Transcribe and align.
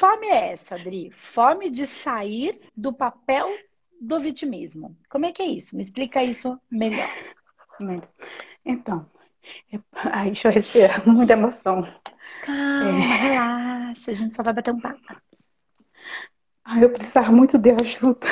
fome 0.00 0.28
é 0.28 0.52
essa, 0.52 0.76
Adri? 0.76 1.10
Fome 1.10 1.68
de 1.68 1.86
sair 1.86 2.58
do 2.74 2.90
papel 2.90 3.46
do 4.00 4.18
vitimismo. 4.18 4.96
Como 5.10 5.26
é 5.26 5.32
que 5.32 5.42
é 5.42 5.46
isso? 5.46 5.76
Me 5.76 5.82
explica 5.82 6.24
isso 6.24 6.58
melhor. 6.70 7.12
Então, 8.64 9.06
ai, 9.92 10.26
deixa 10.26 10.48
eu 10.48 10.52
respirar, 10.52 11.04
muita 11.06 11.34
emoção. 11.34 11.86
Calma, 12.46 13.04
é... 13.04 13.16
relaxa, 13.18 14.10
a 14.10 14.14
gente 14.14 14.34
só 14.34 14.42
vai 14.42 14.54
bater 14.54 14.72
um 14.72 14.80
papo. 14.80 15.00
Ai, 16.64 16.82
eu 16.82 16.90
precisava 16.90 17.30
muito 17.30 17.58
de 17.58 17.70
ajuda. 17.70 18.26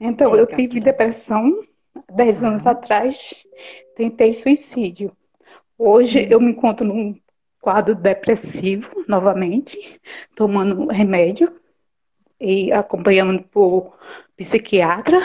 Então, 0.00 0.34
eu 0.34 0.46
tive 0.46 0.80
depressão 0.80 1.52
dez 2.14 2.42
anos 2.42 2.66
atrás, 2.66 3.46
tentei 3.94 4.32
suicídio. 4.32 5.14
Hoje 5.76 6.26
eu 6.30 6.40
me 6.40 6.52
encontro 6.52 6.86
num 6.86 7.20
quadro 7.62 7.94
depressivo 7.94 9.04
novamente, 9.06 10.00
tomando 10.34 10.88
remédio 10.88 11.54
e 12.40 12.72
acompanhando 12.72 13.40
por 13.44 13.96
psiquiatra, 14.36 15.20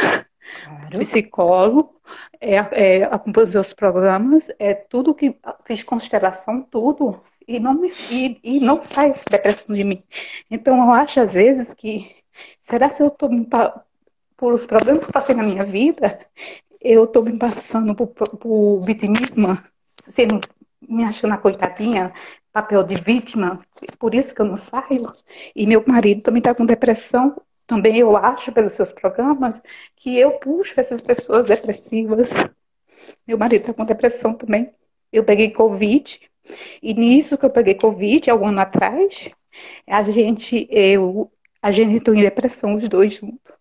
claro. 0.64 1.00
psicólogo, 1.00 1.96
é, 2.40 2.56
é, 2.56 3.04
acompanho 3.06 3.60
os 3.60 3.74
programas, 3.74 4.52
é 4.60 4.76
tudo 4.76 5.16
que 5.16 5.36
fiz 5.66 5.82
constelação, 5.82 6.62
tudo, 6.62 7.20
e 7.48 7.60
não, 7.60 7.74
me, 7.74 7.92
e, 8.12 8.40
e 8.44 8.60
não 8.60 8.84
sai 8.84 9.08
essa 9.10 9.26
depressão 9.30 9.76
de 9.76 9.84
mim. 9.84 10.04
Então 10.52 10.78
eu 10.78 10.92
acho 10.92 11.20
às 11.20 11.34
vezes 11.34 11.74
que, 11.74 12.16
será 12.62 12.88
se 12.88 13.02
eu 13.02 13.08
estou 13.08 13.32
por 14.38 14.54
os 14.54 14.68
problemas 14.68 15.08
que 15.08 15.12
passei 15.12 15.34
na 15.34 15.42
minha 15.42 15.66
vida, 15.66 16.20
eu 16.80 17.06
estou 17.06 17.24
me 17.24 17.36
passando 17.36 17.96
por, 17.96 18.08
por 18.08 18.82
vitimismo, 18.86 19.58
sendo, 20.04 20.40
me 20.88 21.04
achando 21.04 21.34
a 21.34 21.38
coitadinha, 21.38 22.14
papel 22.52 22.84
de 22.84 22.96
vítima, 22.96 23.60
por 24.00 24.16
isso 24.16 24.34
que 24.34 24.42
eu 24.42 24.46
não 24.46 24.56
saio. 24.56 25.12
E 25.56 25.68
meu 25.68 25.84
marido 25.86 26.24
também 26.24 26.40
está 26.40 26.56
com 26.56 26.66
depressão, 26.66 27.40
também 27.68 27.98
eu 27.98 28.16
acho, 28.16 28.52
pelos 28.52 28.74
seus 28.74 28.92
programas, 28.92 29.62
que 29.96 30.18
eu 30.18 30.32
puxo 30.40 30.80
essas 30.80 31.02
pessoas 31.02 31.48
depressivas. 31.48 32.32
Meu 33.28 33.38
marido 33.38 33.62
está 33.62 33.74
com 33.74 33.86
depressão 33.86 34.34
também. 34.34 34.72
Eu 35.12 35.24
peguei 35.24 35.52
Covid, 35.52 36.20
e 36.82 36.94
nisso 36.94 37.38
que 37.38 37.46
eu 37.46 37.50
peguei 37.50 37.76
Covid, 37.76 38.30
algum 38.30 38.48
ano 38.48 38.62
atrás, 38.62 39.30
a 39.86 40.04
gente, 40.04 40.68
eu, 40.72 41.32
a 41.62 41.72
gente 41.72 41.96
entrou 41.96 42.16
em 42.16 42.22
depressão, 42.22 42.76
os 42.76 42.88
dois 42.88 43.16
juntos. 43.16 43.54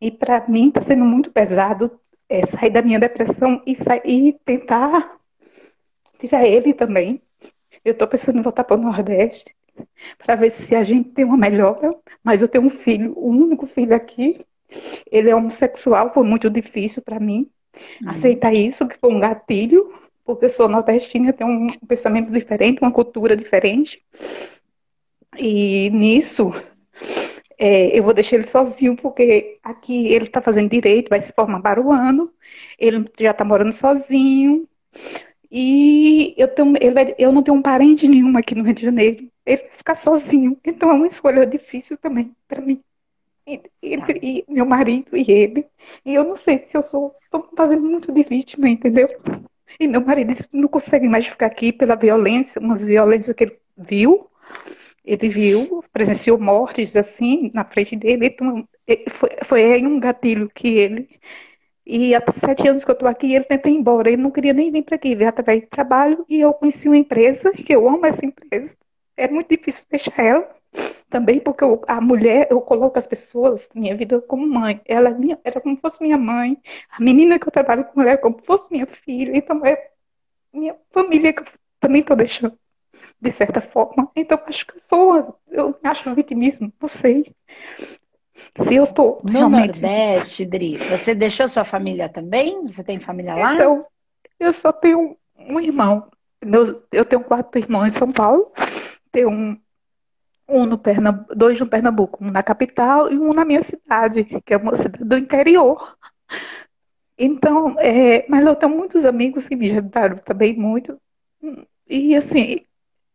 E 0.00 0.10
para 0.10 0.46
mim 0.48 0.68
está 0.68 0.82
sendo 0.82 1.04
muito 1.04 1.30
pesado 1.30 1.98
é, 2.28 2.46
sair 2.46 2.70
da 2.70 2.82
minha 2.82 2.98
depressão 2.98 3.62
e, 3.66 3.76
e 4.04 4.32
tentar 4.44 5.18
tirar 6.22 6.46
ele 6.46 6.72
também. 6.72 7.20
Eu 7.84 7.92
estou 7.92 8.06
pensando 8.06 8.38
em 8.38 8.42
voltar 8.42 8.64
para 8.64 8.76
o 8.76 8.80
Nordeste 8.80 9.54
para 10.18 10.36
ver 10.36 10.52
se 10.52 10.74
a 10.74 10.84
gente 10.84 11.10
tem 11.10 11.24
uma 11.24 11.36
melhora. 11.36 11.94
Mas 12.22 12.40
eu 12.40 12.48
tenho 12.48 12.64
um 12.64 12.70
filho, 12.70 13.12
o 13.16 13.30
um 13.30 13.42
único 13.42 13.66
filho 13.66 13.94
aqui. 13.94 14.40
Ele 15.10 15.28
é 15.28 15.36
homossexual, 15.36 16.12
foi 16.12 16.24
muito 16.24 16.48
difícil 16.48 17.02
para 17.02 17.20
mim 17.20 17.50
uhum. 18.02 18.10
aceitar 18.10 18.54
isso, 18.54 18.86
que 18.86 18.96
foi 18.98 19.12
um 19.12 19.20
gatilho, 19.20 19.92
porque 20.24 20.46
eu 20.46 20.50
sou 20.50 20.68
nordestina, 20.68 21.32
tenho 21.32 21.50
um 21.50 21.70
pensamento 21.86 22.30
diferente, 22.30 22.80
uma 22.80 22.92
cultura 22.92 23.36
diferente. 23.36 24.02
E 25.36 25.90
nisso, 25.90 26.52
é, 27.58 27.98
eu 27.98 28.02
vou 28.02 28.14
deixar 28.14 28.36
ele 28.36 28.46
sozinho, 28.46 28.96
porque 28.96 29.58
aqui 29.62 30.08
ele 30.08 30.24
está 30.24 30.40
fazendo 30.40 30.70
direito, 30.70 31.10
vai 31.10 31.20
se 31.20 31.32
formar 31.34 31.60
para 31.60 31.80
o 31.80 31.92
ano, 31.92 32.32
ele 32.78 33.04
já 33.20 33.32
está 33.32 33.44
morando 33.44 33.72
sozinho. 33.72 34.66
E 35.54 36.34
eu, 36.38 36.48
tenho, 36.48 36.72
ele, 36.80 37.14
eu 37.18 37.30
não 37.30 37.42
tenho 37.42 37.58
um 37.58 37.62
parente 37.62 38.08
nenhum 38.08 38.38
aqui 38.38 38.54
no 38.54 38.64
Rio 38.64 38.72
de 38.72 38.82
Janeiro. 38.82 39.30
Ele 39.44 39.68
ficar 39.76 39.96
sozinho. 39.96 40.58
Então 40.64 40.90
é 40.90 40.94
uma 40.94 41.06
escolha 41.06 41.46
difícil 41.46 41.98
também 41.98 42.34
para 42.48 42.62
mim. 42.62 42.82
Entre 43.82 44.18
e 44.22 44.44
meu 44.48 44.64
marido 44.64 45.14
e 45.14 45.30
ele. 45.30 45.66
E 46.06 46.14
eu 46.14 46.24
não 46.24 46.36
sei 46.36 46.58
se 46.58 46.74
eu 46.74 46.82
sou. 46.82 47.12
Estou 47.22 47.50
fazendo 47.54 47.86
muito 47.86 48.10
de 48.10 48.22
vítima, 48.22 48.66
entendeu? 48.66 49.08
E 49.78 49.86
meu 49.86 50.00
marido 50.00 50.32
não 50.52 50.68
consegue 50.68 51.06
mais 51.06 51.26
ficar 51.26 51.46
aqui 51.46 51.70
pela 51.70 51.96
violência, 51.96 52.60
umas 52.60 52.86
violências 52.86 53.36
que 53.36 53.44
ele 53.44 53.58
viu. 53.76 54.30
Ele 55.04 55.28
viu, 55.28 55.84
presenciou 55.92 56.38
mortes 56.38 56.96
assim 56.96 57.50
na 57.52 57.64
frente 57.64 57.94
dele. 57.96 58.26
Então, 58.26 58.66
foi, 59.10 59.30
foi 59.44 59.72
aí 59.74 59.86
um 59.86 60.00
gatilho 60.00 60.48
que 60.54 60.68
ele 60.68 61.08
e 61.86 62.14
há 62.14 62.22
sete 62.32 62.68
anos 62.68 62.84
que 62.84 62.90
eu 62.90 62.94
estou 62.94 63.08
aqui, 63.08 63.34
ele 63.34 63.44
tenta 63.44 63.68
ir 63.68 63.74
embora. 63.74 64.10
Ele 64.10 64.22
não 64.22 64.30
queria 64.30 64.52
nem 64.52 64.70
vir 64.70 64.84
para 64.84 64.96
aqui, 64.96 65.14
veio 65.14 65.28
através 65.30 65.60
de 65.60 65.66
trabalho. 65.66 66.24
E 66.28 66.40
eu 66.40 66.52
conheci 66.54 66.88
uma 66.88 66.96
empresa, 66.96 67.50
que 67.52 67.74
eu 67.74 67.88
amo 67.88 68.06
essa 68.06 68.24
empresa. 68.24 68.76
É 69.16 69.28
muito 69.28 69.48
difícil 69.48 69.84
deixar 69.90 70.22
ela. 70.22 70.48
Também 71.10 71.38
porque 71.40 71.62
eu, 71.62 71.82
a 71.86 72.00
mulher, 72.00 72.48
eu 72.50 72.60
coloco 72.60 72.98
as 72.98 73.06
pessoas 73.06 73.68
minha 73.74 73.94
vida 73.96 74.20
como 74.22 74.46
mãe. 74.46 74.80
Ela 74.86 75.10
é 75.10 75.14
minha, 75.14 75.38
era 75.44 75.60
como 75.60 75.76
se 75.76 75.82
fosse 75.82 76.02
minha 76.02 76.16
mãe. 76.16 76.56
A 76.90 77.00
menina 77.02 77.38
que 77.38 77.46
eu 77.46 77.52
trabalho 77.52 77.84
com 77.84 78.00
ela 78.00 78.12
é 78.12 78.16
como 78.16 78.38
se 78.38 78.46
fosse 78.46 78.70
minha 78.72 78.86
filha. 78.86 79.36
Então 79.36 79.64
é 79.66 79.90
minha 80.52 80.76
família 80.92 81.32
que 81.32 81.42
eu 81.42 81.46
também 81.80 82.00
estou 82.02 82.16
deixando, 82.16 82.58
de 83.20 83.30
certa 83.30 83.60
forma. 83.60 84.10
Então 84.16 84.40
acho 84.46 84.66
que 84.66 84.76
eu 84.78 84.82
sou, 84.82 85.40
eu 85.50 85.78
acho 85.84 86.14
vitimismo, 86.14 86.72
não 86.80 86.88
sei. 86.88 87.34
Se 88.56 88.74
eu 88.74 88.84
estou 88.84 89.18
no 89.22 89.32
realmente... 89.32 89.80
Nordeste, 89.80 90.44
Dri, 90.44 90.76
você 90.76 91.14
deixou 91.14 91.48
sua 91.48 91.64
família 91.64 92.08
também? 92.08 92.62
Você 92.62 92.82
tem 92.82 92.98
família 93.00 93.34
lá? 93.34 93.54
Então, 93.54 93.86
eu 94.38 94.52
só 94.52 94.72
tenho 94.72 95.16
um 95.38 95.60
irmão. 95.60 96.08
Meu, 96.44 96.82
eu 96.90 97.04
tenho 97.04 97.22
quatro 97.22 97.60
irmãos 97.60 97.86
em 97.86 97.98
São 97.98 98.10
Paulo. 98.10 98.52
Tenho 99.10 99.30
um, 99.30 99.58
um 100.48 100.66
no 100.66 100.78
Pernambuco, 100.78 101.34
dois 101.34 101.60
no 101.60 101.66
Pernambuco, 101.66 102.24
um 102.24 102.30
na 102.30 102.42
capital 102.42 103.12
e 103.12 103.18
um 103.18 103.32
na 103.32 103.44
minha 103.44 103.62
cidade, 103.62 104.24
que 104.24 104.54
é 104.54 104.56
uma 104.56 104.76
cidade 104.76 105.04
do 105.04 105.16
interior. 105.16 105.96
Então, 107.16 107.76
é, 107.78 108.24
mas 108.28 108.44
eu 108.44 108.56
tenho 108.56 108.74
muitos 108.74 109.04
amigos 109.04 109.48
que 109.48 109.54
me 109.54 109.70
ajudaram 109.70 110.16
também 110.16 110.54
muito. 110.54 110.98
E 111.88 112.16
assim, 112.16 112.60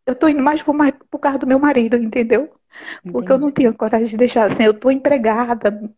eu 0.08 0.16
tô 0.16 0.28
indo 0.28 0.42
mais 0.42 0.64
por, 0.64 0.76
por 1.10 1.20
causa 1.20 1.38
do 1.38 1.48
meu 1.48 1.60
marido, 1.60 1.98
entendeu? 1.98 2.50
Porque 3.04 3.18
Entendi. 3.18 3.32
eu 3.32 3.38
não 3.38 3.52
tinha 3.52 3.74
coragem 3.74 4.08
de 4.08 4.18
deixar 4.18 4.46
assim, 4.46 4.64
eu 4.64 4.72
estou 4.72 4.92
empregada 4.92 5.92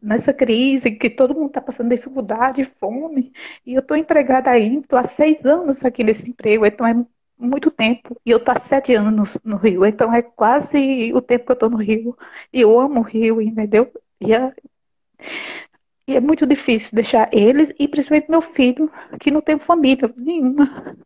nessa 0.00 0.32
crise, 0.32 0.92
que 0.92 1.10
todo 1.10 1.34
mundo 1.34 1.48
está 1.48 1.60
passando 1.60 1.90
dificuldade, 1.90 2.64
fome, 2.78 3.32
e 3.66 3.74
eu 3.74 3.80
estou 3.80 3.96
empregada 3.96 4.50
ainda, 4.50 4.80
estou 4.80 4.98
há 4.98 5.04
seis 5.04 5.44
anos 5.44 5.84
aqui 5.84 6.04
nesse 6.04 6.28
emprego, 6.30 6.64
então 6.64 6.86
é 6.86 6.94
muito 7.36 7.70
tempo. 7.70 8.16
E 8.24 8.30
eu 8.30 8.38
estou 8.38 8.54
há 8.56 8.60
sete 8.60 8.94
anos 8.94 9.38
no 9.44 9.56
Rio, 9.56 9.84
então 9.84 10.12
é 10.14 10.22
quase 10.22 11.12
o 11.12 11.20
tempo 11.20 11.46
que 11.46 11.52
eu 11.52 11.54
estou 11.54 11.70
no 11.70 11.76
Rio. 11.78 12.16
E 12.52 12.60
eu 12.60 12.78
amo 12.78 13.00
o 13.00 13.02
Rio, 13.02 13.40
entendeu? 13.40 13.90
E 14.20 14.32
é, 14.32 14.52
e 16.06 16.16
é 16.16 16.20
muito 16.20 16.46
difícil 16.46 16.94
deixar 16.94 17.28
eles, 17.32 17.74
e 17.78 17.88
principalmente 17.88 18.30
meu 18.30 18.42
filho, 18.42 18.90
que 19.18 19.30
não 19.30 19.40
tem 19.40 19.58
família 19.58 20.12
nenhuma. 20.16 20.96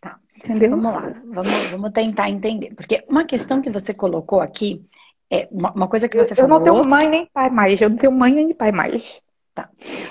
Tá. 0.00 0.18
Entendeu? 0.50 0.70
Vamos 0.70 0.92
lá, 0.92 1.22
vamos, 1.24 1.70
vamos 1.70 1.92
tentar 1.92 2.30
entender. 2.30 2.74
Porque 2.74 3.04
uma 3.08 3.24
questão 3.24 3.60
que 3.60 3.70
você 3.70 3.92
colocou 3.92 4.40
aqui 4.40 4.84
é 5.30 5.48
uma, 5.50 5.72
uma 5.72 5.88
coisa 5.88 6.08
que 6.08 6.16
você 6.16 6.32
eu, 6.32 6.36
falou. 6.36 6.58
Eu 6.58 6.64
não 6.64 6.80
tenho 6.82 6.88
mãe 6.88 7.08
nem 7.08 7.26
pai 7.26 7.50
mais, 7.50 7.80
eu 7.80 7.90
não 7.90 7.96
tenho 7.96 8.12
mãe 8.12 8.32
nem 8.32 8.54
pai 8.54 8.72
mais. 8.72 9.20
Tá. 9.54 9.70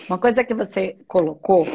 Uma 0.10 0.18
coisa 0.18 0.44
que 0.44 0.54
você 0.54 0.98
colocou 1.08 1.66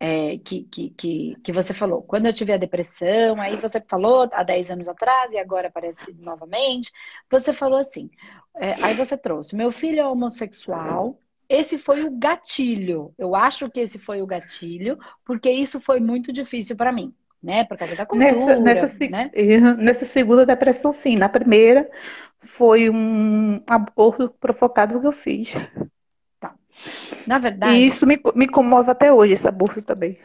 é, 0.00 0.38
que, 0.38 0.62
que, 0.64 0.90
que, 0.90 1.36
que, 1.42 1.52
você 1.52 1.74
falou, 1.74 2.02
quando 2.02 2.26
eu 2.26 2.32
tive 2.32 2.52
a 2.52 2.56
depressão, 2.56 3.40
aí 3.40 3.56
você 3.56 3.80
falou 3.80 4.28
há 4.32 4.42
10 4.42 4.70
anos 4.70 4.88
atrás 4.88 5.32
e 5.32 5.38
agora 5.38 5.70
parece 5.70 6.00
que 6.00 6.14
novamente, 6.14 6.92
você 7.30 7.52
falou 7.52 7.78
assim, 7.78 8.08
é, 8.56 8.74
aí 8.82 8.94
você 8.94 9.16
trouxe, 9.16 9.56
meu 9.56 9.72
filho 9.72 10.00
é 10.00 10.06
homossexual, 10.06 11.18
esse 11.48 11.78
foi 11.78 12.04
o 12.04 12.10
gatilho, 12.10 13.12
eu 13.18 13.34
acho 13.34 13.68
que 13.70 13.80
esse 13.80 13.98
foi 13.98 14.22
o 14.22 14.26
gatilho, 14.26 14.98
porque 15.24 15.50
isso 15.50 15.80
foi 15.80 15.98
muito 15.98 16.32
difícil 16.32 16.76
para 16.76 16.92
mim 16.92 17.12
né? 17.42 17.64
Por 17.64 17.76
causa 17.76 17.94
da 17.96 18.06
cultura, 18.06 18.58
nessa, 18.60 18.88
nessa, 18.88 19.08
né? 19.08 19.30
nessa 19.78 20.04
segunda 20.04 20.44
depressão, 20.44 20.92
sim. 20.92 21.16
Na 21.16 21.28
primeira, 21.28 21.88
foi 22.40 22.90
um 22.90 23.60
aborto 23.66 24.30
provocado 24.40 25.00
que 25.00 25.06
eu 25.06 25.12
fiz. 25.12 25.52
Tá. 26.40 26.54
Na 27.26 27.38
verdade... 27.38 27.74
E 27.74 27.86
isso 27.86 28.06
me, 28.06 28.20
me 28.34 28.48
comove 28.48 28.90
até 28.90 29.12
hoje, 29.12 29.34
esse 29.34 29.48
aborto 29.48 29.82
também. 29.82 30.18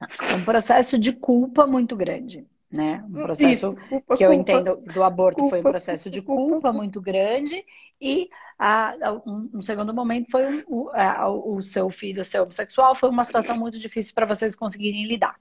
É 0.00 0.34
um 0.34 0.44
processo 0.44 0.98
de 0.98 1.12
culpa 1.12 1.66
muito 1.66 1.96
grande. 1.96 2.46
Né? 2.70 3.04
Um 3.06 3.12
processo 3.12 3.50
Isso, 3.50 3.76
culpa, 3.88 4.16
que 4.16 4.24
eu 4.24 4.30
culpa, 4.30 4.40
entendo 4.50 4.76
do 4.94 5.02
aborto 5.02 5.40
culpa, 5.40 5.50
foi 5.50 5.60
um 5.60 5.70
processo 5.70 6.08
de 6.08 6.22
culpa 6.22 6.72
muito 6.72 7.02
grande 7.02 7.62
e 8.00 8.30
a, 8.58 8.94
a, 9.08 9.12
um, 9.26 9.50
um, 9.52 9.60
segundo 9.60 9.92
momento 9.92 10.30
foi 10.30 10.46
um, 10.46 10.64
o, 10.66 10.90
a, 10.94 11.28
o 11.28 11.60
seu 11.60 11.90
filho 11.90 12.24
ser 12.24 12.40
homossexual 12.40 12.94
foi 12.94 13.10
uma 13.10 13.24
situação 13.24 13.58
muito 13.58 13.78
difícil 13.78 14.14
para 14.14 14.24
vocês 14.24 14.56
conseguirem 14.56 15.06
lidar. 15.06 15.36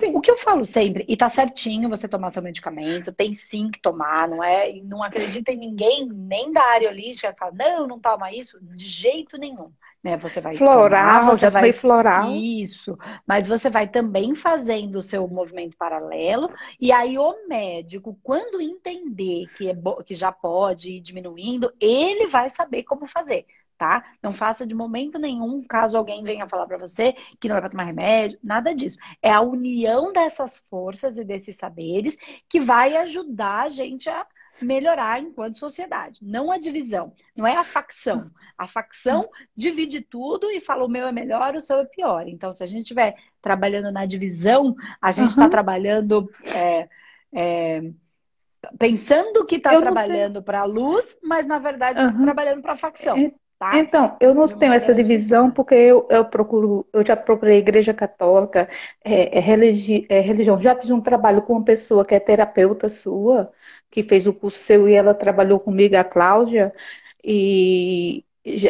Sim. 0.00 0.14
O 0.14 0.20
que 0.20 0.30
eu 0.30 0.36
falo 0.36 0.64
sempre, 0.64 1.04
e 1.08 1.16
tá 1.16 1.28
certinho 1.28 1.88
você 1.88 2.08
tomar 2.08 2.32
seu 2.32 2.42
medicamento, 2.42 3.12
tem 3.12 3.34
sim 3.34 3.70
que 3.70 3.80
tomar, 3.80 4.28
não 4.28 4.42
é? 4.42 4.70
E 4.70 4.82
não 4.82 5.02
acredita 5.02 5.52
em 5.52 5.58
ninguém, 5.58 6.06
nem 6.08 6.52
da 6.52 6.62
área 6.64 6.88
holística, 6.90 7.32
que 7.32 7.38
fala, 7.38 7.52
não, 7.52 7.86
não 7.86 8.00
toma 8.00 8.32
isso, 8.32 8.58
de 8.62 8.86
jeito 8.86 9.36
nenhum. 9.38 9.70
né? 10.02 10.16
Você 10.16 10.40
vai 10.40 10.56
floral, 10.56 11.20
tomar, 11.20 11.24
você 11.34 11.50
vai 11.50 11.72
floral. 11.72 12.34
Isso, 12.34 12.96
mas 13.26 13.46
você 13.46 13.68
vai 13.70 13.88
também 13.88 14.34
fazendo 14.34 14.96
o 14.96 15.02
seu 15.02 15.26
movimento 15.28 15.76
paralelo 15.76 16.50
e 16.80 16.92
aí 16.92 17.18
o 17.18 17.46
médico, 17.48 18.18
quando 18.22 18.60
entender 18.60 19.46
que 19.56 19.70
é 19.70 19.74
que 20.06 20.14
já 20.14 20.32
pode 20.32 20.92
ir 20.92 21.00
diminuindo, 21.00 21.72
ele 21.80 22.26
vai 22.28 22.48
saber 22.50 22.84
como 22.84 23.06
fazer. 23.06 23.46
Tá? 23.80 24.04
Não 24.22 24.30
faça 24.30 24.66
de 24.66 24.74
momento 24.74 25.18
nenhum, 25.18 25.64
caso 25.66 25.96
alguém 25.96 26.22
venha 26.22 26.46
falar 26.46 26.66
para 26.66 26.76
você 26.76 27.14
que 27.40 27.48
não 27.48 27.56
é 27.56 27.60
para 27.60 27.70
tomar 27.70 27.84
remédio, 27.84 28.38
nada 28.44 28.74
disso. 28.74 28.98
É 29.22 29.32
a 29.32 29.40
união 29.40 30.12
dessas 30.12 30.58
forças 30.58 31.16
e 31.16 31.24
desses 31.24 31.56
saberes 31.56 32.18
que 32.46 32.60
vai 32.60 32.94
ajudar 32.98 33.62
a 33.62 33.68
gente 33.70 34.06
a 34.10 34.26
melhorar 34.60 35.18
enquanto 35.18 35.56
sociedade, 35.56 36.18
não 36.20 36.52
a 36.52 36.58
divisão, 36.58 37.14
não 37.34 37.46
é 37.46 37.56
a 37.56 37.64
facção. 37.64 38.30
A 38.58 38.66
facção 38.66 39.30
divide 39.56 40.02
tudo 40.02 40.50
e 40.50 40.60
fala 40.60 40.84
o 40.84 40.88
meu 40.88 41.06
é 41.06 41.12
melhor, 41.12 41.54
o 41.54 41.60
seu 41.62 41.78
é 41.78 41.86
pior. 41.86 42.28
Então, 42.28 42.52
se 42.52 42.62
a 42.62 42.66
gente 42.66 42.82
estiver 42.82 43.16
trabalhando 43.40 43.90
na 43.90 44.04
divisão, 44.04 44.76
a 45.00 45.10
gente 45.10 45.30
está 45.30 45.44
uhum. 45.44 45.50
trabalhando 45.50 46.30
é, 46.44 46.86
é, 47.32 47.90
pensando 48.78 49.46
que 49.46 49.56
está 49.56 49.80
trabalhando 49.80 50.42
para 50.42 50.60
a 50.60 50.64
luz, 50.64 51.18
mas 51.22 51.46
na 51.46 51.58
verdade 51.58 51.98
está 51.98 52.14
uhum. 52.14 52.24
trabalhando 52.24 52.60
para 52.60 52.72
a 52.72 52.76
facção. 52.76 53.16
É, 53.16 53.32
tá? 53.60 53.78
Então, 53.78 54.16
eu 54.20 54.34
não 54.34 54.48
tenho 54.48 54.72
essa 54.72 54.94
divisão 54.94 55.50
porque 55.52 55.74
eu, 55.76 56.06
eu 56.10 56.24
procuro, 56.24 56.88
eu 56.92 57.06
já 57.06 57.16
procurei 57.16 57.58
igreja 57.58 57.94
católica, 57.94 58.68
é, 59.04 59.38
é, 59.38 59.40
religi, 59.40 60.06
é, 60.08 60.20
religião, 60.20 60.60
já 60.60 60.74
fiz 60.76 60.90
um 60.90 61.00
trabalho 61.00 61.42
com 61.42 61.54
uma 61.54 61.64
pessoa 61.64 62.04
que 62.04 62.14
é 62.14 62.20
terapeuta 62.20 62.88
sua, 62.88 63.52
que 63.90 64.02
fez 64.02 64.26
o 64.26 64.34
curso 64.34 64.58
seu 64.60 64.88
e 64.88 64.94
ela 64.94 65.14
trabalhou 65.14 65.60
comigo, 65.60 65.96
a 65.96 66.04
Cláudia, 66.04 66.74
e 67.24 68.24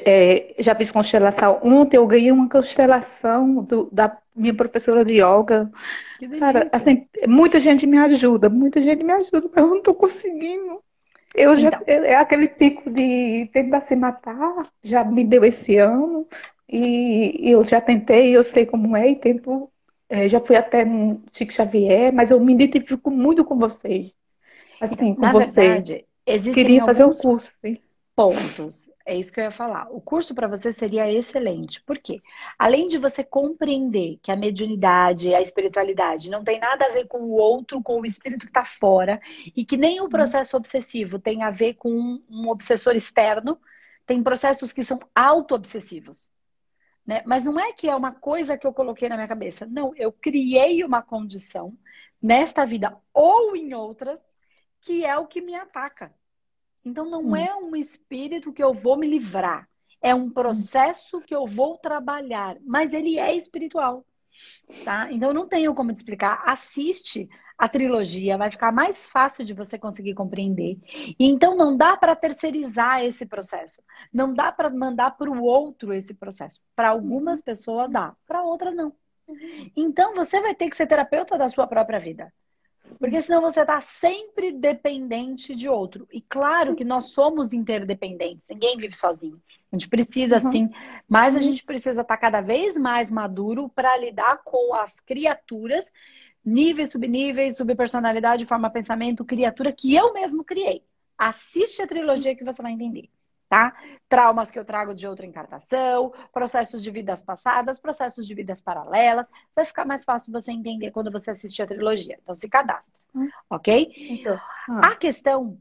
é, 0.04 0.54
já 0.62 0.74
fiz 0.74 0.90
constelação. 0.90 1.60
Ontem 1.62 1.96
eu 1.96 2.06
ganhei 2.06 2.32
uma 2.32 2.48
constelação 2.48 3.62
do, 3.64 3.88
da 3.92 4.18
minha 4.34 4.54
professora 4.54 5.04
de 5.04 5.14
yoga. 5.22 5.70
Cara, 6.38 6.68
assim, 6.72 7.08
muita 7.28 7.60
gente 7.60 7.86
me 7.86 7.98
ajuda, 7.98 8.48
muita 8.50 8.80
gente 8.80 9.04
me 9.04 9.12
ajuda, 9.12 9.48
mas 9.54 9.64
eu 9.64 9.68
não 9.70 9.78
estou 9.78 9.94
conseguindo. 9.94 10.82
Eu 11.34 11.58
então. 11.58 11.80
já, 11.86 11.92
é 11.92 12.14
aquele 12.16 12.48
pico 12.48 12.90
de 12.90 13.48
tentar 13.52 13.82
se 13.82 13.94
matar, 13.94 14.70
já 14.82 15.04
me 15.04 15.24
deu 15.24 15.44
esse 15.44 15.76
ano, 15.76 16.26
e 16.68 17.50
eu 17.50 17.64
já 17.64 17.80
tentei, 17.80 18.36
eu 18.36 18.42
sei 18.42 18.66
como 18.66 18.96
é, 18.96 19.10
e 19.10 19.16
tento. 19.16 19.70
É, 20.08 20.28
já 20.28 20.40
fui 20.40 20.56
até 20.56 20.84
no 20.84 21.22
Chico 21.32 21.52
Xavier, 21.52 22.12
mas 22.12 22.32
eu 22.32 22.40
me 22.40 22.52
identifico 22.52 23.10
muito 23.12 23.44
com 23.44 23.56
vocês 23.56 24.12
assim, 24.80 25.14
com 25.14 25.20
Na 25.20 25.32
você. 25.32 25.60
Verdade, 25.60 26.04
Queria 26.54 26.84
fazer 26.84 27.04
o 27.04 27.08
um 27.08 27.12
curso. 27.12 27.50
Sim. 27.60 27.78
Pontos. 28.14 28.90
É 29.06 29.16
isso 29.16 29.32
que 29.32 29.40
eu 29.40 29.44
ia 29.44 29.50
falar. 29.50 29.88
O 29.90 30.00
curso 30.00 30.34
para 30.34 30.46
você 30.46 30.70
seria 30.70 31.10
excelente. 31.10 31.82
Por 31.82 31.98
quê? 31.98 32.20
Além 32.58 32.86
de 32.86 32.98
você 32.98 33.24
compreender 33.24 34.18
que 34.22 34.30
a 34.30 34.36
mediunidade, 34.36 35.34
a 35.34 35.40
espiritualidade 35.40 36.30
não 36.30 36.44
tem 36.44 36.60
nada 36.60 36.86
a 36.86 36.90
ver 36.90 37.06
com 37.06 37.18
o 37.18 37.32
outro, 37.32 37.82
com 37.82 38.00
o 38.00 38.06
espírito 38.06 38.46
que 38.46 38.50
está 38.50 38.64
fora, 38.64 39.20
e 39.56 39.64
que 39.64 39.76
nem 39.76 40.00
o 40.00 40.04
uhum. 40.04 40.08
processo 40.08 40.56
obsessivo 40.56 41.18
tem 41.18 41.42
a 41.42 41.50
ver 41.50 41.74
com 41.74 42.20
um 42.28 42.48
obsessor 42.48 42.94
externo, 42.94 43.58
tem 44.06 44.22
processos 44.22 44.72
que 44.72 44.84
são 44.84 45.00
auto-obsessivos. 45.14 46.30
Né? 47.06 47.22
Mas 47.26 47.44
não 47.44 47.58
é 47.58 47.72
que 47.72 47.88
é 47.88 47.94
uma 47.94 48.12
coisa 48.12 48.58
que 48.58 48.66
eu 48.66 48.72
coloquei 48.72 49.08
na 49.08 49.16
minha 49.16 49.28
cabeça. 49.28 49.66
Não, 49.66 49.94
eu 49.96 50.12
criei 50.12 50.84
uma 50.84 51.02
condição 51.02 51.76
nesta 52.22 52.66
vida 52.66 52.96
ou 53.14 53.56
em 53.56 53.72
outras 53.72 54.20
que 54.80 55.04
é 55.04 55.16
o 55.16 55.26
que 55.26 55.40
me 55.40 55.54
ataca. 55.54 56.14
Então 56.84 57.04
não 57.08 57.30
hum. 57.30 57.36
é 57.36 57.54
um 57.54 57.76
espírito 57.76 58.52
que 58.52 58.62
eu 58.62 58.72
vou 58.72 58.96
me 58.96 59.06
livrar, 59.06 59.68
é 60.02 60.14
um 60.14 60.30
processo 60.30 61.20
que 61.20 61.34
eu 61.34 61.46
vou 61.46 61.76
trabalhar, 61.76 62.56
mas 62.64 62.92
ele 62.92 63.18
é 63.18 63.34
espiritual. 63.34 64.04
Tá? 64.84 65.12
Então 65.12 65.34
não 65.34 65.46
tenho 65.46 65.74
como 65.74 65.92
te 65.92 65.96
explicar. 65.96 66.42
Assiste 66.46 67.28
a 67.58 67.68
trilogia, 67.68 68.38
vai 68.38 68.50
ficar 68.50 68.72
mais 68.72 69.06
fácil 69.06 69.44
de 69.44 69.52
você 69.52 69.78
conseguir 69.78 70.14
compreender. 70.14 70.78
E 71.18 71.28
então 71.28 71.54
não 71.54 71.76
dá 71.76 71.96
para 71.96 72.16
terceirizar 72.16 73.04
esse 73.04 73.26
processo. 73.26 73.82
Não 74.10 74.32
dá 74.32 74.50
para 74.50 74.70
mandar 74.70 75.10
para 75.16 75.30
o 75.30 75.42
outro 75.42 75.92
esse 75.92 76.14
processo. 76.14 76.60
Para 76.74 76.88
algumas 76.88 77.42
pessoas 77.42 77.90
dá, 77.90 78.14
para 78.26 78.42
outras 78.42 78.74
não. 78.74 78.94
Uhum. 79.28 79.70
Então 79.76 80.14
você 80.14 80.40
vai 80.40 80.54
ter 80.54 80.70
que 80.70 80.76
ser 80.76 80.86
terapeuta 80.86 81.36
da 81.36 81.48
sua 81.48 81.66
própria 81.66 81.98
vida. 81.98 82.32
Porque 82.98 83.20
senão 83.20 83.40
você 83.40 83.60
está 83.60 83.80
sempre 83.80 84.52
dependente 84.52 85.54
de 85.54 85.68
outro. 85.68 86.06
E 86.12 86.20
claro 86.20 86.74
que 86.74 86.84
nós 86.84 87.12
somos 87.12 87.52
interdependentes, 87.52 88.50
ninguém 88.50 88.76
vive 88.76 88.94
sozinho. 88.94 89.40
A 89.72 89.76
gente 89.76 89.88
precisa, 89.88 90.42
uhum. 90.42 90.50
sim, 90.50 90.70
mas 91.08 91.36
a 91.36 91.40
gente 91.40 91.64
precisa 91.64 92.00
estar 92.00 92.16
tá 92.16 92.20
cada 92.20 92.40
vez 92.40 92.76
mais 92.76 93.10
maduro 93.10 93.68
para 93.68 93.96
lidar 93.96 94.40
com 94.44 94.74
as 94.74 94.98
criaturas, 94.98 95.92
níveis, 96.44 96.90
subníveis, 96.90 97.56
subpersonalidade, 97.56 98.46
forma, 98.46 98.70
pensamento, 98.70 99.24
criatura 99.24 99.72
que 99.72 99.94
eu 99.94 100.12
mesmo 100.12 100.44
criei. 100.44 100.82
Assiste 101.16 101.82
a 101.82 101.86
trilogia 101.86 102.34
que 102.34 102.44
você 102.44 102.60
vai 102.62 102.72
entender 102.72 103.08
tá? 103.50 103.74
Traumas 104.08 104.48
que 104.48 104.58
eu 104.58 104.64
trago 104.64 104.94
de 104.94 105.08
outra 105.08 105.26
encarnação, 105.26 106.14
processos 106.32 106.80
de 106.82 106.90
vidas 106.90 107.20
passadas, 107.20 107.80
processos 107.80 108.24
de 108.24 108.32
vidas 108.32 108.60
paralelas. 108.60 109.26
Vai 109.54 109.64
ficar 109.64 109.84
mais 109.84 110.04
fácil 110.04 110.32
você 110.32 110.52
entender 110.52 110.92
quando 110.92 111.10
você 111.10 111.32
assistir 111.32 111.62
a 111.62 111.66
trilogia. 111.66 112.16
Então, 112.22 112.36
se 112.36 112.48
cadastra, 112.48 112.94
hum. 113.12 113.28
ok? 113.50 113.92
Então, 114.08 114.36
hum. 114.68 114.80
A 114.80 114.94
questão, 114.94 115.58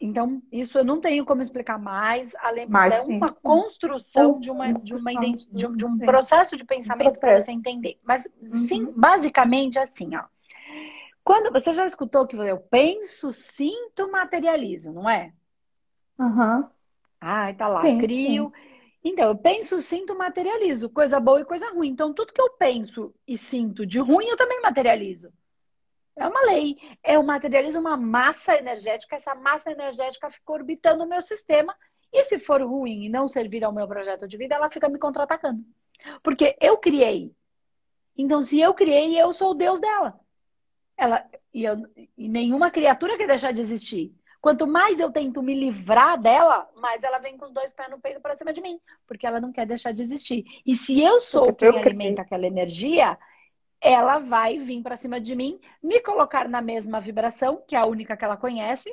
então, 0.00 0.40
isso 0.52 0.78
eu 0.78 0.84
não 0.84 1.00
tenho 1.00 1.24
como 1.26 1.42
explicar 1.42 1.80
mais, 1.80 2.32
além 2.36 2.68
de 2.68 2.76
é 2.76 3.02
uma 3.02 3.28
sim. 3.28 3.36
construção 3.42 4.38
de, 4.38 4.48
uma, 4.48 4.72
de, 4.72 4.94
uma 4.94 5.10
de, 5.10 5.66
um, 5.66 5.76
de 5.76 5.84
um 5.84 5.98
processo 5.98 6.56
de 6.56 6.64
pensamento 6.64 7.18
para 7.18 7.40
você 7.40 7.50
entender. 7.50 7.98
Mas, 8.04 8.32
sim, 8.52 8.84
uhum. 8.84 8.92
basicamente 8.94 9.80
assim, 9.80 10.14
ó. 10.14 10.22
Quando 11.24 11.52
você 11.52 11.72
já 11.72 11.84
escutou 11.84 12.24
que 12.26 12.36
eu 12.36 12.58
penso, 12.58 13.32
sinto, 13.32 14.10
materializo, 14.10 14.92
não 14.92 15.10
é? 15.10 15.32
Aham. 16.20 16.58
Uhum. 16.58 16.81
Ai, 17.24 17.54
tá 17.54 17.68
lá, 17.68 17.80
sim, 17.80 18.00
crio. 18.00 18.52
Sim. 18.52 18.72
Então, 19.04 19.28
eu 19.28 19.36
penso, 19.36 19.80
sinto, 19.80 20.16
materializo. 20.16 20.90
Coisa 20.90 21.20
boa 21.20 21.40
e 21.40 21.44
coisa 21.44 21.70
ruim. 21.70 21.88
Então, 21.88 22.12
tudo 22.12 22.32
que 22.32 22.40
eu 22.40 22.50
penso 22.50 23.14
e 23.26 23.38
sinto 23.38 23.86
de 23.86 24.00
ruim, 24.00 24.26
eu 24.26 24.36
também 24.36 24.60
materializo. 24.60 25.32
É 26.16 26.26
uma 26.26 26.40
lei. 26.42 26.76
Eu 27.02 27.22
materializo 27.22 27.78
uma 27.78 27.96
massa 27.96 28.56
energética, 28.56 29.14
essa 29.16 29.34
massa 29.36 29.70
energética 29.70 30.30
fica 30.30 30.52
orbitando 30.52 31.04
o 31.04 31.08
meu 31.08 31.22
sistema. 31.22 31.74
E 32.12 32.24
se 32.24 32.38
for 32.38 32.60
ruim 32.60 33.04
e 33.04 33.08
não 33.08 33.28
servir 33.28 33.64
ao 33.64 33.72
meu 33.72 33.86
projeto 33.86 34.26
de 34.26 34.36
vida, 34.36 34.56
ela 34.56 34.70
fica 34.70 34.88
me 34.88 34.98
contra-atacando. 34.98 35.64
Porque 36.24 36.56
eu 36.60 36.76
criei. 36.76 37.32
Então, 38.16 38.42
se 38.42 38.60
eu 38.60 38.74
criei, 38.74 39.18
eu 39.18 39.32
sou 39.32 39.52
o 39.52 39.54
Deus 39.54 39.80
dela. 39.80 40.18
Ela, 40.96 41.24
e, 41.54 41.64
eu, 41.64 41.76
e 42.18 42.28
nenhuma 42.28 42.70
criatura 42.70 43.16
quer 43.16 43.28
deixar 43.28 43.52
de 43.52 43.62
existir. 43.62 44.12
Quanto 44.42 44.66
mais 44.66 44.98
eu 44.98 45.12
tento 45.12 45.40
me 45.40 45.54
livrar 45.54 46.20
dela, 46.20 46.68
mais 46.74 47.00
ela 47.04 47.20
vem 47.20 47.38
com 47.38 47.44
os 47.44 47.52
dois 47.52 47.72
pés 47.72 47.88
no 47.88 48.00
peito 48.00 48.20
para 48.20 48.34
cima 48.34 48.52
de 48.52 48.60
mim, 48.60 48.80
porque 49.06 49.24
ela 49.24 49.40
não 49.40 49.52
quer 49.52 49.64
deixar 49.64 49.92
de 49.92 50.02
existir. 50.02 50.44
E 50.66 50.74
se 50.74 51.00
eu 51.00 51.20
sou 51.20 51.54
quem 51.54 51.68
alimenta 51.68 52.22
aquela 52.22 52.44
energia, 52.44 53.16
ela 53.80 54.18
vai 54.18 54.58
vir 54.58 54.82
para 54.82 54.96
cima 54.96 55.20
de 55.20 55.36
mim, 55.36 55.60
me 55.80 56.00
colocar 56.00 56.48
na 56.48 56.60
mesma 56.60 57.00
vibração, 57.00 57.62
que 57.68 57.76
é 57.76 57.78
a 57.78 57.86
única 57.86 58.16
que 58.16 58.24
ela 58.24 58.36
conhece. 58.36 58.92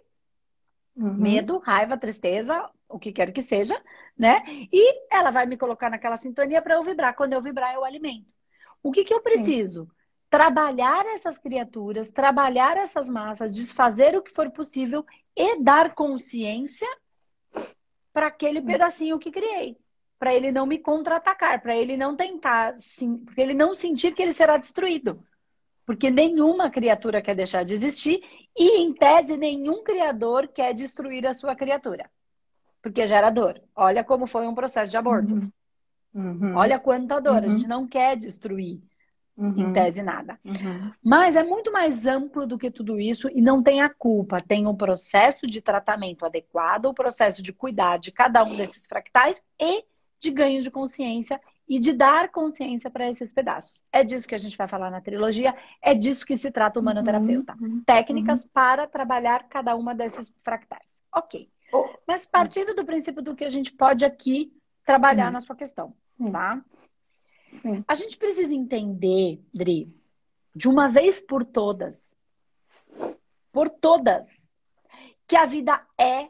Uhum. 0.96 1.16
Medo, 1.16 1.58
raiva, 1.58 1.98
tristeza, 1.98 2.70
o 2.88 3.00
que 3.00 3.12
quer 3.12 3.32
que 3.32 3.42
seja, 3.42 3.82
né? 4.16 4.44
E 4.72 5.02
ela 5.12 5.32
vai 5.32 5.48
me 5.48 5.58
colocar 5.58 5.90
naquela 5.90 6.18
sintonia 6.18 6.62
para 6.62 6.76
eu 6.76 6.84
vibrar. 6.84 7.16
Quando 7.16 7.34
eu 7.34 7.42
vibrar, 7.42 7.74
eu 7.74 7.84
alimento. 7.84 8.28
O 8.84 8.92
que, 8.92 9.04
que 9.04 9.14
eu 9.14 9.22
preciso? 9.22 9.86
Sim 9.86 10.00
trabalhar 10.30 11.06
essas 11.08 11.38
criaturas, 11.38 12.12
trabalhar 12.12 12.78
essas 12.78 13.10
massas, 13.10 13.54
desfazer 13.54 14.16
o 14.16 14.22
que 14.22 14.32
for 14.32 14.50
possível 14.52 15.04
e 15.36 15.62
dar 15.62 15.94
consciência 15.94 16.88
para 18.12 18.28
aquele 18.28 18.62
pedacinho 18.62 19.20
que 19.20 19.32
criei, 19.32 19.78
para 20.18 20.34
ele 20.34 20.52
não 20.52 20.66
me 20.66 20.78
contra-atacar, 20.78 21.62
para 21.62 21.76
ele 21.76 21.96
não 21.96 22.16
tentar, 22.16 22.76
para 23.34 23.44
ele 23.44 23.54
não 23.54 23.74
sentir 23.74 24.14
que 24.14 24.22
ele 24.22 24.34
será 24.34 24.58
destruído. 24.58 25.24
Porque 25.86 26.12
nenhuma 26.12 26.70
criatura 26.70 27.22
quer 27.22 27.36
deixar 27.36 27.64
de 27.64 27.74
existir 27.74 28.22
e, 28.56 28.80
em 28.80 28.94
tese, 28.94 29.38
nenhum 29.38 29.84
criador 29.84 30.48
quer 30.48 30.74
destruir 30.74 31.26
a 31.26 31.34
sua 31.34 31.56
criatura. 31.56 32.10
Porque 32.82 33.08
gera 33.08 33.30
dor. 33.30 33.60
Olha 33.76 34.04
como 34.04 34.28
foi 34.28 34.48
um 34.48 34.54
processo 34.54 34.92
de 34.92 34.98
aborto. 34.98 35.34
Uhum. 35.34 35.52
Uhum. 36.14 36.56
Olha 36.56 36.80
quanta 36.80 37.20
dor. 37.20 37.44
Uhum. 37.44 37.46
A 37.46 37.48
gente 37.48 37.68
não 37.68 37.88
quer 37.88 38.16
destruir. 38.16 38.80
Uhum. 39.40 39.70
Em 39.70 39.74
tese, 39.74 40.04
nada. 40.04 40.38
Uhum. 40.44 40.92
Mas 41.02 41.38
é 41.38 41.44
muito 41.44 41.72
mais 41.72 42.06
amplo 42.06 42.46
do 42.46 42.58
que 42.58 42.70
tudo 42.70 43.00
isso 43.00 43.30
e 43.30 43.42
não 43.42 43.64
tem 43.64 43.82
a 43.82 43.90
culpa. 43.90 44.42
Tem 44.42 44.68
um 44.68 44.76
processo 44.76 45.48
de 45.48 45.62
tratamento 45.62 46.26
adequado, 46.26 46.86
o 46.86 46.90
um 46.90 46.94
processo 46.94 47.42
de 47.42 47.54
cuidar 47.54 47.98
de 47.98 48.12
cada 48.12 48.44
um 48.44 48.54
desses 48.54 48.86
fractais 48.86 49.42
e 49.58 49.86
de 50.20 50.30
ganho 50.30 50.62
de 50.62 50.70
consciência 50.70 51.40
e 51.70 51.80
de 51.80 51.94
dar 51.94 52.30
consciência 52.30 52.90
para 52.90 53.10
esses 53.10 53.32
pedaços. 53.32 53.86
É 53.94 54.04
disso 54.04 54.28
que 54.28 54.36
a 54.36 54.40
gente 54.40 54.58
vai 54.58 54.68
falar 54.68 54.90
na 54.92 55.00
trilogia, 55.00 55.56
é 55.82 55.94
disso 55.94 56.26
que 56.26 56.36
se 56.36 56.52
trata 56.52 56.80
o 56.80 56.84
manoterapeuta. 56.84 57.56
Uhum. 57.62 57.82
Técnicas 57.86 58.44
uhum. 58.44 58.50
para 58.52 58.88
trabalhar 58.88 59.48
cada 59.48 59.74
uma 59.76 59.96
desses 59.96 60.36
fractais. 60.44 61.02
Ok. 61.16 61.48
Oh. 61.72 61.88
Mas 62.06 62.26
partindo 62.26 62.76
do 62.76 62.84
princípio 62.84 63.22
do 63.22 63.36
que 63.36 63.46
a 63.46 63.50
gente 63.50 63.72
pode 63.72 64.04
aqui 64.04 64.52
trabalhar 64.84 65.28
uhum. 65.28 65.34
na 65.34 65.40
sua 65.40 65.56
questão. 65.56 65.94
tá? 66.32 66.62
Sim. 67.62 67.84
A 67.88 67.94
gente 67.94 68.18
precisa 68.18 68.54
entender, 68.54 69.42
Dri, 69.54 69.94
de 70.56 70.68
uma 70.68 70.88
vez 70.88 71.20
por 71.20 71.46
todas, 71.46 72.16
por 73.52 73.70
todas, 73.70 74.40
que 75.28 75.36
a 75.36 75.46
vida 75.46 75.86
é 75.98 76.30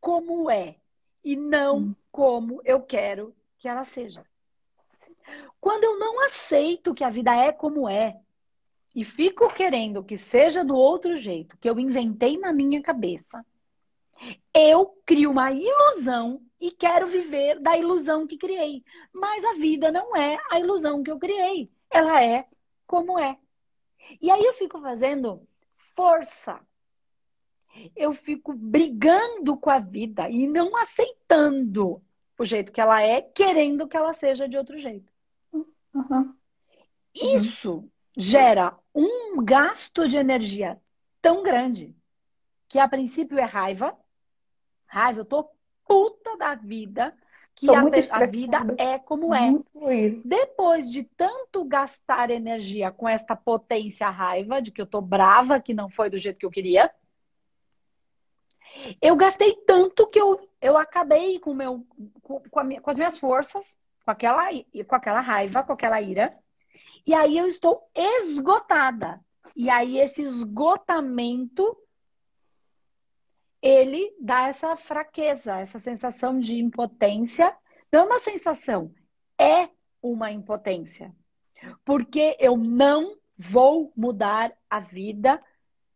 como 0.00 0.50
é 0.50 0.76
e 1.24 1.36
não 1.36 1.78
hum. 1.78 1.94
como 2.12 2.60
eu 2.64 2.80
quero 2.80 3.34
que 3.58 3.68
ela 3.68 3.84
seja. 3.84 4.24
Quando 5.60 5.84
eu 5.84 5.98
não 5.98 6.22
aceito 6.24 6.94
que 6.94 7.02
a 7.02 7.08
vida 7.08 7.34
é 7.34 7.50
como 7.50 7.88
é 7.88 8.20
e 8.94 9.04
fico 9.04 9.48
querendo 9.52 10.04
que 10.04 10.18
seja 10.18 10.62
do 10.62 10.76
outro 10.76 11.16
jeito, 11.16 11.56
que 11.58 11.68
eu 11.68 11.78
inventei 11.78 12.38
na 12.38 12.52
minha 12.52 12.82
cabeça, 12.82 13.44
eu 14.52 14.86
crio 15.04 15.30
uma 15.30 15.50
ilusão 15.50 16.40
e 16.64 16.70
quero 16.70 17.06
viver 17.06 17.60
da 17.60 17.76
ilusão 17.76 18.26
que 18.26 18.38
criei. 18.38 18.82
Mas 19.12 19.44
a 19.44 19.52
vida 19.52 19.92
não 19.92 20.16
é 20.16 20.38
a 20.50 20.58
ilusão 20.58 21.02
que 21.02 21.10
eu 21.10 21.18
criei. 21.18 21.70
Ela 21.90 22.24
é 22.24 22.48
como 22.86 23.18
é. 23.18 23.38
E 24.18 24.30
aí 24.30 24.42
eu 24.42 24.54
fico 24.54 24.80
fazendo 24.80 25.46
força. 25.94 26.58
Eu 27.94 28.14
fico 28.14 28.54
brigando 28.54 29.58
com 29.58 29.68
a 29.68 29.78
vida 29.78 30.30
e 30.30 30.46
não 30.46 30.74
aceitando 30.78 32.02
o 32.38 32.44
jeito 32.46 32.72
que 32.72 32.80
ela 32.80 33.02
é, 33.02 33.20
querendo 33.20 33.86
que 33.86 33.98
ela 33.98 34.14
seja 34.14 34.48
de 34.48 34.56
outro 34.56 34.78
jeito. 34.78 35.12
Uhum. 35.52 36.34
Isso 37.14 37.86
gera 38.16 38.74
um 38.94 39.44
gasto 39.44 40.08
de 40.08 40.16
energia 40.16 40.80
tão 41.20 41.42
grande 41.42 41.94
que 42.68 42.78
a 42.78 42.88
princípio 42.88 43.38
é 43.38 43.44
raiva. 43.44 43.94
Raiva, 44.86 45.20
eu 45.20 45.24
tô 45.26 45.54
puta 45.86 46.36
da 46.36 46.54
vida 46.54 47.14
que 47.54 47.70
a, 47.70 47.80
a, 48.10 48.26
vida 48.26 48.58
é 48.76 48.98
como 48.98 49.32
é. 49.32 49.52
Depois 50.24 50.90
de 50.90 51.04
tanto 51.04 51.64
gastar 51.64 52.30
energia 52.30 52.90
com 52.90 53.08
esta 53.08 53.36
potência 53.36 54.10
raiva, 54.10 54.60
de 54.60 54.72
que 54.72 54.80
eu 54.80 54.86
tô 54.86 55.00
brava, 55.00 55.60
que 55.60 55.72
não 55.72 55.88
foi 55.88 56.10
do 56.10 56.18
jeito 56.18 56.38
que 56.38 56.46
eu 56.46 56.50
queria, 56.50 56.90
eu 59.00 59.14
gastei 59.14 59.54
tanto 59.66 60.08
que 60.08 60.20
eu, 60.20 60.48
eu 60.60 60.76
acabei 60.76 61.38
com, 61.38 61.54
meu, 61.54 61.86
com, 62.22 62.40
com, 62.40 62.60
a, 62.60 62.80
com 62.80 62.90
as 62.90 62.96
minhas 62.96 63.18
forças, 63.18 63.78
com 64.04 64.10
aquela, 64.10 64.48
com 64.86 64.96
aquela 64.96 65.20
raiva, 65.20 65.62
com 65.62 65.72
aquela 65.72 66.00
ira. 66.00 66.36
E 67.06 67.14
aí 67.14 67.38
eu 67.38 67.46
estou 67.46 67.88
esgotada. 67.94 69.20
E 69.54 69.70
aí 69.70 69.98
esse 69.98 70.22
esgotamento 70.22 71.76
ele 73.64 74.14
dá 74.20 74.48
essa 74.48 74.76
fraqueza, 74.76 75.58
essa 75.58 75.78
sensação 75.78 76.38
de 76.38 76.58
impotência. 76.58 77.56
Não 77.90 78.00
é 78.00 78.02
uma 78.02 78.18
sensação, 78.18 78.94
é 79.40 79.70
uma 80.02 80.30
impotência. 80.30 81.10
Porque 81.82 82.36
eu 82.38 82.58
não 82.58 83.16
vou 83.38 83.90
mudar 83.96 84.52
a 84.68 84.80
vida 84.80 85.42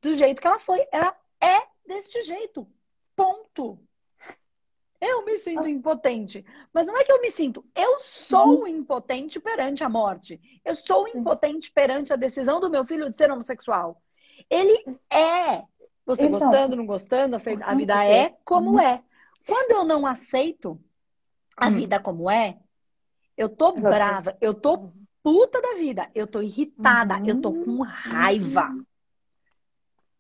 do 0.01 0.15
jeito 0.15 0.41
que 0.41 0.47
ela 0.47 0.59
foi. 0.59 0.89
Ela 0.91 1.15
é 1.43 1.61
deste 1.87 2.23
jeito. 2.23 2.67
Ponto. 3.15 3.79
Eu 4.99 5.27
me 5.27 5.39
sinto 5.39 5.65
ah. 5.65 5.71
impotente. 5.71 6.47
Mas 6.73 6.87
não 6.87 6.97
é 6.97 7.05
que 7.05 7.13
eu 7.13 7.21
me 7.21 7.31
sinto. 7.31 7.63
Eu 7.77 8.01
sou 8.01 8.61
uhum. 8.61 8.67
impotente 8.67 9.39
perante 9.39 9.85
a 9.85 9.91
morte. 9.91 10.41
Eu 10.65 10.75
sou 10.75 11.07
impotente 11.07 11.71
perante 11.71 12.15
a 12.15 12.17
decisão 12.17 12.61
do 12.61 12.71
meu 12.71 12.83
filho 12.83 13.11
de 13.11 13.17
ser 13.17 13.31
homossexual. 13.31 14.03
Ele 14.49 14.83
é. 15.11 15.65
Você 16.09 16.25
então, 16.25 16.39
gostando, 16.39 16.75
não 16.75 16.87
gostando, 16.87 17.37
a 17.37 17.75
vida 17.75 18.03
é 18.03 18.35
como 18.43 18.71
uhum. 18.73 18.81
é. 18.81 19.03
Quando 19.47 19.73
eu 19.73 19.85
não 19.85 20.07
aceito 20.07 20.81
a 21.55 21.67
uhum. 21.67 21.75
vida 21.75 22.01
como 22.01 22.31
é, 22.31 22.59
eu 23.37 23.51
tô 23.51 23.73
brava, 23.73 24.35
eu 24.41 24.55
tô 24.55 24.91
puta 25.23 25.61
da 25.61 25.75
vida, 25.75 26.11
eu 26.15 26.27
tô 26.27 26.41
irritada, 26.41 27.21
eu 27.27 27.43
tô 27.43 27.53
com 27.53 27.83
raiva. 27.83 28.75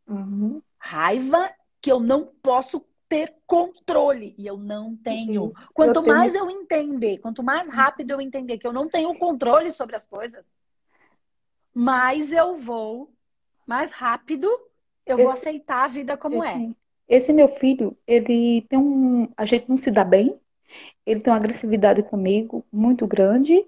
Uhum. 0.06 0.60
Raiva 0.78 1.50
que 1.80 1.90
eu 1.90 2.00
não 2.00 2.26
posso 2.42 2.84
ter 3.08 3.34
controle. 3.46 4.34
E 4.36 4.46
eu 4.46 4.58
não 4.58 4.94
tenho. 4.94 5.44
Uhum. 5.44 5.52
Quanto 5.72 6.00
eu 6.00 6.06
mais 6.06 6.32
tenho... 6.32 6.44
eu 6.44 6.50
entender, 6.50 7.16
quanto 7.16 7.42
mais 7.42 7.70
rápido 7.70 8.10
eu 8.10 8.20
entender 8.20 8.58
que 8.58 8.66
eu 8.66 8.74
não 8.74 8.90
tenho 8.90 9.18
controle 9.18 9.70
sobre 9.70 9.96
as 9.96 10.06
coisas, 10.06 10.52
mais 11.72 12.30
eu 12.30 12.58
vou, 12.58 13.10
mais 13.66 13.90
rápido 13.90 14.50
eu 15.12 15.16
esse, 15.16 15.22
vou 15.22 15.32
aceitar 15.32 15.84
a 15.84 15.88
vida 15.88 16.16
como 16.16 16.44
esse, 16.44 16.52
é. 16.52 16.70
Esse 17.08 17.32
meu 17.32 17.48
filho, 17.48 17.96
ele 18.06 18.62
tem 18.68 18.78
um. 18.78 19.28
A 19.36 19.44
gente 19.44 19.68
não 19.68 19.76
se 19.76 19.90
dá 19.90 20.04
bem. 20.04 20.38
Ele 21.06 21.20
tem 21.20 21.32
uma 21.32 21.38
agressividade 21.38 22.02
comigo 22.02 22.64
muito 22.70 23.06
grande. 23.06 23.66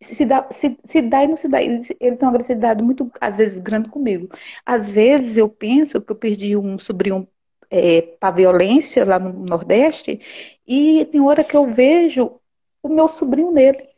Se 0.00 0.24
dá, 0.24 0.46
se, 0.50 0.78
se 0.84 1.00
dá 1.02 1.24
e 1.24 1.26
não 1.26 1.36
se 1.36 1.48
dá. 1.48 1.62
Ele, 1.62 1.82
ele 1.98 2.16
tem 2.16 2.28
uma 2.28 2.30
agressividade 2.30 2.82
muito, 2.82 3.10
às 3.20 3.38
vezes, 3.38 3.58
grande 3.58 3.88
comigo. 3.88 4.28
Às 4.64 4.92
vezes 4.92 5.36
eu 5.36 5.48
penso 5.48 6.00
que 6.00 6.12
eu 6.12 6.16
perdi 6.16 6.56
um 6.56 6.78
sobrinho 6.78 7.26
é, 7.70 8.02
para 8.02 8.36
violência 8.36 9.04
lá 9.04 9.18
no 9.18 9.32
Nordeste, 9.32 10.20
e 10.66 11.04
tem 11.06 11.20
hora 11.20 11.42
que 11.42 11.56
eu 11.56 11.66
vejo 11.72 12.40
o 12.82 12.88
meu 12.88 13.08
sobrinho 13.08 13.50
nele. 13.50 13.88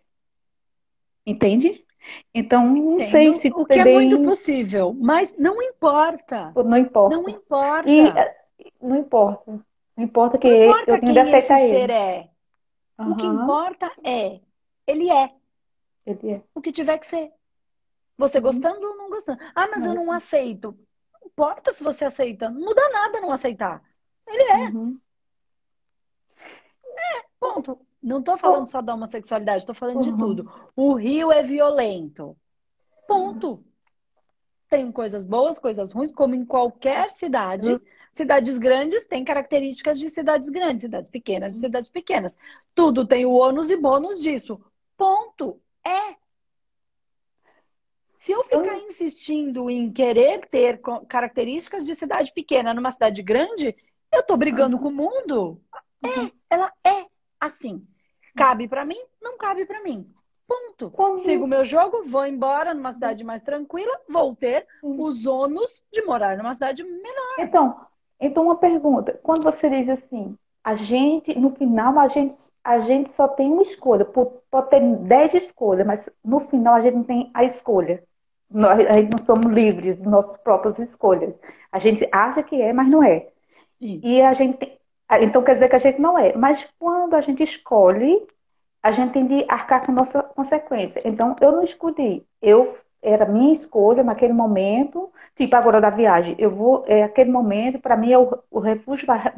Entende? 1.26 1.84
Então, 2.34 2.66
não 2.66 2.94
Entendo. 2.94 3.10
sei 3.10 3.32
se. 3.32 3.48
O 3.48 3.64
que 3.64 3.78
é 3.78 3.84
muito 3.84 4.22
possível, 4.22 4.94
mas 4.98 5.36
não 5.36 5.60
importa. 5.62 6.52
Não 6.54 6.78
importa. 6.78 7.16
Não 7.16 7.28
importa. 7.28 7.90
E, 7.90 8.12
não 8.80 8.96
importa. 8.96 9.64
Não 9.96 10.04
importa 10.04 10.38
que 10.38 10.48
não 10.48 10.64
importa 10.64 10.90
eu 10.90 11.00
quem 11.00 11.34
esse 11.34 11.52
ele. 11.52 11.68
ser 11.68 11.90
é. 11.90 12.28
Uhum. 12.98 13.12
O 13.12 13.16
que 13.16 13.26
importa 13.26 13.92
é, 14.04 14.40
ele 14.86 15.10
é. 15.10 15.30
Ele 16.04 16.32
é. 16.32 16.42
O 16.54 16.60
que 16.60 16.72
tiver 16.72 16.98
que 16.98 17.06
ser. 17.06 17.32
Você 18.18 18.40
gostando 18.40 18.86
ou 18.86 18.96
não 18.96 19.10
gostando. 19.10 19.38
Ah, 19.54 19.68
mas 19.68 19.84
eu 19.84 19.94
não 19.94 20.10
aceito 20.10 20.76
importa 21.36 21.72
se 21.72 21.84
você 21.84 22.06
aceita. 22.06 22.48
Não 22.48 22.60
muda 22.60 22.88
nada 22.88 23.20
não 23.20 23.30
aceitar. 23.30 23.82
Ele 24.26 24.42
é. 24.42 24.68
Uhum. 24.70 24.98
É, 26.96 27.24
ponto. 27.38 27.78
Não 28.06 28.22
tô 28.22 28.38
falando 28.38 28.68
só 28.68 28.80
da 28.80 28.94
homossexualidade, 28.94 29.66
tô 29.66 29.74
falando 29.74 29.96
uhum. 29.96 30.02
de 30.02 30.16
tudo. 30.16 30.52
O 30.76 30.94
Rio 30.94 31.32
é 31.32 31.42
violento. 31.42 32.36
Ponto. 33.04 33.64
Tem 34.70 34.92
coisas 34.92 35.24
boas, 35.24 35.58
coisas 35.58 35.90
ruins, 35.90 36.12
como 36.12 36.32
em 36.32 36.44
qualquer 36.44 37.10
cidade. 37.10 37.72
Uhum. 37.72 37.80
Cidades 38.14 38.58
grandes 38.58 39.04
têm 39.06 39.24
características 39.24 39.98
de 39.98 40.08
cidades 40.08 40.48
grandes, 40.50 40.82
cidades 40.82 41.10
pequenas 41.10 41.54
de 41.54 41.58
cidades 41.58 41.90
pequenas. 41.90 42.38
Tudo 42.76 43.04
tem 43.04 43.26
o 43.26 43.32
ônus 43.32 43.72
e 43.72 43.76
bônus 43.76 44.22
disso. 44.22 44.60
Ponto. 44.96 45.60
É. 45.84 46.14
Se 48.14 48.30
eu 48.30 48.44
ficar 48.44 48.78
eu... 48.78 48.86
insistindo 48.86 49.68
em 49.68 49.92
querer 49.92 50.46
ter 50.46 50.80
características 51.08 51.84
de 51.84 51.96
cidade 51.96 52.32
pequena 52.32 52.72
numa 52.72 52.92
cidade 52.92 53.20
grande, 53.20 53.74
eu 54.12 54.22
tô 54.22 54.36
brigando 54.36 54.76
uhum. 54.76 54.82
com 54.84 54.88
o 54.90 54.92
mundo. 54.92 55.60
É, 56.04 56.20
uhum. 56.20 56.30
ela 56.48 56.72
é 56.84 57.06
assim. 57.40 57.84
Cabe 58.36 58.68
para 58.68 58.84
mim? 58.84 59.00
Não 59.20 59.36
cabe 59.38 59.64
para 59.64 59.82
mim. 59.82 60.06
Ponto. 60.46 60.90
Como... 60.90 61.18
Sigo 61.18 61.44
o 61.44 61.48
meu 61.48 61.64
jogo, 61.64 62.04
vou 62.04 62.24
embora 62.26 62.72
numa 62.72 62.92
cidade 62.92 63.24
mais 63.24 63.42
tranquila, 63.42 63.92
vou 64.08 64.34
ter 64.36 64.66
os 64.82 65.26
ônus 65.26 65.82
de 65.92 66.02
morar 66.02 66.36
numa 66.36 66.54
cidade 66.54 66.84
menor. 66.84 67.36
Então, 67.38 67.80
então 68.20 68.44
uma 68.44 68.56
pergunta. 68.56 69.18
Quando 69.22 69.42
você 69.42 69.68
diz 69.68 69.88
assim, 69.88 70.36
a 70.62 70.74
gente, 70.74 71.36
no 71.38 71.50
final, 71.54 71.98
a 71.98 72.08
gente, 72.08 72.36
a 72.62 72.78
gente 72.78 73.10
só 73.10 73.26
tem 73.28 73.52
uma 73.52 73.62
escolha. 73.62 74.04
Pode 74.04 74.70
ter 74.70 74.80
dez 74.80 75.34
escolhas, 75.34 75.86
mas 75.86 76.10
no 76.24 76.40
final 76.40 76.74
a 76.74 76.80
gente 76.80 76.94
não 76.94 77.04
tem 77.04 77.30
a 77.34 77.44
escolha. 77.44 78.02
Nós, 78.50 78.78
a 78.86 78.92
gente 78.94 79.16
não 79.16 79.24
somos 79.24 79.46
livres 79.46 79.96
de 79.96 80.08
nossas 80.08 80.36
próprias 80.38 80.78
escolhas. 80.78 81.38
A 81.72 81.78
gente 81.78 82.08
acha 82.12 82.42
que 82.42 82.60
é, 82.60 82.72
mas 82.72 82.88
não 82.88 83.02
é. 83.02 83.28
Sim. 83.78 84.00
E 84.02 84.22
a 84.22 84.32
gente. 84.32 84.78
Então 85.20 85.42
quer 85.42 85.54
dizer 85.54 85.68
que 85.68 85.76
a 85.76 85.78
gente 85.78 86.00
não 86.00 86.18
é. 86.18 86.36
Mas 86.36 86.66
quando 86.78 87.14
a 87.14 87.20
gente 87.20 87.42
escolhe, 87.42 88.26
a 88.82 88.92
gente 88.92 89.12
tem 89.12 89.26
de 89.26 89.44
arcar 89.48 89.84
com 89.86 89.92
nossa 89.92 90.22
consequência. 90.22 91.00
Então 91.04 91.36
eu 91.40 91.52
não 91.52 91.62
escolhi. 91.62 92.26
Eu 92.42 92.76
era 93.02 93.26
minha 93.26 93.52
escolha 93.54 94.02
naquele 94.02 94.32
momento, 94.32 95.12
tipo 95.36 95.54
agora 95.56 95.80
da 95.80 95.90
viagem. 95.90 96.34
Eu 96.38 96.50
vou, 96.50 96.84
é 96.88 97.02
aquele 97.04 97.30
momento, 97.30 97.78
para 97.80 97.96
mim, 97.96 98.12
é 98.12 98.18
o, 98.18 98.38
o 98.50 98.58
refúgio 98.58 99.06
para 99.06 99.32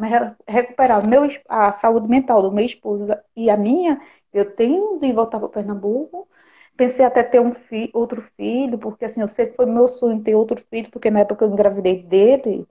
recuperar 0.47 1.07
meu, 1.09 1.29
a 1.49 1.73
saúde 1.73 2.09
mental 2.09 2.43
do 2.43 2.53
meu 2.53 2.65
esposo 2.65 3.07
e 3.37 3.51
a 3.51 3.57
minha. 3.57 4.01
Eu 4.33 4.55
tenho 4.55 4.99
de 5.01 5.13
voltar 5.13 5.39
para 5.39 5.49
Pernambuco 5.49 6.29
Pensei 6.77 7.05
até 7.05 7.25
ter 7.25 7.41
um 7.41 7.53
fi 7.55 7.91
outro 7.93 8.23
filho, 8.37 8.79
porque 8.79 9.05
assim, 9.05 9.21
eu 9.21 9.29
sei 9.29 9.47
que 9.47 9.57
foi 9.57 9.67
meu 9.67 9.89
sonho 9.89 10.23
ter 10.23 10.37
outro 10.37 10.63
filho, 10.71 10.89
porque 10.91 11.11
na 11.11 11.21
época 11.21 11.45
eu 11.45 11.51
engravidei 11.51 12.03
dele, 12.05 12.69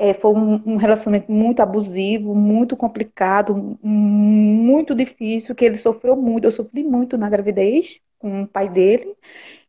é, 0.00 0.14
foi 0.14 0.32
um, 0.32 0.54
um, 0.66 0.76
relacionamento 0.78 1.30
muito 1.30 1.60
abusivo, 1.60 2.34
muito 2.34 2.74
complicado, 2.74 3.78
muito 3.82 4.94
difícil, 4.94 5.54
que 5.54 5.62
ele 5.62 5.76
sofreu 5.76 6.16
muito. 6.16 6.46
Eu 6.46 6.52
sofri 6.52 6.82
muito 6.82 7.18
na 7.18 7.28
gravidez 7.28 8.00
com 8.18 8.44
o 8.44 8.48
pai 8.48 8.70
dele. 8.70 9.14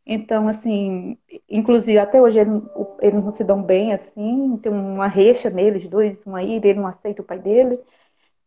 Então, 0.06 0.48
assim, 0.48 1.18
inclusive 1.48 1.98
até 1.98 2.20
hoje 2.22 2.40
eles, 2.40 3.14
não 3.14 3.30
se 3.30 3.44
dão 3.44 3.62
bem, 3.62 3.92
assim, 3.92 4.58
tem 4.62 4.72
uma 4.72 5.06
recha 5.08 5.50
neles 5.50 5.88
dois, 5.88 6.24
uma 6.26 6.42
ira, 6.42 6.68
ele 6.68 6.80
não 6.80 6.86
aceita 6.88 7.22
o 7.22 7.24
pai 7.24 7.38
dele. 7.38 7.78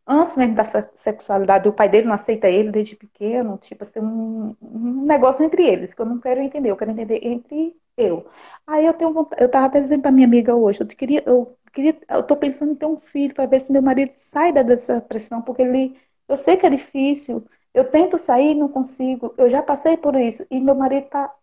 antes 0.07 0.35
mesmo 0.37 0.55
da 0.55 0.65
sexualidade, 0.95 1.69
o 1.69 1.73
pai 1.73 1.89
dele 1.89 2.07
não 2.07 2.15
aceita 2.15 2.49
ele 2.49 2.71
desde 2.71 2.95
pequeno, 2.95 3.57
tipo 3.59 3.83
assim, 3.83 3.99
um, 3.99 4.55
um 4.61 5.05
negócio 5.05 5.43
entre 5.45 5.63
eles, 5.63 5.93
que 5.93 6.01
eu 6.01 6.05
não 6.05 6.19
quero 6.19 6.41
entender, 6.41 6.71
eu 6.71 6.77
quero 6.77 6.91
entender 6.91 7.19
entre 7.23 7.75
eu. 7.97 8.25
Aí 8.67 8.85
eu 8.85 8.93
tenho 8.93 9.13
vontade, 9.13 9.41
eu 9.43 9.49
tava 9.49 9.67
até 9.67 9.81
dizendo 9.81 10.01
pra 10.01 10.11
minha 10.11 10.27
amiga 10.27 10.55
hoje, 10.55 10.81
eu 10.81 10.87
queria, 10.87 11.23
eu 11.25 11.57
queria, 11.75 11.97
eu 12.09 12.23
tô 12.23 12.35
pensando 12.37 12.71
em 12.71 12.75
ter 12.75 12.85
um 12.85 12.97
filho 12.99 13.35
para 13.35 13.45
ver 13.45 13.61
se 13.61 13.71
meu 13.71 13.81
marido 13.81 14.13
sai 14.13 14.51
dessa 14.53 15.01
pressão, 15.01 15.41
porque 15.41 15.61
ele, 15.61 15.97
eu 16.27 16.37
sei 16.37 16.57
que 16.57 16.65
é 16.65 16.69
difícil, 16.69 17.45
eu 17.73 17.83
tento 17.91 18.17
sair, 18.17 18.55
não 18.55 18.69
consigo, 18.69 19.33
eu 19.37 19.49
já 19.49 19.61
passei 19.61 19.97
por 19.97 20.15
isso, 20.15 20.45
e 20.49 20.59
meu 20.59 20.75
marido 20.75 21.07
tá 21.09 21.33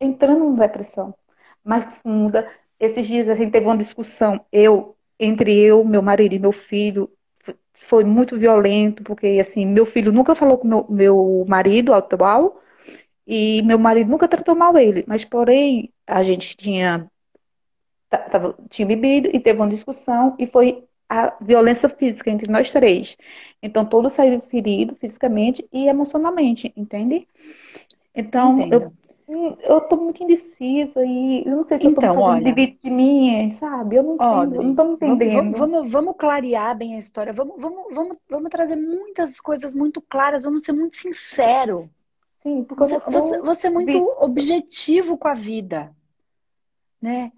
entrando 0.00 0.44
em 0.46 0.54
depressão 0.54 1.14
mais 1.64 2.00
funda. 2.00 2.50
Esses 2.78 3.06
dias 3.06 3.28
a 3.28 3.34
gente 3.34 3.52
teve 3.52 3.66
uma 3.66 3.76
discussão, 3.76 4.44
eu, 4.52 4.96
entre 5.18 5.58
eu, 5.58 5.84
meu 5.84 6.02
marido 6.02 6.34
e 6.34 6.38
meu 6.38 6.52
filho, 6.52 7.10
foi 7.74 8.04
muito 8.04 8.38
violento, 8.38 9.02
porque 9.02 9.38
assim, 9.40 9.66
meu 9.66 9.86
filho 9.86 10.12
nunca 10.12 10.34
falou 10.34 10.58
com 10.58 10.68
meu, 10.68 10.86
meu 10.88 11.44
marido 11.48 11.92
atual 11.94 12.60
e 13.26 13.62
meu 13.62 13.78
marido 13.78 14.10
nunca 14.10 14.28
tratou 14.28 14.54
mal 14.54 14.76
ele, 14.78 15.04
mas 15.06 15.24
porém 15.24 15.92
a 16.06 16.22
gente 16.22 16.56
tinha 16.56 17.10
tava, 18.10 18.56
tinha 18.68 18.86
bebido 18.86 19.30
e 19.32 19.38
teve 19.38 19.58
uma 19.58 19.68
discussão 19.68 20.34
e 20.38 20.46
foi 20.46 20.84
a 21.08 21.34
violência 21.40 21.88
física 21.88 22.30
entre 22.30 22.50
nós 22.50 22.70
três. 22.70 23.16
Então 23.62 23.84
todos 23.84 24.12
saíram 24.12 24.40
feridos 24.40 24.98
fisicamente 24.98 25.66
e 25.72 25.88
emocionalmente, 25.88 26.72
entende? 26.76 27.26
Então 28.14 28.68
eu 28.70 28.92
eu 29.62 29.80
tô 29.82 29.96
muito 29.96 30.22
indecisa 30.24 31.04
e 31.04 31.44
eu 31.46 31.56
não 31.56 31.64
sei 31.64 31.78
se 31.78 31.86
então, 31.86 32.02
eu 32.02 32.14
tô 32.14 32.20
então, 32.20 32.22
olha, 32.22 32.52
de 32.52 32.90
mim, 32.90 33.52
sabe? 33.52 33.96
Eu 33.96 34.02
não, 34.02 34.14
entendo, 34.14 34.56
eu 34.56 34.62
não 34.62 34.74
tô 34.74 34.84
entendendo. 35.06 35.34
Vamos, 35.34 35.58
vamos, 35.58 35.90
vamos, 35.92 36.16
clarear 36.16 36.76
bem 36.76 36.96
a 36.96 36.98
história, 36.98 37.32
vamos, 37.32 37.54
vamos, 37.56 37.94
vamos, 37.94 38.16
vamos 38.28 38.50
trazer 38.50 38.74
muitas 38.74 39.40
coisas 39.40 39.72
muito 39.72 40.00
claras, 40.00 40.42
vamos 40.42 40.64
ser 40.64 40.72
muito 40.72 40.96
sincero. 40.96 41.88
Sim, 42.42 42.64
porque 42.64 42.82
você, 42.82 42.98
você, 42.98 43.40
você 43.40 43.66
é 43.68 43.70
muito 43.70 44.16
objetivo 44.18 45.16
com 45.16 45.28
a 45.28 45.34
vida, 45.34 45.94
né? 47.00 47.30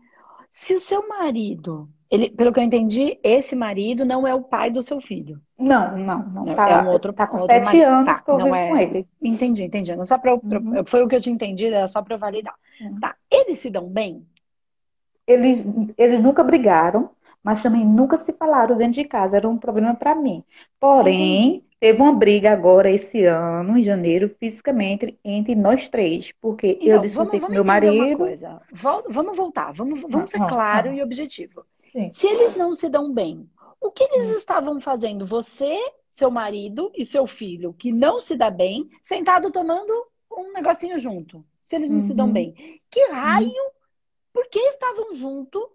Se 0.53 0.75
o 0.75 0.81
seu 0.81 1.09
marido 1.09 1.89
ele, 2.13 2.29
pelo 2.29 2.53
que 2.53 2.61
eu 2.61 2.65
entendi, 2.65 3.19
esse 3.23 3.57
marido 3.57 4.05
não 4.05 4.27
é 4.27 4.35
o 4.35 4.43
pai 4.43 4.71
do 4.71 4.83
seu 4.83 5.01
filho. 5.01 5.41
Não, 5.59 5.97
não, 5.97 6.19
não. 6.29 6.55
Tá, 6.55 6.69
é 6.69 6.83
um 6.83 6.91
outro, 6.91 7.11
tá 7.11 7.27
com 7.27 7.39
outro 7.39 7.57
sete 7.57 7.65
marido. 7.65 7.87
anos 7.87 8.05
tá, 8.05 8.21
que 8.21 8.31
eu 8.31 8.39
não 8.39 8.55
é... 8.55 8.69
com 8.69 8.77
ele. 8.77 9.09
Entendi, 9.23 9.63
entendi. 9.63 9.97
Não 9.97 10.05
só 10.05 10.19
pra, 10.19 10.35
uhum. 10.35 10.85
Foi 10.85 11.03
o 11.03 11.09
que 11.09 11.17
eu 11.17 11.23
tinha 11.23 11.35
entendido, 11.35 11.75
era 11.75 11.87
só 11.87 12.03
para 12.03 12.19
validar. 12.19 12.55
Uhum. 12.83 13.01
Tá. 13.01 13.17
Eles 13.31 13.61
se 13.61 13.71
dão 13.71 13.89
bem? 13.89 14.27
Eles, 15.27 15.67
eles 15.97 16.21
nunca 16.21 16.45
brigaram, 16.45 17.09
mas 17.43 17.63
também 17.63 17.83
nunca 17.83 18.19
se 18.19 18.35
falaram 18.35 18.77
dentro 18.77 18.93
de 18.93 19.05
casa. 19.05 19.39
Era 19.39 19.49
um 19.49 19.57
problema 19.57 19.95
para 19.95 20.15
mim. 20.15 20.45
Porém, 20.79 21.47
entendi. 21.47 21.65
Teve 21.83 22.01
uma 22.01 22.13
briga 22.13 22.53
agora 22.53 22.89
esse 22.89 23.25
ano, 23.25 23.77
em 23.77 23.83
janeiro, 23.83 24.33
fisicamente, 24.39 25.19
entre 25.25 25.57
nós 25.57 25.89
três. 25.89 26.31
Porque 26.41 26.79
então, 26.81 26.87
eu 26.87 27.01
discuti 27.01 27.41
com 27.41 27.49
meu 27.49 27.65
marido. 27.65 28.25
Vamos 29.09 29.37
voltar, 29.37 29.73
vamos, 29.73 30.01
vamos 30.03 30.31
ser 30.31 30.39
claro 30.39 30.93
e 30.93 31.03
objetivo. 31.03 31.67
Sim. 31.91 32.09
Se 32.13 32.29
eles 32.29 32.57
não 32.57 32.73
se 32.77 32.89
dão 32.89 33.13
bem, 33.13 33.51
o 33.81 33.91
que 33.91 34.05
eles 34.05 34.29
hum. 34.29 34.37
estavam 34.37 34.81
fazendo? 34.81 35.27
Você, 35.27 35.77
seu 36.09 36.31
marido 36.31 36.93
e 36.95 37.05
seu 37.05 37.27
filho, 37.27 37.75
que 37.75 37.91
não 37.91 38.21
se 38.21 38.37
dá 38.37 38.49
bem, 38.49 38.89
sentado 39.03 39.51
tomando 39.51 39.93
um 40.31 40.53
negocinho 40.53 40.97
junto. 41.01 41.45
Se 41.65 41.75
eles 41.75 41.91
não 41.91 41.99
uhum. 41.99 42.05
se 42.05 42.15
dão 42.15 42.27
uhum. 42.27 42.33
bem. 42.33 42.81
Que 42.89 43.09
raio? 43.11 43.49
Uhum. 43.49 43.71
Por 44.33 44.47
que 44.47 44.61
estavam 44.61 45.15
junto? 45.17 45.69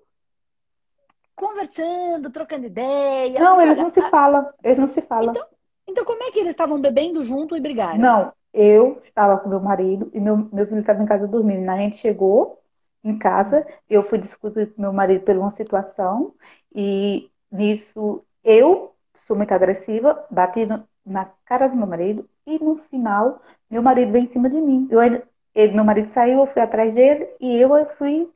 Conversando, 1.35 2.31
trocando 2.31 2.65
ideia. 2.65 3.41
Não, 3.41 3.59
eles 3.59 3.77
não 3.77 3.89
se 3.89 4.01
falam. 4.09 4.47
Eles 4.63 4.77
não 4.77 4.87
se 4.87 5.01
falam. 5.01 5.31
Então, 5.31 5.45
então, 5.87 6.05
como 6.05 6.23
é 6.23 6.31
que 6.31 6.39
eles 6.39 6.51
estavam 6.51 6.79
bebendo 6.79 7.23
junto 7.23 7.55
e 7.55 7.59
brigaram? 7.59 7.97
Não, 7.97 8.33
eu 8.53 8.99
estava 9.03 9.37
com 9.39 9.49
meu 9.49 9.59
marido 9.59 10.09
e 10.13 10.19
meu, 10.19 10.49
meu 10.51 10.67
filho 10.67 10.81
estava 10.81 11.01
em 11.01 11.05
casa 11.05 11.27
dormindo. 11.27 11.69
A 11.69 11.77
gente 11.77 11.97
chegou, 11.97 12.59
em 13.03 13.17
casa. 13.17 13.65
Eu 13.89 14.03
fui 14.03 14.17
discutir 14.17 14.73
com 14.73 14.81
meu 14.81 14.93
marido 14.93 15.23
por 15.23 15.35
uma 15.35 15.49
situação 15.51 16.33
e 16.75 17.29
nisso 17.51 18.23
eu 18.43 18.93
sou 19.25 19.35
muito 19.35 19.51
agressiva, 19.53 20.25
bati 20.29 20.65
no, 20.65 20.87
na 21.05 21.25
cara 21.45 21.67
do 21.67 21.75
meu 21.75 21.87
marido 21.87 22.29
e 22.45 22.59
no 22.63 22.77
final 22.89 23.41
meu 23.69 23.81
marido 23.81 24.11
veio 24.11 24.25
em 24.25 24.29
cima 24.29 24.49
de 24.49 24.59
mim. 24.59 24.87
Eu, 24.89 25.01
ele, 25.01 25.73
meu 25.73 25.83
marido 25.83 26.07
saiu, 26.07 26.39
eu 26.39 26.47
fui 26.47 26.61
atrás 26.61 26.93
dele 26.93 27.27
e 27.39 27.57
eu 27.57 27.69
fui 27.97 28.29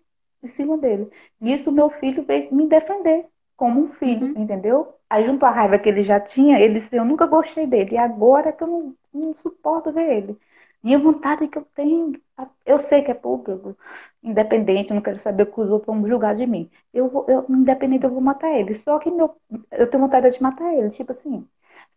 em 0.43 0.47
cima 0.47 0.77
dele. 0.77 1.09
Nisso 1.39 1.71
meu 1.71 1.89
filho 1.89 2.23
veio 2.23 2.53
me 2.53 2.67
defender 2.67 3.27
como 3.61 3.79
um 3.79 3.89
filho, 3.89 4.33
uhum. 4.33 4.41
entendeu? 4.41 4.95
Aí 5.07 5.23
junto 5.23 5.45
à 5.45 5.51
raiva 5.51 5.77
que 5.77 5.87
ele 5.87 6.03
já 6.03 6.19
tinha, 6.19 6.59
ele 6.59 6.79
disse, 6.79 6.95
eu 6.95 7.05
nunca 7.05 7.27
gostei 7.27 7.67
dele 7.67 7.91
e 7.93 7.97
agora 7.97 8.51
que 8.51 8.63
eu 8.63 8.67
não, 8.67 8.95
não 9.13 9.35
suporto 9.35 9.91
ver 9.91 10.11
ele. 10.17 10.37
Minha 10.81 10.97
vontade 10.97 11.47
que 11.47 11.59
eu 11.59 11.63
tenho, 11.75 12.19
eu 12.65 12.81
sei 12.81 13.03
que 13.03 13.11
é 13.11 13.13
público, 13.13 13.77
independente, 14.23 14.91
não 14.91 15.01
quero 15.01 15.19
saber 15.19 15.43
o 15.43 15.45
que 15.45 15.61
os 15.61 15.69
outros 15.69 15.95
vão 15.95 16.07
julgar 16.07 16.35
de 16.35 16.47
mim. 16.47 16.71
Eu, 16.91 17.07
vou, 17.07 17.23
eu 17.29 17.45
independente, 17.49 18.03
eu 18.03 18.09
vou 18.09 18.19
matar 18.21 18.51
ele. 18.51 18.73
Só 18.73 18.97
que 18.97 19.11
meu, 19.11 19.35
eu 19.71 19.87
tenho 19.89 20.03
vontade 20.03 20.31
de 20.31 20.41
matar 20.41 20.73
ele, 20.73 20.89
tipo 20.89 21.11
assim. 21.11 21.47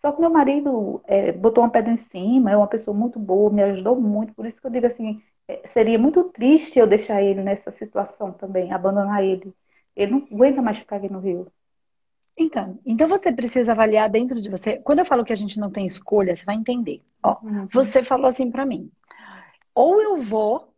Só 0.02 0.12
que 0.12 0.20
meu 0.20 0.28
marido 0.30 1.02
é, 1.06 1.32
botou 1.32 1.64
uma 1.64 1.70
pedra 1.70 1.92
em 1.92 1.96
cima, 1.96 2.50
é 2.50 2.56
uma 2.56 2.66
pessoa 2.68 2.94
muito 2.94 3.18
boa, 3.18 3.50
me 3.50 3.62
ajudou 3.62 3.98
muito. 3.98 4.34
Por 4.34 4.44
isso 4.46 4.60
que 4.60 4.66
eu 4.66 4.70
digo 4.70 4.86
assim, 4.86 5.22
é, 5.48 5.66
seria 5.66 5.98
muito 5.98 6.24
triste 6.24 6.78
eu 6.78 6.86
deixar 6.86 7.22
ele 7.22 7.42
nessa 7.42 7.70
situação 7.70 8.32
também, 8.32 8.70
abandonar 8.72 9.24
ele. 9.24 9.54
Ele 9.96 10.12
não 10.12 10.28
aguenta 10.30 10.62
mais 10.62 10.78
ficar 10.78 10.96
aqui 10.96 11.10
no 11.10 11.20
Rio. 11.20 11.50
Então, 12.36 12.78
então 12.84 13.08
você 13.08 13.32
precisa 13.32 13.72
avaliar 13.72 14.10
dentro 14.10 14.40
de 14.40 14.50
você. 14.50 14.78
Quando 14.78 14.98
eu 14.98 15.04
falo 15.04 15.24
que 15.24 15.32
a 15.32 15.36
gente 15.36 15.58
não 15.58 15.70
tem 15.70 15.86
escolha, 15.86 16.34
você 16.34 16.44
vai 16.44 16.56
entender. 16.56 17.00
Ó, 17.22 17.38
uhum. 17.42 17.68
você 17.72 18.02
falou 18.02 18.26
assim 18.26 18.50
para 18.50 18.66
mim: 18.66 18.90
ou 19.74 20.00
eu 20.00 20.16
vou 20.18 20.74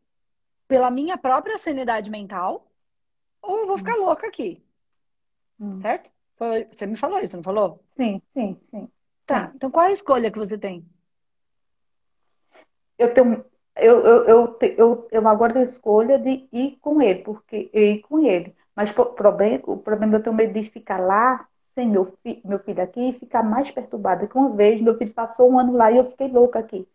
pela 0.69 0.91
minha 0.91 1.17
própria 1.17 1.57
sanidade 1.57 2.11
mental, 2.11 2.67
ou 3.41 3.61
eu 3.61 3.67
vou 3.67 3.79
ficar 3.79 3.95
uhum. 3.95 4.05
louca 4.05 4.27
aqui. 4.27 4.63
Uhum. 5.59 5.81
Certo? 5.81 6.11
Você 6.71 6.87
me 6.87 6.97
falou 6.97 7.19
isso, 7.21 7.37
não 7.37 7.43
falou? 7.43 7.83
Sim, 7.97 8.21
sim, 8.35 8.61
sim. 8.71 8.89
Tá. 9.25 9.51
Então 9.55 9.71
qual 9.71 9.87
é 9.87 9.89
a 9.89 9.93
escolha 9.93 10.31
que 10.31 10.39
você 10.39 10.59
tem? 10.59 10.85
Eu 12.99 13.13
tenho. 13.15 13.45
Eu, 13.75 14.01
eu, 14.07 14.25
eu, 14.25 14.59
eu, 14.61 15.09
eu 15.11 15.29
agora 15.29 15.53
tenho 15.53 15.65
a 15.65 15.69
escolha 15.69 16.19
de 16.19 16.49
ir 16.53 16.79
com 16.81 17.01
ele, 17.01 17.23
porque 17.23 17.71
eu 17.73 17.83
ir 17.83 18.01
com 18.01 18.19
ele. 18.19 18.55
Mas 18.77 18.91
o 18.91 19.07
problema, 19.07 19.63
o 19.67 19.79
problema 19.79 20.17
eu 20.17 20.23
tenho 20.23 20.37
medo 20.37 20.53
de 20.53 20.69
ficar 20.69 21.01
lá 21.01 21.49
sem 21.75 21.89
meu, 21.89 22.15
fi, 22.23 22.41
meu 22.45 22.59
filho 22.59 22.83
aqui 22.83 23.09
e 23.09 23.19
ficar 23.19 23.43
mais 23.43 23.71
perturbada. 23.71 24.27
Que 24.27 24.37
uma 24.37 24.51
vez 24.51 24.81
meu 24.81 24.97
filho 24.99 25.15
passou 25.15 25.51
um 25.51 25.59
ano 25.59 25.73
lá 25.73 25.91
e 25.91 25.97
eu 25.97 26.05
fiquei 26.05 26.29
louca 26.29 26.59
aqui. 26.59 26.87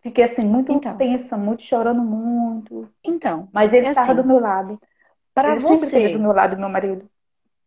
Fiquei 0.00 0.22
assim, 0.22 0.46
muito 0.46 0.70
então. 0.70 0.96
tensa, 0.96 1.36
muito 1.36 1.62
chorando 1.62 2.00
muito. 2.00 2.88
Então. 3.02 3.48
Mas 3.52 3.72
ele 3.72 3.88
estava 3.88 4.08
é 4.08 4.12
assim, 4.12 4.22
do 4.22 4.26
meu 4.28 4.38
lado. 4.38 4.80
Para 5.34 5.56
você. 5.56 6.12
do 6.12 6.20
meu 6.20 6.32
lado, 6.32 6.56
meu 6.56 6.68
marido. 6.68 7.10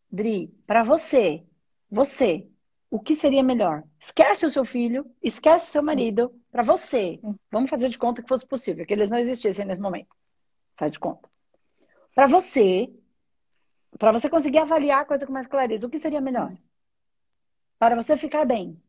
Dri, 0.10 0.48
para 0.66 0.82
você, 0.82 1.44
você, 1.92 2.48
o 2.90 3.00
que 3.00 3.16
seria 3.16 3.44
melhor? 3.44 3.84
Esquece 4.00 4.46
o 4.46 4.50
seu 4.50 4.66
filho, 4.66 5.06
esquece 5.22 5.68
o 5.68 5.72
seu 5.72 5.84
marido, 5.84 6.34
para 6.52 6.64
você. 6.64 7.20
Vamos 7.52 7.70
fazer 7.70 7.90
de 7.90 7.98
conta 7.98 8.22
que 8.24 8.28
fosse 8.28 8.48
possível, 8.48 8.86
que 8.86 8.94
eles 8.94 9.10
não 9.10 9.18
existissem 9.18 9.66
nesse 9.66 9.82
momento. 9.82 10.16
Faz 10.76 10.92
de 10.92 11.00
conta. 11.00 11.30
Para 12.16 12.26
você, 12.26 12.90
para 13.98 14.12
você 14.12 14.30
conseguir 14.30 14.60
avaliar 14.60 15.02
a 15.02 15.06
coisa 15.06 15.26
com 15.26 15.34
mais 15.34 15.48
clareza, 15.48 15.88
o 15.88 15.90
que 15.90 16.00
seria 16.00 16.22
melhor? 16.22 16.56
Para 17.78 17.96
você 17.96 18.18
ficar 18.18 18.46
bem. 18.46 18.82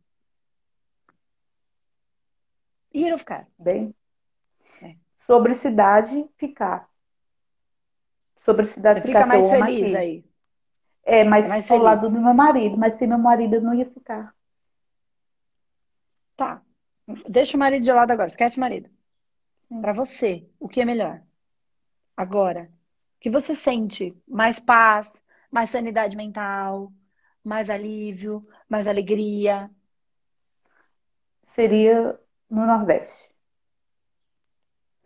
Ir 2.92 3.12
ou 3.12 3.18
ficar? 3.18 3.46
Bem. 3.58 3.94
É. 4.82 4.96
Sobre 5.16 5.54
cidade, 5.54 6.28
ficar. 6.36 6.88
Sobre 8.40 8.66
cidade, 8.66 9.00
você 9.00 9.06
ficar. 9.06 9.20
Fica 9.20 9.26
mais 9.26 9.50
feliz 9.50 9.94
aqui. 9.94 9.96
aí. 9.96 10.24
É, 11.04 11.24
mas 11.24 11.46
é 11.46 11.48
mais 11.48 11.70
ao 11.70 11.78
feliz. 11.78 11.84
lado 11.84 12.10
do 12.10 12.20
meu 12.20 12.34
marido. 12.34 12.76
Mas 12.76 12.96
sem 12.96 13.06
meu 13.06 13.18
marido 13.18 13.54
eu 13.54 13.60
não 13.60 13.74
ia 13.74 13.86
ficar. 13.86 14.34
Tá. 16.36 16.62
Deixa 17.28 17.56
o 17.56 17.60
marido 17.60 17.82
de 17.82 17.92
lado 17.92 18.10
agora. 18.10 18.28
Esquece 18.28 18.56
o 18.56 18.60
marido. 18.60 18.90
Para 19.80 19.92
você, 19.92 20.48
o 20.58 20.68
que 20.68 20.80
é 20.80 20.84
melhor? 20.84 21.22
Agora, 22.16 22.70
que 23.20 23.28
você 23.28 23.54
sente 23.54 24.16
mais 24.26 24.58
paz, 24.58 25.22
mais 25.50 25.68
sanidade 25.68 26.16
mental, 26.16 26.90
mais 27.44 27.68
alívio, 27.68 28.46
mais 28.68 28.88
alegria? 28.88 29.70
Seria 31.42 32.18
no 32.48 32.66
Nordeste. 32.66 33.28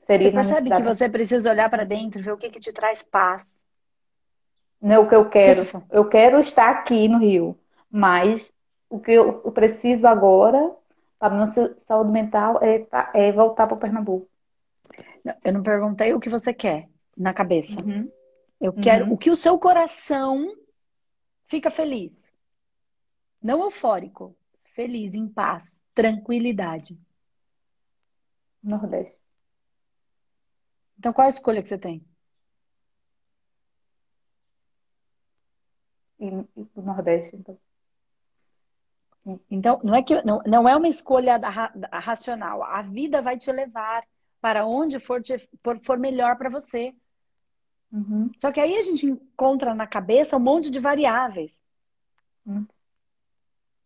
Seria 0.03 0.31
você 0.31 0.35
percebe 0.35 0.71
que 0.71 0.83
você 0.83 1.09
precisa 1.09 1.51
olhar 1.51 1.69
para 1.69 1.85
dentro, 1.85 2.23
ver 2.23 2.33
o 2.33 2.37
que, 2.37 2.51
que 2.51 2.61
te 2.61 2.73
traz 2.73 3.03
paz. 3.03 3.59
Não 4.81 4.95
é 4.95 4.99
o 4.99 5.09
que 5.09 5.15
eu 5.15 5.29
quero. 5.29 5.63
Isso. 5.63 5.83
Eu 5.91 6.09
quero 6.09 6.39
estar 6.41 6.71
aqui 6.71 7.09
no 7.09 7.19
Rio, 7.19 7.59
mas 7.91 8.53
o 8.89 9.01
que 9.01 9.13
eu 9.13 9.51
preciso 9.51 10.07
agora 10.07 10.77
para 11.19 11.35
minha 11.35 11.47
saúde 11.47 12.11
mental 12.11 12.61
é, 12.63 12.87
é 13.15 13.33
voltar 13.33 13.67
para 13.67 13.77
o 13.77 13.81
Pernambuco. 13.81 14.29
Eu 15.43 15.55
não 15.55 15.63
perguntei 15.63 16.13
o 16.13 16.21
que 16.21 16.29
você 16.29 16.53
quer 16.53 16.87
na 17.17 17.33
cabeça. 17.33 17.81
Uhum. 17.83 18.11
Eu 18.61 18.73
quero 18.73 19.07
uhum. 19.07 19.13
o 19.13 19.19
que 19.19 19.31
o 19.31 19.37
seu 19.37 19.59
coração 19.59 20.53
fica 21.47 21.71
feliz. 21.71 22.13
Não 23.43 23.63
eufórico. 23.63 24.37
Feliz, 24.75 25.15
em 25.15 25.29
paz, 25.29 25.79
tranquilidade. 25.95 26.99
Nordeste. 28.63 29.17
Então, 30.99 31.13
qual 31.13 31.27
a 31.27 31.31
escolha 31.31 31.61
que 31.63 31.69
você 31.69 31.79
tem? 31.79 32.05
E, 36.19 36.27
e 36.27 36.69
o 36.75 36.83
Nordeste, 36.83 37.37
então. 37.37 37.59
Então, 39.51 39.81
não 39.83 39.95
é 39.95 40.03
que 40.03 40.23
não, 40.23 40.43
não 40.47 40.69
é 40.69 40.77
uma 40.77 40.89
escolha 40.89 41.39
da, 41.39 41.69
da, 41.69 41.99
racional. 41.99 42.63
A 42.63 42.83
vida 42.83 43.23
vai 43.23 43.39
te 43.39 43.51
levar 43.51 44.05
para 44.41 44.67
onde 44.67 44.99
for, 44.99 45.23
te, 45.23 45.49
for, 45.63 45.81
for 45.83 45.99
melhor 45.99 46.37
para 46.37 46.51
você. 46.51 46.95
Uhum. 47.95 48.29
Só 48.37 48.51
que 48.51 48.59
aí 48.59 48.77
a 48.77 48.83
gente 48.83 49.07
encontra 49.07 49.73
na 49.73 49.87
cabeça 49.87 50.37
um 50.37 50.41
monte 50.41 50.69
de 50.69 50.81
variáveis. 50.81 51.61
Uhum. 52.45 52.67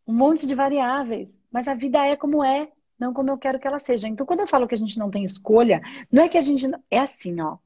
Um 0.06 0.14
monte 0.14 0.46
de 0.46 0.54
variáveis. 0.54 1.30
Mas 1.52 1.68
a 1.68 1.74
vida 1.74 2.06
é 2.06 2.16
como 2.16 2.42
é, 2.42 2.72
não 2.98 3.12
como 3.12 3.28
eu 3.28 3.36
quero 3.36 3.60
que 3.60 3.66
ela 3.66 3.78
seja. 3.78 4.08
Então, 4.08 4.24
quando 4.24 4.40
eu 4.40 4.46
falo 4.46 4.66
que 4.66 4.74
a 4.74 4.78
gente 4.78 4.98
não 4.98 5.10
tem 5.10 5.24
escolha, 5.24 5.82
não 6.10 6.22
é 6.22 6.28
que 6.28 6.38
a 6.38 6.40
gente. 6.40 6.64
É 6.90 7.00
assim, 7.00 7.38
ó. 7.42 7.58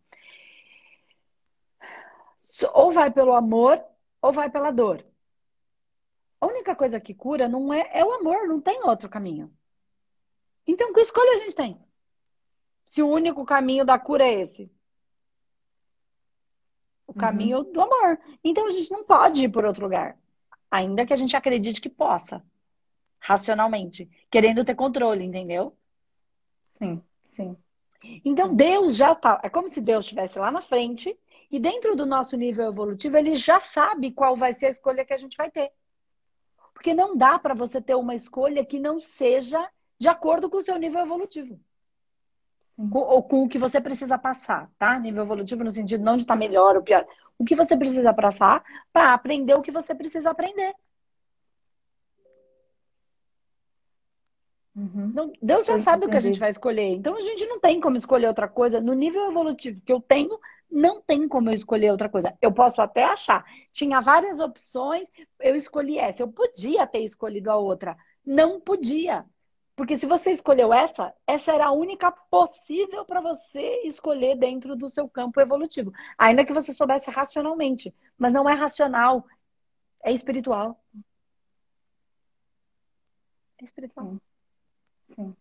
Ou 2.74 2.90
vai 2.90 3.10
pelo 3.10 3.34
amor, 3.34 3.80
ou 4.20 4.32
vai 4.32 4.50
pela 4.50 4.72
dor. 4.72 5.04
A 6.40 6.46
única 6.46 6.74
coisa 6.74 7.00
que 7.00 7.14
cura 7.14 7.48
não 7.48 7.72
é, 7.72 7.88
é 7.92 8.04
o 8.04 8.12
amor, 8.14 8.48
não 8.48 8.60
tem 8.60 8.82
outro 8.82 9.08
caminho. 9.08 9.52
Então, 10.66 10.92
que 10.92 11.00
escolha 11.00 11.34
a 11.34 11.36
gente 11.36 11.54
tem? 11.54 11.80
Se 12.84 13.00
o 13.00 13.08
único 13.08 13.44
caminho 13.44 13.84
da 13.84 13.96
cura 13.96 14.24
é 14.24 14.40
esse. 14.40 14.68
O 17.12 17.14
uhum. 17.14 17.20
caminho 17.20 17.62
do 17.62 17.80
amor. 17.80 18.18
Então, 18.42 18.66
a 18.66 18.70
gente 18.70 18.90
não 18.90 19.04
pode 19.04 19.44
ir 19.44 19.48
por 19.50 19.64
outro 19.64 19.84
lugar. 19.84 20.16
Ainda 20.70 21.04
que 21.04 21.12
a 21.12 21.16
gente 21.16 21.36
acredite 21.36 21.80
que 21.80 21.88
possa. 21.88 22.42
Racionalmente. 23.20 24.08
Querendo 24.30 24.64
ter 24.64 24.74
controle, 24.74 25.22
entendeu? 25.22 25.76
Sim, 26.78 27.02
sim. 27.32 27.56
Então, 28.24 28.54
Deus 28.54 28.96
já 28.96 29.14
tá. 29.14 29.40
É 29.42 29.50
como 29.50 29.68
se 29.68 29.80
Deus 29.80 30.06
estivesse 30.06 30.38
lá 30.38 30.50
na 30.50 30.62
frente. 30.62 31.16
E 31.50 31.60
dentro 31.60 31.94
do 31.94 32.06
nosso 32.06 32.34
nível 32.36 32.70
evolutivo, 32.70 33.18
ele 33.18 33.36
já 33.36 33.60
sabe 33.60 34.10
qual 34.10 34.34
vai 34.34 34.54
ser 34.54 34.66
a 34.66 34.70
escolha 34.70 35.04
que 35.04 35.12
a 35.12 35.18
gente 35.18 35.36
vai 35.36 35.50
ter. 35.50 35.70
Porque 36.72 36.94
não 36.94 37.14
dá 37.14 37.38
para 37.38 37.54
você 37.54 37.80
ter 37.80 37.94
uma 37.94 38.14
escolha 38.14 38.64
que 38.64 38.78
não 38.78 38.98
seja 38.98 39.68
de 39.98 40.08
acordo 40.08 40.48
com 40.48 40.56
o 40.56 40.62
seu 40.62 40.78
nível 40.78 41.02
evolutivo. 41.02 41.60
Com, 42.76 42.98
ou 42.98 43.22
com 43.22 43.44
o 43.44 43.48
que 43.48 43.58
você 43.58 43.80
precisa 43.80 44.18
passar, 44.18 44.70
tá? 44.78 44.98
Nível 44.98 45.24
evolutivo 45.24 45.62
no 45.62 45.70
sentido 45.70 46.02
não 46.02 46.16
de 46.16 46.22
estar 46.22 46.34
tá 46.34 46.38
melhor 46.38 46.76
ou 46.76 46.82
pior. 46.82 47.06
O 47.38 47.44
que 47.44 47.54
você 47.54 47.76
precisa 47.76 48.12
passar 48.14 48.64
para 48.92 49.12
aprender 49.12 49.54
o 49.54 49.62
que 49.62 49.70
você 49.70 49.94
precisa 49.94 50.30
aprender. 50.30 50.74
Uhum. 54.74 55.08
Então, 55.10 55.32
Deus 55.42 55.66
já 55.66 55.74
Eu 55.74 55.80
sabe 55.80 55.98
entendi. 55.98 56.08
o 56.08 56.10
que 56.10 56.16
a 56.16 56.20
gente 56.20 56.40
vai 56.40 56.50
escolher. 56.50 56.94
Então 56.94 57.16
a 57.16 57.20
gente 57.20 57.46
não 57.46 57.60
tem 57.60 57.80
como 57.80 57.96
escolher 57.96 58.28
outra 58.28 58.48
coisa. 58.48 58.80
No 58.80 58.94
nível 58.94 59.30
evolutivo 59.30 59.80
que 59.84 59.92
eu 59.92 60.00
tenho, 60.00 60.38
não 60.70 61.02
tem 61.02 61.28
como 61.28 61.50
eu 61.50 61.54
escolher 61.54 61.90
outra 61.90 62.08
coisa. 62.08 62.34
Eu 62.40 62.52
posso 62.52 62.80
até 62.80 63.04
achar. 63.04 63.44
Tinha 63.70 64.00
várias 64.00 64.40
opções, 64.40 65.06
eu 65.40 65.54
escolhi 65.54 65.98
essa. 65.98 66.22
Eu 66.22 66.28
podia 66.28 66.86
ter 66.86 67.00
escolhido 67.00 67.50
a 67.50 67.56
outra. 67.56 67.96
Não 68.24 68.58
podia. 68.60 69.26
Porque 69.74 69.96
se 69.96 70.06
você 70.06 70.30
escolheu 70.30 70.72
essa, 70.72 71.14
essa 71.26 71.52
era 71.52 71.66
a 71.66 71.72
única 71.72 72.10
possível 72.10 73.04
para 73.04 73.20
você 73.20 73.82
escolher 73.84 74.36
dentro 74.36 74.76
do 74.76 74.90
seu 74.90 75.08
campo 75.08 75.40
evolutivo. 75.40 75.92
Ainda 76.18 76.44
que 76.44 76.52
você 76.52 76.72
soubesse 76.74 77.10
racionalmente. 77.10 77.94
Mas 78.18 78.32
não 78.32 78.48
é 78.48 78.54
racional, 78.54 79.24
é 80.04 80.12
espiritual. 80.12 80.78
É 83.58 83.64
espiritual. 83.64 84.16
Sim. 85.14 85.36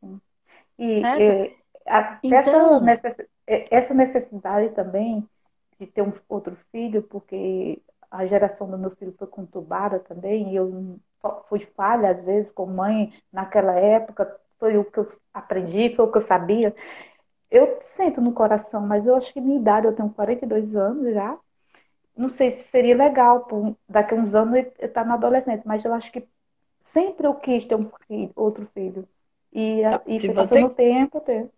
Sim. 0.00 0.20
E, 0.78 1.02
e 2.22 2.28
então... 2.28 2.88
essa, 2.88 3.28
essa 3.46 3.94
necessidade 3.94 4.74
também 4.74 5.28
de 5.78 5.86
ter 5.86 6.02
um 6.02 6.12
outro 6.28 6.56
filho, 6.72 7.02
porque 7.02 7.82
a 8.10 8.24
geração 8.26 8.70
do 8.70 8.78
meu 8.78 8.90
filho 8.96 9.14
foi 9.18 9.26
conturbada 9.26 9.98
também, 10.00 10.52
e 10.52 10.56
eu 10.56 10.98
fui 11.48 11.60
falha 11.60 12.10
às 12.10 12.26
vezes 12.26 12.50
com 12.50 12.66
mãe 12.66 13.12
naquela 13.32 13.74
época, 13.74 14.38
foi 14.58 14.76
o 14.76 14.84
que 14.84 14.98
eu 14.98 15.06
aprendi, 15.32 15.94
foi 15.94 16.04
o 16.04 16.10
que 16.10 16.18
eu 16.18 16.22
sabia. 16.22 16.74
Eu 17.50 17.78
sinto 17.80 18.20
no 18.20 18.32
coração, 18.32 18.80
mas 18.80 19.06
eu 19.06 19.14
acho 19.14 19.32
que 19.32 19.40
minha 19.40 19.58
idade, 19.58 19.86
eu 19.86 19.94
tenho 19.94 20.10
42 20.10 20.74
anos 20.74 21.14
já. 21.14 21.38
Não 22.16 22.28
sei 22.28 22.50
se 22.50 22.64
seria 22.64 22.96
legal, 22.96 23.40
por, 23.40 23.76
daqui 23.88 24.14
a 24.14 24.16
uns 24.16 24.34
anos 24.34 24.54
eu 24.54 24.86
estar 24.86 25.04
na 25.04 25.14
adolescente, 25.14 25.62
mas 25.66 25.84
eu 25.84 25.92
acho 25.92 26.10
que 26.10 26.26
sempre 26.80 27.26
eu 27.26 27.34
quis 27.34 27.64
ter 27.64 27.74
um 27.74 27.90
filho, 28.06 28.32
outro 28.34 28.66
filho. 28.72 29.06
E, 29.52 29.82
então, 29.82 30.00
e 30.06 30.20
se 30.20 30.28
você... 30.28 30.60
no 30.60 30.70
tempo, 30.70 31.20
ter. 31.20 31.50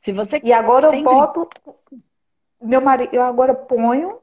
Se 0.00 0.12
você 0.12 0.40
e 0.44 0.52
agora 0.52 0.90
sempre... 0.90 1.10
eu 1.10 1.16
boto 1.16 1.48
meu 2.60 2.80
marido, 2.80 3.14
eu 3.14 3.22
agora 3.22 3.54
ponho 3.54 4.18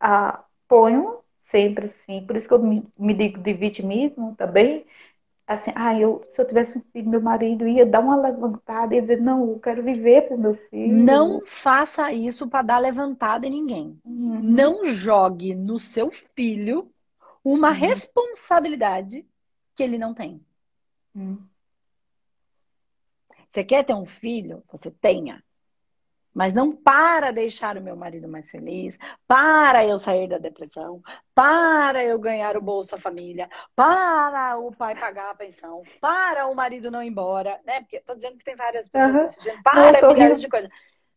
a 0.00 0.42
ponho 0.68 1.18
sempre 1.46 1.86
assim, 1.86 2.24
por 2.26 2.36
isso 2.36 2.48
que 2.48 2.54
eu 2.54 2.62
me, 2.62 2.86
me 2.98 3.14
digo 3.14 3.40
de 3.40 3.52
vitimismo 3.52 4.34
também. 4.36 4.84
Assim, 5.46 5.70
ah, 5.76 5.98
eu, 5.98 6.22
se 6.32 6.40
eu 6.40 6.46
tivesse 6.46 6.76
um 6.76 6.82
filho, 6.92 7.08
meu 7.08 7.20
marido 7.20 7.68
ia 7.68 7.86
dar 7.86 8.00
uma 8.00 8.16
levantada 8.16 8.96
e 8.96 9.00
dizer, 9.00 9.20
não, 9.20 9.48
eu 9.48 9.60
quero 9.60 9.82
viver 9.82 10.22
para 10.26 10.36
meu 10.36 10.54
filho. 10.54 10.92
Não 10.92 11.40
faça 11.46 12.12
isso 12.12 12.48
para 12.48 12.62
dar 12.62 12.78
levantada 12.78 13.46
em 13.46 13.50
ninguém. 13.50 14.00
Uhum. 14.04 14.40
Não 14.42 14.84
jogue 14.86 15.54
no 15.54 15.78
seu 15.78 16.10
filho 16.10 16.90
uma 17.44 17.68
uhum. 17.68 17.74
responsabilidade 17.74 19.24
que 19.76 19.84
ele 19.84 19.98
não 19.98 20.12
tem. 20.12 20.44
Uhum. 21.14 21.38
Você 23.48 23.62
quer 23.62 23.84
ter 23.84 23.94
um 23.94 24.04
filho? 24.04 24.64
Você 24.72 24.90
tenha. 24.90 25.42
Mas 26.36 26.52
não 26.52 26.70
para 26.70 27.30
deixar 27.30 27.78
o 27.78 27.80
meu 27.80 27.96
marido 27.96 28.28
mais 28.28 28.50
feliz, 28.50 28.98
para 29.26 29.86
eu 29.86 29.96
sair 29.96 30.28
da 30.28 30.36
depressão, 30.36 31.00
para 31.34 32.04
eu 32.04 32.18
ganhar 32.18 32.58
o 32.58 32.60
Bolsa 32.60 32.98
Família, 32.98 33.48
para 33.74 34.58
o 34.58 34.70
pai 34.70 34.94
pagar 34.94 35.30
a 35.30 35.34
pensão, 35.34 35.82
para 35.98 36.46
o 36.46 36.54
marido 36.54 36.90
não 36.90 37.02
ir 37.02 37.06
embora, 37.06 37.58
né? 37.64 37.80
Porque 37.80 38.00
tô 38.00 38.14
dizendo 38.14 38.36
que 38.36 38.44
tem 38.44 38.54
várias 38.54 38.86
pessoas 38.86 39.34
uhum. 39.46 39.62
para 39.62 40.08
milhares 40.12 40.42
de 40.42 40.48
coisas. 40.50 40.70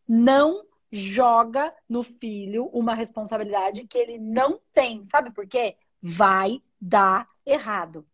Não 0.07 0.63
joga 0.89 1.73
no 1.89 2.01
filho 2.01 2.67
uma 2.67 2.95
responsabilidade 2.95 3.85
que 3.87 3.97
ele 3.97 4.17
não 4.17 4.57
tem. 4.73 5.05
Sabe 5.05 5.31
por 5.31 5.45
quê? 5.45 5.75
Vai 6.01 6.61
dar 6.79 7.27
errado. 7.45 8.05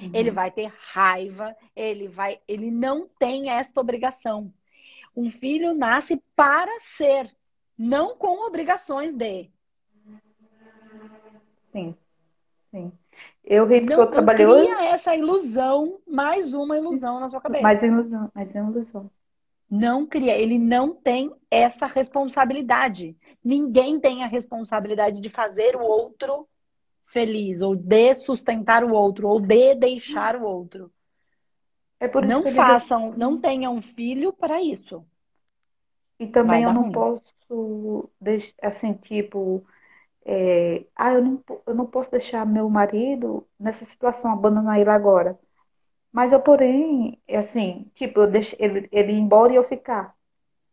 Uhum. 0.00 0.12
Ele 0.14 0.30
vai 0.30 0.50
ter 0.50 0.72
raiva, 0.94 1.54
ele 1.76 2.08
vai, 2.08 2.40
ele 2.48 2.70
não 2.70 3.06
tem 3.18 3.50
esta 3.50 3.82
obrigação. 3.82 4.50
Um 5.18 5.28
filho 5.28 5.74
nasce 5.74 6.22
para 6.36 6.70
ser, 6.78 7.28
não 7.76 8.16
com 8.16 8.46
obrigações 8.46 9.16
de. 9.16 9.50
Sim, 11.72 11.96
sim. 12.70 12.92
Eu 13.44 13.66
vi 13.66 13.84
que 13.84 13.92
eu 13.92 14.06
trabalhei. 14.06 14.46
Não 14.46 14.54
cria 14.54 14.84
essa 14.84 15.16
ilusão, 15.16 15.98
mais 16.06 16.54
uma 16.54 16.78
ilusão 16.78 17.18
na 17.18 17.28
sua 17.28 17.40
cabeça. 17.40 17.64
Mais 17.64 17.82
ilusão, 17.82 18.30
mais 18.32 18.54
uma 18.54 18.70
ilusão. 18.70 19.10
Não 19.68 20.06
cria, 20.06 20.38
ele 20.38 20.56
não 20.56 20.94
tem 20.94 21.34
essa 21.50 21.86
responsabilidade. 21.86 23.16
Ninguém 23.44 23.98
tem 23.98 24.22
a 24.22 24.28
responsabilidade 24.28 25.20
de 25.20 25.28
fazer 25.28 25.74
o 25.74 25.82
outro 25.82 26.46
feliz, 27.04 27.60
ou 27.60 27.74
de 27.74 28.14
sustentar 28.14 28.84
o 28.84 28.92
outro, 28.92 29.26
ou 29.26 29.40
de 29.40 29.74
deixar 29.74 30.36
o 30.36 30.44
outro. 30.44 30.92
É 32.00 32.08
por 32.08 32.24
não 32.24 32.46
façam, 32.46 33.12
não 33.16 33.40
tenham 33.40 33.74
um 33.76 33.82
filho 33.82 34.32
para 34.32 34.62
isso. 34.62 35.04
E 36.18 36.26
também 36.28 36.62
eu 36.64 36.70
não 36.70 36.84
ruim. 36.84 36.90
posso, 36.90 37.22
assim, 38.62 38.94
tipo, 38.94 39.64
é, 40.26 40.86
ah, 40.96 41.12
eu 41.14 41.22
não, 41.24 41.44
eu 41.66 41.74
não 41.74 41.86
posso 41.86 42.10
deixar 42.10 42.46
meu 42.46 42.68
marido 42.70 43.46
nessa 43.60 43.84
situação, 43.86 44.32
abandonar 44.32 44.80
ele 44.80 44.90
agora. 44.90 45.38
Mas 46.12 46.32
eu, 46.32 46.40
porém, 46.42 47.20
é 47.28 47.38
assim, 47.38 47.90
tipo, 47.94 48.20
eu 48.20 48.30
deixo 48.30 48.56
ele, 48.58 48.88
ele 48.92 49.12
ir 49.12 49.18
embora 49.18 49.52
e 49.52 49.56
eu 49.56 49.64
ficar. 49.68 50.16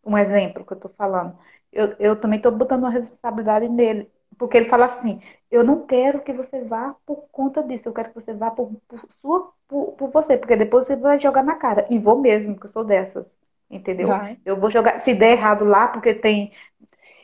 Um 0.06 0.18
exemplo 0.18 0.66
que 0.66 0.74
eu 0.74 0.80
tô 0.80 0.90
falando. 0.90 1.38
Eu, 1.72 1.96
eu 2.00 2.20
também 2.20 2.42
tô 2.42 2.52
botando 2.52 2.84
uma 2.84 2.92
responsabilidade 2.92 3.70
nele. 3.70 4.12
Porque 4.38 4.58
ele 4.58 4.70
fala 4.70 4.86
assim, 4.86 5.22
eu 5.56 5.64
não 5.64 5.86
quero 5.86 6.22
que 6.22 6.34
você 6.34 6.62
vá 6.64 6.96
por 7.06 7.28
conta 7.32 7.64
disso, 7.64 7.88
eu 7.88 7.94
quero 7.94 8.10
que 8.10 8.16
você 8.16 8.34
vá 8.34 8.52
por, 8.52 8.72
por 8.88 9.00
sua, 9.22 9.52
por, 9.68 9.94
por, 9.94 10.10
você, 10.10 10.38
porque 10.38 10.56
depois 10.56 10.86
você 10.86 10.96
vai 10.96 11.18
jogar 11.18 11.44
na 11.44 11.56
cara. 11.56 11.88
E 11.90 11.98
vou 11.98 12.20
mesmo, 12.20 12.54
porque 12.54 12.68
eu 12.68 12.72
sou 12.72 12.84
dessas. 12.84 13.26
Entendeu? 13.70 14.10
Vai. 14.10 14.38
Eu 14.46 14.60
vou 14.60 14.70
jogar, 14.70 15.00
se 15.00 15.14
der 15.14 15.32
errado 15.32 15.64
lá, 15.64 15.88
porque 15.88 16.14
tem 16.14 16.52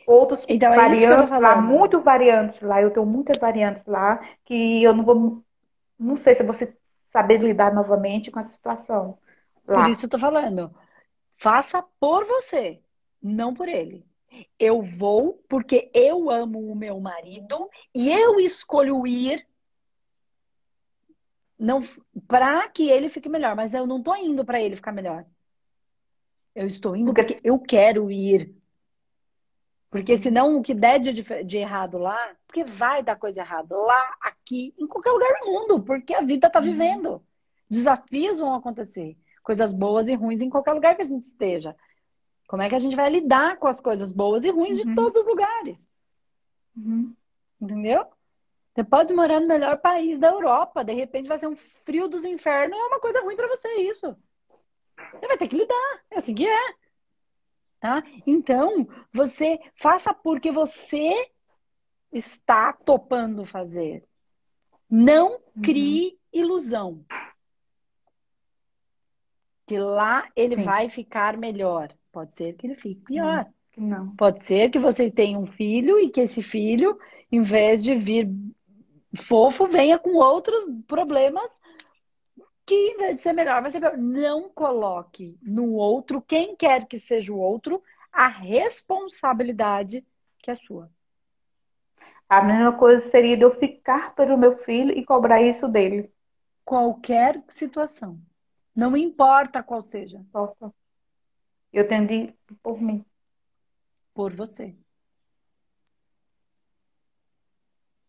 outros 0.06 0.44
então, 0.48 0.72
é 0.72 0.76
variantes 0.76 1.30
é 1.30 1.38
lá, 1.38 1.60
muito 1.60 2.00
variantes 2.00 2.60
lá, 2.62 2.82
eu 2.82 2.90
tenho 2.90 3.06
muitas 3.06 3.38
variantes 3.38 3.84
lá, 3.86 4.20
que 4.44 4.82
eu 4.82 4.92
não 4.92 5.04
vou, 5.04 5.42
não 5.98 6.16
sei 6.16 6.34
se 6.34 6.42
você 6.42 6.74
saber 7.12 7.38
lidar 7.38 7.72
novamente 7.72 8.30
com 8.30 8.40
essa 8.40 8.50
situação. 8.50 9.18
Lá. 9.66 9.82
Por 9.82 9.90
isso 9.90 10.06
eu 10.06 10.10
tô 10.10 10.18
falando. 10.18 10.74
Faça 11.36 11.84
por 12.00 12.24
você, 12.24 12.80
não 13.22 13.52
por 13.52 13.68
ele. 13.68 14.04
Eu 14.58 14.82
vou 14.82 15.42
porque 15.48 15.90
eu 15.94 16.30
amo 16.30 16.70
o 16.70 16.76
meu 16.76 17.00
marido 17.00 17.68
e 17.94 18.10
eu 18.10 18.40
escolho 18.40 19.06
ir 19.06 19.46
não 21.58 21.80
para 22.26 22.68
que 22.68 22.90
ele 22.90 23.08
fique 23.08 23.28
melhor, 23.28 23.54
mas 23.54 23.72
eu 23.72 23.86
não 23.86 24.02
tô 24.02 24.14
indo 24.16 24.44
para 24.44 24.60
ele 24.60 24.74
ficar 24.74 24.90
melhor. 24.90 25.24
Eu 26.54 26.66
estou 26.66 26.96
indo 26.96 27.14
porque 27.14 27.40
eu 27.44 27.58
quero 27.58 28.10
ir. 28.10 28.54
Porque 29.88 30.16
senão 30.18 30.56
o 30.56 30.62
que 30.62 30.74
der 30.74 30.98
de, 30.98 31.12
de 31.44 31.58
errado 31.58 31.98
lá, 31.98 32.34
porque 32.46 32.64
vai 32.64 33.02
dar 33.02 33.14
coisa 33.16 33.40
errada 33.40 33.76
lá, 33.76 34.16
aqui, 34.22 34.74
em 34.78 34.86
qualquer 34.86 35.10
lugar 35.10 35.28
do 35.40 35.46
mundo, 35.46 35.82
porque 35.82 36.14
a 36.14 36.22
vida 36.22 36.50
tá 36.50 36.58
uhum. 36.58 36.64
vivendo. 36.64 37.22
Desafios 37.68 38.38
vão 38.38 38.54
acontecer, 38.54 39.16
coisas 39.42 39.72
boas 39.72 40.08
e 40.08 40.14
ruins 40.14 40.42
em 40.42 40.50
qualquer 40.50 40.72
lugar 40.72 40.96
que 40.96 41.02
a 41.02 41.04
gente 41.06 41.22
esteja. 41.22 41.76
Como 42.52 42.60
é 42.60 42.68
que 42.68 42.74
a 42.74 42.78
gente 42.78 42.94
vai 42.94 43.08
lidar 43.08 43.56
com 43.56 43.66
as 43.66 43.80
coisas 43.80 44.12
boas 44.12 44.44
e 44.44 44.50
ruins 44.50 44.78
uhum. 44.78 44.84
de 44.84 44.94
todos 44.94 45.16
os 45.16 45.26
lugares? 45.26 45.88
Uhum. 46.76 47.16
Entendeu? 47.58 48.04
Você 48.74 48.84
pode 48.84 49.14
morar 49.14 49.40
no 49.40 49.46
melhor 49.46 49.78
país 49.78 50.18
da 50.18 50.28
Europa, 50.28 50.84
de 50.84 50.92
repente 50.92 51.28
vai 51.28 51.38
ser 51.38 51.46
um 51.46 51.56
frio 51.56 52.08
dos 52.08 52.26
infernos, 52.26 52.78
é 52.78 52.82
uma 52.82 53.00
coisa 53.00 53.22
ruim 53.22 53.36
para 53.36 53.48
você 53.48 53.72
isso. 53.76 54.14
Você 55.14 55.26
vai 55.26 55.38
ter 55.38 55.48
que 55.48 55.56
lidar, 55.56 56.04
é 56.10 56.18
assim 56.18 56.34
que 56.34 56.46
é. 56.46 56.74
Tá? 57.80 58.02
Então, 58.26 58.86
você 59.14 59.58
faça 59.74 60.12
porque 60.12 60.52
você 60.52 61.30
está 62.12 62.74
topando 62.74 63.46
fazer. 63.46 64.04
Não 64.90 65.40
crie 65.62 66.08
uhum. 66.10 66.18
ilusão. 66.34 67.04
Que 69.66 69.78
lá 69.78 70.28
ele 70.36 70.56
Sim. 70.56 70.64
vai 70.64 70.90
ficar 70.90 71.38
melhor. 71.38 71.96
Pode 72.12 72.36
ser 72.36 72.52
que 72.54 72.66
ele 72.66 72.74
fique 72.74 73.00
pior. 73.02 73.46
Não. 73.76 74.14
Pode 74.16 74.44
ser 74.44 74.70
que 74.70 74.78
você 74.78 75.10
tenha 75.10 75.38
um 75.38 75.46
filho 75.46 75.98
e 75.98 76.10
que 76.10 76.20
esse 76.20 76.42
filho, 76.42 76.98
em 77.30 77.40
vez 77.40 77.82
de 77.82 77.94
vir 77.94 78.30
fofo, 79.16 79.66
venha 79.66 79.98
com 79.98 80.16
outros 80.16 80.64
problemas 80.86 81.58
que, 82.66 82.74
em 82.74 82.98
vez 82.98 83.16
de 83.16 83.22
ser 83.22 83.32
melhor, 83.32 83.62
vai 83.62 83.70
ser 83.70 83.80
pior. 83.80 83.96
Não 83.96 84.50
coloque 84.50 85.38
no 85.42 85.72
outro, 85.72 86.20
quem 86.20 86.54
quer 86.54 86.86
que 86.86 87.00
seja 87.00 87.32
o 87.32 87.38
outro, 87.38 87.82
a 88.12 88.28
responsabilidade 88.28 90.04
que 90.38 90.50
é 90.50 90.54
sua. 90.54 90.90
A 92.28 92.42
mesma 92.42 92.72
coisa 92.76 93.06
seria 93.08 93.36
de 93.36 93.42
eu 93.42 93.54
ficar 93.54 94.14
pelo 94.14 94.36
meu 94.36 94.56
filho 94.58 94.92
e 94.96 95.04
cobrar 95.04 95.42
isso 95.42 95.68
dele. 95.68 96.12
Qualquer 96.64 97.42
situação. 97.48 98.18
Não 98.74 98.96
importa 98.96 99.62
qual 99.62 99.82
seja. 99.82 100.18
Importa. 100.18 100.72
Eu 101.72 101.88
tendi 101.88 102.34
por 102.62 102.80
mim. 102.80 103.04
Por 104.12 104.34
você. 104.34 104.76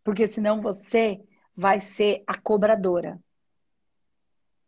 Porque 0.03 0.27
senão 0.27 0.61
você 0.61 1.23
vai 1.55 1.79
ser 1.79 2.23
a 2.27 2.37
cobradora. 2.37 3.17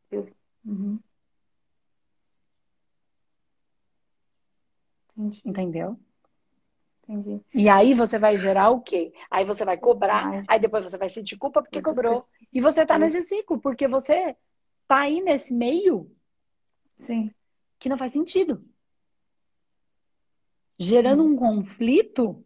Eu. 0.10 0.29
Uhum. 0.65 0.99
Entendeu? 5.43 5.99
Entendi. 7.03 7.41
E 7.53 7.69
aí 7.69 7.93
você 7.93 8.17
vai 8.17 8.38
gerar 8.38 8.69
o 8.69 8.81
quê? 8.81 9.13
Aí 9.29 9.45
você 9.45 9.63
vai 9.65 9.77
cobrar, 9.77 10.25
Ai. 10.25 10.43
aí 10.47 10.60
depois 10.60 10.84
você 10.84 10.97
vai 10.97 11.10
sentir 11.10 11.38
culpa 11.38 11.62
porque 11.62 11.81
cobrou. 11.81 12.25
E 12.51 12.62
você 12.62 12.86
tá 12.86 12.97
nesse 12.97 13.21
ciclo, 13.23 13.60
porque 13.60 13.88
você 13.88 14.36
tá 14.88 14.99
aí 14.99 15.21
nesse 15.21 15.53
meio 15.53 16.10
Sim. 16.97 17.31
que 17.77 17.89
não 17.89 17.97
faz 17.97 18.12
sentido 18.12 18.63
gerando 20.77 21.23
um 21.23 21.35
conflito 21.35 22.43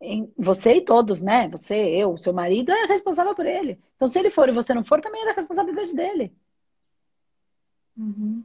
em 0.00 0.32
você 0.36 0.74
e 0.76 0.84
todos, 0.84 1.20
né? 1.20 1.48
Você, 1.48 1.74
eu, 1.74 2.16
seu 2.18 2.32
marido 2.32 2.70
é 2.70 2.86
responsável 2.86 3.34
por 3.34 3.46
ele. 3.46 3.80
Então, 3.96 4.06
se 4.06 4.18
ele 4.18 4.30
for 4.30 4.48
e 4.48 4.52
você 4.52 4.74
não 4.74 4.84
for, 4.84 5.00
também 5.00 5.22
é 5.22 5.26
da 5.26 5.32
responsabilidade 5.32 5.94
dele. 5.94 6.34
Uhum. 7.96 8.44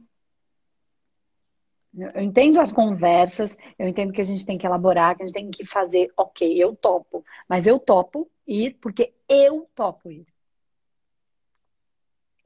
Eu 1.92 2.22
entendo 2.22 2.60
as 2.60 2.70
conversas, 2.70 3.58
eu 3.78 3.86
entendo 3.88 4.12
que 4.12 4.20
a 4.20 4.24
gente 4.24 4.46
tem 4.46 4.56
que 4.56 4.64
elaborar, 4.64 5.16
que 5.16 5.24
a 5.24 5.26
gente 5.26 5.34
tem 5.34 5.50
que 5.50 5.66
fazer, 5.66 6.10
ok, 6.16 6.56
eu 6.56 6.74
topo, 6.76 7.24
mas 7.48 7.66
eu 7.66 7.80
topo 7.80 8.30
ir 8.46 8.78
porque 8.80 9.12
eu 9.28 9.68
topo 9.74 10.10
ir. 10.10 10.24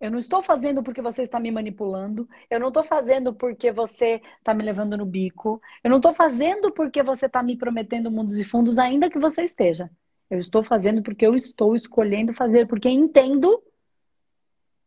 Eu 0.05 0.11
não 0.11 0.19
estou 0.19 0.43
fazendo 0.43 0.83
porque 0.83 1.01
você 1.01 1.23
está 1.23 1.41
me 1.41 1.51
manipulando. 1.51 2.29
Eu 2.51 2.61
não 2.61 2.69
estou 2.69 2.85
fazendo 2.85 3.33
porque 3.33 3.73
você 3.73 4.21
está 4.39 4.53
me 4.53 4.63
levando 4.63 4.99
no 4.99 5.07
bico. 5.07 5.63
Eu 5.83 5.89
não 5.89 5.97
estou 5.97 6.13
fazendo 6.13 6.71
porque 6.71 7.03
você 7.03 7.25
está 7.25 7.43
me 7.43 7.57
prometendo 7.57 8.11
mundos 8.11 8.39
e 8.39 8.45
fundos, 8.45 8.79
ainda 8.79 9.09
que 9.09 9.19
você 9.19 9.45
esteja. 9.45 9.91
Eu 10.29 10.39
estou 10.39 10.63
fazendo 10.63 11.03
porque 11.03 11.27
eu 11.27 11.35
estou 11.35 11.75
escolhendo 11.75 12.35
fazer, 12.35 12.69
porque 12.69 12.91
entendo 12.91 13.63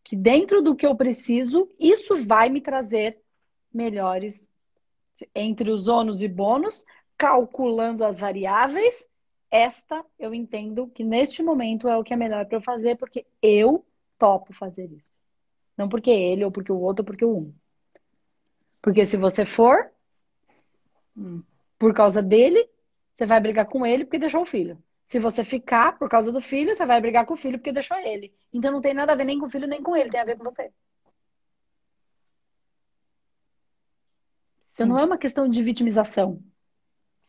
que 0.04 0.16
dentro 0.16 0.62
do 0.62 0.76
que 0.76 0.86
eu 0.86 0.96
preciso, 0.96 1.68
isso 1.80 2.16
vai 2.24 2.48
me 2.48 2.62
trazer 2.62 3.20
melhores 3.74 4.48
entre 5.34 5.72
os 5.72 5.88
ônus 5.88 6.22
e 6.22 6.28
bônus, 6.28 6.86
calculando 7.18 8.06
as 8.06 8.20
variáveis. 8.20 9.10
Esta 9.50 10.06
eu 10.20 10.32
entendo 10.32 10.88
que 10.90 11.04
neste 11.04 11.42
momento 11.42 11.90
é 11.90 11.98
o 11.98 12.04
que 12.04 12.14
é 12.14 12.16
melhor 12.16 12.46
para 12.46 12.60
eu 12.60 12.62
fazer, 12.62 12.98
porque 12.98 13.26
eu 13.42 13.84
topo 14.18 14.54
fazer 14.54 14.92
isso. 14.92 15.12
Não 15.78 15.88
porque 15.88 16.10
ele, 16.10 16.44
ou 16.44 16.52
porque 16.52 16.72
o 16.72 16.80
outro, 16.80 17.04
ou 17.04 17.06
porque 17.06 17.26
o 17.26 17.38
um. 17.38 17.54
Porque 18.82 19.06
se 19.06 19.18
você 19.18 19.46
for, 19.46 19.92
hum, 21.16 21.44
por 21.78 21.94
causa 21.94 22.22
dele, 22.22 22.68
você 23.16 23.26
vai 23.26 23.40
brigar 23.40 23.68
com 23.68 23.86
ele 23.86 24.06
porque 24.06 24.20
deixou 24.20 24.42
o 24.42 24.46
filho. 24.46 24.82
Se 25.06 25.20
você 25.20 25.44
ficar 25.46 25.98
por 25.98 26.10
causa 26.10 26.32
do 26.32 26.42
filho, 26.42 26.76
você 26.76 26.86
vai 26.86 27.00
brigar 27.00 27.26
com 27.26 27.34
o 27.34 27.38
filho 27.38 27.58
porque 27.58 27.72
deixou 27.72 27.98
ele. 27.98 28.34
Então 28.52 28.72
não 28.72 28.82
tem 28.82 28.94
nada 28.94 29.14
a 29.14 29.16
ver 29.16 29.26
nem 29.26 29.40
com 29.40 29.46
o 29.46 29.50
filho 29.50 29.68
nem 29.68 29.82
com 29.82 29.96
ele, 29.96 30.10
tem 30.10 30.20
a 30.20 30.26
ver 30.26 30.38
com 30.38 30.44
você. 30.44 30.72
Então 34.74 34.88
não 34.88 35.00
é 35.00 35.06
uma 35.06 35.18
questão 35.18 35.48
de 35.48 35.64
vitimização. 35.64 36.42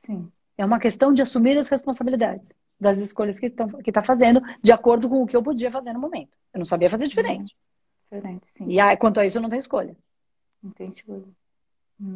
Sim. 0.04 0.30
É 0.56 0.64
uma 0.64 0.78
questão 0.78 1.12
de 1.12 1.22
assumir 1.22 1.56
as 1.56 1.68
responsabilidades 1.68 2.46
das 2.80 2.98
escolhas 2.98 3.38
que 3.38 3.46
está 3.46 3.66
que 3.82 3.92
tá 3.92 4.02
fazendo, 4.02 4.40
de 4.62 4.72
acordo 4.72 5.08
com 5.08 5.22
o 5.22 5.26
que 5.26 5.36
eu 5.36 5.42
podia 5.42 5.70
fazer 5.70 5.92
no 5.92 6.00
momento. 6.00 6.38
Eu 6.52 6.58
não 6.58 6.64
sabia 6.64 6.90
fazer 6.90 7.08
diferente. 7.08 7.56
Diferente, 8.10 8.46
sim. 8.56 8.66
E 8.68 8.80
aí, 8.80 8.96
quanto 8.96 9.20
a 9.20 9.26
isso, 9.26 9.38
eu 9.38 9.42
não 9.42 9.50
tenho 9.50 9.60
escolha. 9.60 9.96
Não 10.62 10.70
tem 10.70 10.90
escolha. 10.90 11.24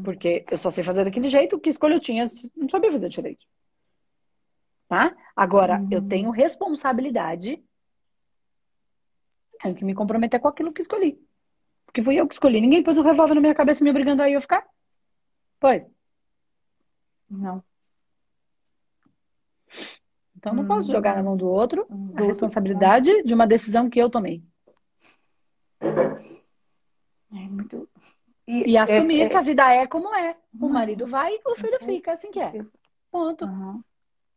Porque 0.04 0.44
eu 0.50 0.58
só 0.58 0.70
sei 0.70 0.84
fazer 0.84 1.04
daquele 1.04 1.28
jeito, 1.28 1.58
que 1.58 1.68
escolha 1.68 1.94
eu 1.94 2.00
tinha, 2.00 2.24
não 2.56 2.68
sabia 2.68 2.92
fazer 2.92 3.08
diferente. 3.08 3.46
Tá? 4.88 5.14
Agora, 5.34 5.84
eu 5.90 6.06
tenho 6.06 6.30
responsabilidade, 6.30 7.62
tenho 9.60 9.74
que 9.74 9.84
me 9.84 9.94
comprometer 9.94 10.38
com 10.38 10.48
aquilo 10.48 10.72
que 10.72 10.82
escolhi. 10.82 11.18
Porque 11.84 12.02
fui 12.02 12.14
eu 12.14 12.28
que 12.28 12.34
escolhi. 12.34 12.60
Ninguém 12.60 12.82
pôs 12.82 12.96
um 12.96 13.02
revólver 13.02 13.34
na 13.34 13.40
minha 13.40 13.54
cabeça 13.54 13.82
me 13.82 13.90
obrigando 13.90 14.22
a 14.22 14.30
eu 14.30 14.40
ficar. 14.40 14.64
Pois. 15.58 15.90
Não. 17.28 17.62
Então, 20.42 20.54
não 20.54 20.66
posso 20.66 20.90
jogar 20.90 21.14
na 21.14 21.22
mão 21.22 21.36
do 21.36 21.48
outro 21.48 21.86
a 22.16 22.22
responsabilidade 22.22 23.22
de 23.22 23.32
uma 23.32 23.46
decisão 23.46 23.88
que 23.88 24.00
eu 24.00 24.10
tomei. 24.10 24.42
É 25.80 27.48
muito. 27.48 27.88
E, 28.44 28.72
e 28.72 28.76
assumir 28.76 29.20
é, 29.20 29.24
é... 29.26 29.28
que 29.28 29.36
a 29.36 29.40
vida 29.40 29.72
é 29.72 29.86
como 29.86 30.12
é. 30.12 30.34
O 30.60 30.66
uhum. 30.66 30.72
marido 30.72 31.06
vai 31.06 31.32
e 31.34 31.40
o 31.46 31.54
filho 31.54 31.78
uhum. 31.80 31.86
fica, 31.86 32.10
assim 32.10 32.32
que 32.32 32.40
é. 32.40 32.52
Ponto. 33.12 33.44
Uhum. 33.44 33.80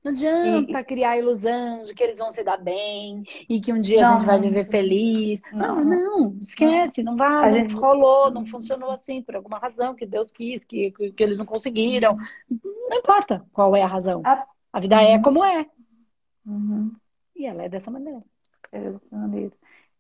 Não 0.04 0.12
adianta 0.12 0.80
e... 0.80 0.84
criar 0.84 1.10
a 1.12 1.18
ilusão 1.18 1.82
de 1.84 1.96
que 1.96 2.04
eles 2.04 2.20
vão 2.20 2.32
se 2.32 2.44
dar 2.44 2.58
bem 2.58 3.24
e 3.50 3.60
que 3.60 3.74
um 3.74 3.82
dia 3.82 4.04
não, 4.04 4.10
a 4.10 4.20
gente 4.20 4.28
vai 4.28 4.39
viver 4.39 4.65
feliz. 4.65 5.41
Não, 5.52 5.84
não, 5.84 6.20
não 6.20 6.38
esquece, 6.39 7.02
não 7.02 7.18
vai, 7.18 7.50
não 7.50 7.58
gente... 7.62 7.74
rolou, 7.74 8.30
não 8.30 8.46
funcionou 8.46 8.91
assim 8.91 9.24
por 9.24 9.36
alguma 9.36 9.58
razão 9.58 9.96
que 9.96 10.06
Deus 10.06 10.32
quis, 10.32 10.63
que, 10.63 10.91
que, 10.91 11.12
que 11.13 11.24
eles 11.24 11.39
não 11.39 11.48
conseguiram. 11.48 12.15
Não 12.48 13.00
importa 13.00 13.44
qual 13.52 13.76
é 13.76 13.82
a 13.82 13.88
razão. 13.88 14.22
A, 14.24 14.46
a 14.72 14.80
vida 14.80 15.02
é 15.02 15.15
uhum. 15.15 15.22
como 15.24 15.44
é. 15.44 15.65
Uhum. 16.45 16.95
E 17.36 17.45
ela 17.45 17.63
é 17.63 17.69
dessa 17.69 17.91
maneira. 17.91 18.23
É 18.71 18.79
dessa 18.91 19.17
maneira. 19.17 19.53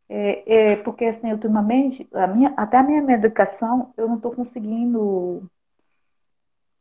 É, 0.09 0.71
é, 0.73 0.75
porque, 0.77 1.05
assim, 1.05 1.31
ultimamente, 1.33 2.07
a 2.13 2.27
minha, 2.27 2.53
até 2.57 2.77
a 2.77 2.83
minha 2.83 3.01
medicação, 3.01 3.93
eu 3.97 4.07
não 4.07 4.17
estou 4.17 4.33
conseguindo. 4.35 5.49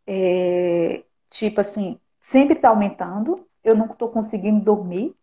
É, 0.06 1.04
tipo 1.30 1.60
assim, 1.60 1.98
sempre 2.20 2.54
está 2.56 2.68
aumentando, 2.68 3.46
eu 3.62 3.74
não 3.76 3.86
estou 3.86 4.10
conseguindo 4.10 4.64
dormir. 4.64 5.14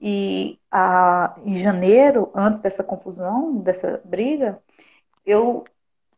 E 0.00 0.58
a, 0.70 1.34
em 1.44 1.58
janeiro, 1.62 2.30
antes 2.34 2.60
dessa 2.62 2.84
confusão, 2.84 3.58
dessa 3.60 4.00
briga, 4.04 4.62
eu 5.26 5.64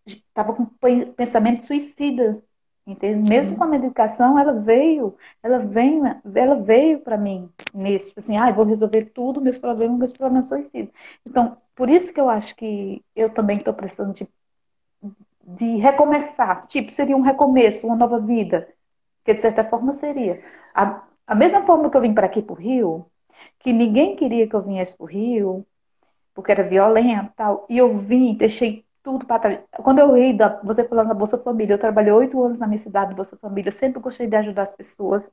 estava 0.06 0.54
com 0.54 0.66
pensamento 1.14 1.66
suicida. 1.66 2.42
Entende? 2.88 3.28
Mesmo 3.28 3.54
com 3.54 3.64
a 3.64 3.66
medicação, 3.66 4.38
ela 4.38 4.54
veio, 4.54 5.14
ela 5.42 5.58
vem, 5.58 6.00
ela 6.34 6.54
veio 6.54 7.00
para 7.00 7.18
mim 7.18 7.50
nesse, 7.74 8.18
assim, 8.18 8.38
ah, 8.38 8.50
vou 8.50 8.64
resolver 8.64 9.04
tudo, 9.12 9.42
meus 9.42 9.58
problemas, 9.58 9.98
meus 9.98 10.12
problemas 10.14 10.48
suicidas. 10.48 10.90
Então, 11.26 11.54
por 11.76 11.90
isso 11.90 12.14
que 12.14 12.18
eu 12.18 12.30
acho 12.30 12.56
que 12.56 13.04
eu 13.14 13.28
também 13.28 13.58
estou 13.58 13.74
precisando 13.74 14.14
de, 14.14 14.26
de 15.44 15.76
recomeçar. 15.76 16.66
Tipo, 16.66 16.90
seria 16.90 17.14
um 17.14 17.20
recomeço, 17.20 17.86
uma 17.86 17.94
nova 17.94 18.18
vida. 18.20 18.66
Que 19.22 19.34
de 19.34 19.40
certa 19.42 19.64
forma 19.64 19.92
seria. 19.92 20.42
A, 20.74 21.02
a 21.26 21.34
mesma 21.34 21.66
forma 21.66 21.90
que 21.90 21.96
eu 21.96 22.00
vim 22.00 22.14
para 22.14 22.24
aqui 22.24 22.40
para 22.40 22.54
o 22.54 22.56
Rio, 22.56 23.04
que 23.58 23.70
ninguém 23.70 24.16
queria 24.16 24.48
que 24.48 24.56
eu 24.56 24.62
viesse 24.62 24.96
para 24.96 25.04
o 25.04 25.06
Rio, 25.06 25.66
porque 26.34 26.52
era 26.52 26.62
violento 26.62 27.32
tal. 27.36 27.66
E 27.68 27.76
eu 27.76 27.98
vim, 27.98 28.34
deixei 28.34 28.87
tudo 29.02 29.26
para 29.26 29.38
trás. 29.40 29.60
Quando 29.82 29.98
eu 30.00 30.14
ri, 30.14 30.32
da, 30.36 30.60
você 30.62 30.84
falando 30.84 31.08
da 31.08 31.14
Bolsa 31.14 31.38
Família, 31.38 31.74
eu 31.74 31.78
trabalhei 31.78 32.12
oito 32.12 32.42
anos 32.42 32.58
na 32.58 32.66
minha 32.66 32.82
cidade, 32.82 33.14
Bolsa 33.14 33.36
Família, 33.36 33.72
sempre 33.72 34.00
gostei 34.00 34.26
de 34.26 34.36
ajudar 34.36 34.62
as 34.62 34.72
pessoas. 34.74 35.28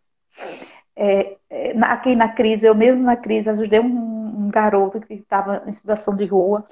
É, 0.96 1.38
é, 1.50 1.72
aqui 1.82 2.16
na 2.16 2.30
crise, 2.30 2.66
eu 2.66 2.76
mesmo 2.76 3.04
na 3.04 3.18
crise, 3.18 3.50
ajudei 3.50 3.80
um, 3.80 4.46
um 4.46 4.50
garoto 4.50 5.00
que 5.02 5.14
estava 5.16 5.64
em 5.68 5.74
situação 5.74 6.16
de 6.16 6.26
rua. 6.26 6.66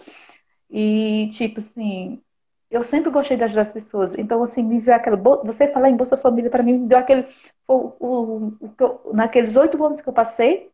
E, 0.70 1.30
tipo 1.34 1.60
assim, 1.60 2.22
eu 2.72 2.84
sempre 2.84 3.12
gostei 3.12 3.38
de 3.38 3.44
ajudar 3.44 3.64
as 3.64 3.72
pessoas. 3.72 4.16
Então, 4.18 4.44
assim, 4.44 4.64
me 4.64 4.82
deu 4.82 4.96
aquela. 4.96 5.18
Você 5.44 5.68
falar 5.68 5.90
em 5.90 5.98
Bolsa 5.98 6.18
Família, 6.18 6.50
para 6.50 6.64
mim, 6.64 6.80
me 6.80 6.88
deu 6.88 6.98
aquele. 6.98 7.28
O, 7.68 7.94
o, 8.00 8.58
o, 8.60 9.14
naqueles 9.14 9.56
oito 9.56 9.84
anos 9.86 10.02
que 10.02 10.10
eu 10.10 10.14
passei, 10.14 10.72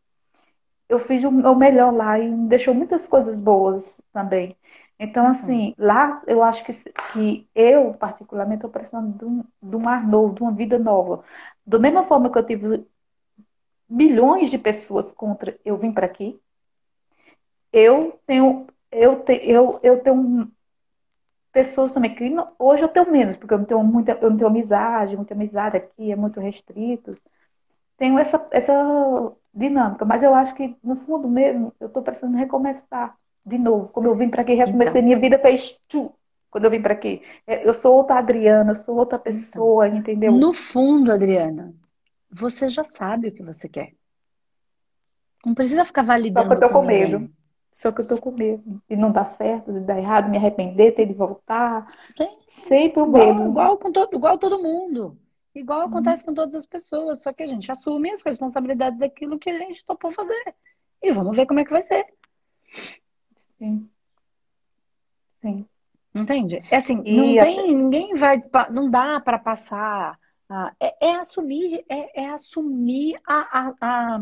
eu 0.89 0.99
fiz 0.99 1.23
o 1.23 1.55
melhor 1.55 1.93
lá 1.93 2.17
e 2.19 2.29
me 2.29 2.47
deixou 2.49 2.73
muitas 2.73 3.07
coisas 3.07 3.39
boas 3.39 4.01
também. 4.13 4.55
Então, 4.99 5.25
uhum. 5.25 5.31
assim, 5.31 5.75
lá 5.77 6.21
eu 6.27 6.43
acho 6.43 6.63
que, 6.65 6.73
que 7.13 7.49
eu, 7.55 7.93
particularmente, 7.93 8.57
estou 8.57 8.69
precisando 8.69 9.17
de 9.17 9.25
um, 9.25 9.43
de 9.63 9.75
um 9.77 9.87
ar 9.87 10.05
novo, 10.05 10.35
de 10.35 10.41
uma 10.41 10.51
vida 10.51 10.77
nova. 10.77 11.23
Da 11.65 11.79
mesma 11.79 12.05
forma 12.05 12.29
que 12.29 12.37
eu 12.37 12.45
tive 12.45 12.85
milhões 13.89 14.51
de 14.51 14.57
pessoas 14.57 15.13
contra 15.13 15.57
eu 15.63 15.77
vim 15.77 15.91
para 15.91 16.05
aqui, 16.05 16.39
eu 17.71 18.19
tenho, 18.25 18.67
eu, 18.91 19.23
te, 19.23 19.33
eu, 19.49 19.79
eu 19.81 20.01
tenho 20.03 20.51
pessoas 21.51 21.93
também 21.93 22.13
que 22.13 22.23
hoje 22.57 22.83
eu 22.83 22.89
tenho 22.89 23.11
menos, 23.11 23.37
porque 23.37 23.53
eu 23.53 23.57
não 23.59 23.65
tenho 23.65 23.83
muita, 23.83 24.11
eu 24.13 24.29
não 24.29 24.37
tenho 24.37 24.49
amizade, 24.49 25.15
muita 25.15 25.33
amizade 25.33 25.77
aqui, 25.77 26.11
é 26.11 26.15
muito 26.15 26.39
restrito. 26.39 27.15
Tenho 27.97 28.19
essa, 28.19 28.47
essa 28.51 28.73
dinâmica, 29.53 30.05
mas 30.05 30.23
eu 30.23 30.33
acho 30.35 30.53
que 30.55 30.75
no 30.83 30.95
fundo 30.97 31.27
mesmo 31.27 31.73
eu 31.79 31.87
estou 31.87 32.03
precisando 32.03 32.37
recomeçar 32.37 33.17
de 33.49 33.57
novo. 33.57 33.89
Como 33.89 34.07
eu 34.07 34.15
vim 34.15 34.29
para 34.29 34.43
aqui, 34.43 34.53
recomecei, 34.53 35.01
então. 35.01 35.03
minha 35.03 35.19
vida 35.19 35.39
fez 35.39 35.77
tchu, 35.87 36.13
quando 36.49 36.65
eu 36.65 36.71
vim 36.71 36.81
para 36.81 36.93
aqui. 36.93 37.21
É, 37.45 37.67
eu 37.67 37.73
sou 37.73 37.95
outra 37.95 38.17
Adriana, 38.17 38.75
sou 38.75 38.95
outra 38.95 39.17
então. 39.17 39.31
pessoa, 39.33 39.87
então, 39.87 39.99
entendeu? 39.99 40.31
No 40.31 40.53
fundo, 40.53 41.11
Adriana, 41.11 41.73
você 42.31 42.69
já 42.69 42.83
sabe 42.83 43.29
o 43.29 43.31
que 43.31 43.43
você 43.43 43.67
quer. 43.67 43.93
Não 45.45 45.53
precisa 45.53 45.85
ficar 45.85 46.03
validando. 46.03 46.47
Só 46.47 46.55
que 46.55 46.63
eu 46.63 46.67
tô 46.67 46.73
com 46.73 46.85
medo. 46.85 47.29
Só 47.71 47.91
que 47.91 48.01
eu 48.01 48.07
tô 48.07 48.19
com 48.19 48.31
medo 48.31 48.81
de 48.89 48.95
não 48.95 49.11
dar 49.11 49.25
certo, 49.25 49.71
de 49.71 49.79
dar 49.81 49.97
errado, 49.97 50.29
me 50.29 50.37
arrepender, 50.37 50.95
ter 50.95 51.05
de 51.05 51.13
voltar. 51.13 51.87
Sim. 52.17 52.27
Sempre 52.47 53.01
o 53.01 53.07
medo. 53.07 53.43
Igual, 53.43 53.77
com 53.77 53.91
todo, 53.91 54.15
igual 54.15 54.37
todo 54.37 54.61
mundo. 54.61 55.17
Igual 55.53 55.81
uhum. 55.81 55.85
acontece 55.85 56.25
com 56.25 56.33
todas 56.33 56.55
as 56.55 56.65
pessoas. 56.65 57.21
Só 57.21 57.31
que 57.31 57.43
a 57.43 57.47
gente 57.47 57.71
assume 57.71 58.11
as 58.11 58.21
responsabilidades 58.21 58.99
daquilo 58.99 59.39
que 59.39 59.49
a 59.49 59.57
gente 59.57 59.85
topou 59.85 60.11
fazer. 60.11 60.55
E 61.01 61.11
vamos 61.11 61.37
ver 61.37 61.45
como 61.45 61.59
é 61.59 61.63
que 61.63 61.71
vai 61.71 61.83
ser. 61.83 62.05
Sim. 63.59 63.89
Sim. 65.41 65.65
Entende? 66.15 66.63
É 66.71 66.77
assim, 66.77 67.03
e 67.05 67.15
não 67.15 67.37
tem, 67.37 67.75
ninguém 67.75 68.15
vai, 68.15 68.43
não 68.71 68.89
dá 68.89 69.19
para 69.19 69.37
passar. 69.37 70.17
é, 70.79 71.09
é, 71.09 71.15
assumir, 71.15 71.85
é, 71.87 72.23
é 72.23 72.29
assumir 72.31 73.19
a, 73.27 73.59
a, 73.59 73.75
a 73.79 74.19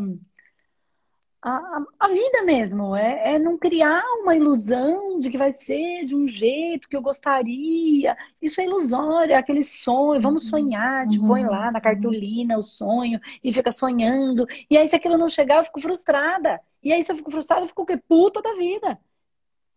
a, 1.40 1.82
a 2.00 2.08
vida 2.08 2.42
mesmo, 2.42 2.96
é, 2.96 3.34
é 3.34 3.38
não 3.38 3.56
criar 3.56 4.02
uma 4.20 4.34
ilusão 4.34 5.18
de 5.20 5.30
que 5.30 5.38
vai 5.38 5.52
ser 5.52 6.04
de 6.04 6.14
um 6.14 6.26
jeito 6.26 6.88
que 6.88 6.96
eu 6.96 7.02
gostaria. 7.02 8.16
Isso 8.42 8.60
é 8.60 8.64
ilusório, 8.64 9.32
é 9.32 9.36
aquele 9.36 9.62
sonho, 9.62 10.20
vamos 10.20 10.44
uhum. 10.44 10.50
sonhar, 10.50 11.06
te 11.06 11.18
uhum. 11.18 11.28
põe 11.28 11.44
lá 11.44 11.70
na 11.70 11.80
cartolina 11.80 12.58
o 12.58 12.62
sonho 12.62 13.20
e 13.42 13.52
fica 13.52 13.70
sonhando. 13.70 14.46
E 14.68 14.76
aí, 14.76 14.88
se 14.88 14.96
aquilo 14.96 15.16
não 15.16 15.28
chegar, 15.28 15.58
eu 15.58 15.64
fico 15.64 15.80
frustrada. 15.80 16.60
E 16.82 16.92
aí, 16.92 17.02
se 17.04 17.12
eu 17.12 17.16
fico 17.16 17.30
frustrada, 17.30 17.62
eu 17.62 17.68
fico 17.68 17.82
o 17.82 17.86
quê? 17.86 17.96
Puta 17.96 18.42
da 18.42 18.54
vida. 18.54 18.98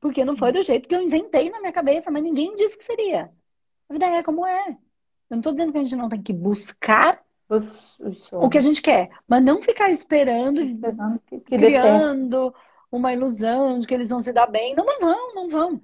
Porque 0.01 0.25
não 0.25 0.35
foi 0.35 0.51
do 0.51 0.61
jeito 0.63 0.89
que 0.89 0.95
eu 0.95 1.01
inventei 1.01 1.49
na 1.51 1.59
minha 1.59 1.71
cabeça, 1.71 2.09
mas 2.09 2.23
ninguém 2.23 2.55
disse 2.55 2.77
que 2.77 2.83
seria. 2.83 3.31
A 3.87 3.93
vida 3.93 4.07
é 4.07 4.23
como 4.23 4.45
é. 4.45 4.69
Eu 5.29 5.37
não 5.37 5.41
tô 5.41 5.51
dizendo 5.51 5.71
que 5.71 5.77
a 5.77 5.83
gente 5.83 5.95
não 5.95 6.09
tem 6.09 6.21
que 6.21 6.33
buscar 6.33 7.23
o 8.33 8.49
que 8.49 8.57
a 8.57 8.61
gente 8.61 8.81
quer, 8.81 9.09
mas 9.27 9.43
não 9.43 9.61
ficar 9.61 9.91
esperando, 9.91 10.59
esperando 10.61 11.19
que, 11.27 11.39
que 11.39 11.57
criando 11.57 12.53
uma 12.91 13.13
ilusão 13.13 13.77
de 13.77 13.85
que 13.85 13.93
eles 13.93 14.09
vão 14.09 14.21
se 14.21 14.33
dar 14.33 14.47
bem. 14.47 14.75
Não, 14.75 14.85
não 14.85 14.99
vão, 14.99 15.35
não 15.35 15.49
vão. 15.49 15.81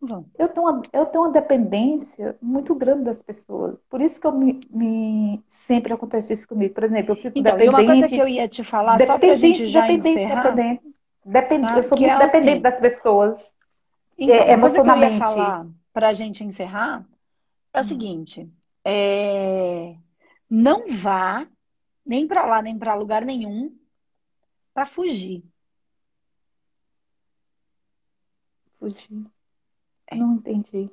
Não 0.00 0.08
vão. 0.08 0.26
Eu, 0.38 0.48
tenho 0.48 0.66
uma, 0.66 0.82
eu 0.92 1.06
tenho 1.06 1.24
uma 1.24 1.32
dependência 1.32 2.36
muito 2.40 2.74
grande 2.74 3.04
das 3.04 3.22
pessoas. 3.22 3.78
Por 3.88 4.00
isso 4.00 4.20
que 4.20 4.26
eu 4.26 4.32
me, 4.32 4.60
me 4.70 5.42
sempre 5.46 5.92
acontece 5.92 6.32
isso 6.32 6.48
comigo. 6.48 6.74
Por 6.74 6.84
exemplo, 6.84 7.12
eu 7.12 7.16
fico 7.16 7.38
então, 7.38 7.56
dependente. 7.56 7.66
E 7.66 7.84
uma 7.84 7.92
coisa 7.92 8.08
que 8.08 8.18
eu 8.18 8.28
ia 8.28 8.48
te 8.48 8.64
falar, 8.64 8.98
só 9.00 9.18
pra 9.18 9.34
gente 9.34 9.66
já 9.66 9.90
encerrar. 9.92 10.50
Dependente, 10.50 10.94
dependente, 11.24 11.72
ah, 11.72 11.76
eu 11.76 11.82
sou 11.82 11.98
muito 11.98 12.10
é 12.10 12.18
dependente 12.18 12.50
assim, 12.50 12.62
das 12.62 12.80
pessoas. 12.80 13.52
Então, 14.20 14.36
é, 14.36 14.54
uma 14.54 14.60
coisa 14.60 14.82
que 14.82 14.88
eu 14.88 14.96
ia 14.96 15.18
falar 15.18 15.66
pra 15.92 16.12
gente 16.12 16.44
encerrar 16.44 17.04
é 17.72 17.78
o 17.78 17.80
hum. 17.80 17.84
seguinte. 17.84 18.48
É 18.84 19.96
não 20.50 20.88
vá 20.88 21.46
nem 22.04 22.26
para 22.26 22.44
lá, 22.44 22.60
nem 22.60 22.76
para 22.76 22.96
lugar 22.96 23.24
nenhum 23.24 23.78
para 24.74 24.84
fugir. 24.84 25.44
Fugir. 28.72 29.26
É. 30.08 30.16
Não 30.16 30.34
entendi. 30.34 30.90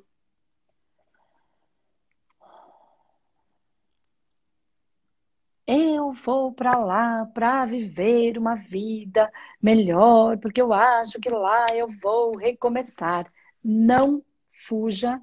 Eu 5.68 6.12
vou 6.14 6.52
para 6.52 6.76
lá 6.78 7.26
para 7.26 7.64
viver 7.66 8.38
uma 8.38 8.56
vida 8.56 9.30
melhor, 9.62 10.38
porque 10.38 10.60
eu 10.60 10.72
acho 10.72 11.20
que 11.20 11.28
lá 11.28 11.66
eu 11.74 11.88
vou 12.02 12.36
recomeçar. 12.36 13.32
Não 13.62 14.22
fuja 14.52 15.20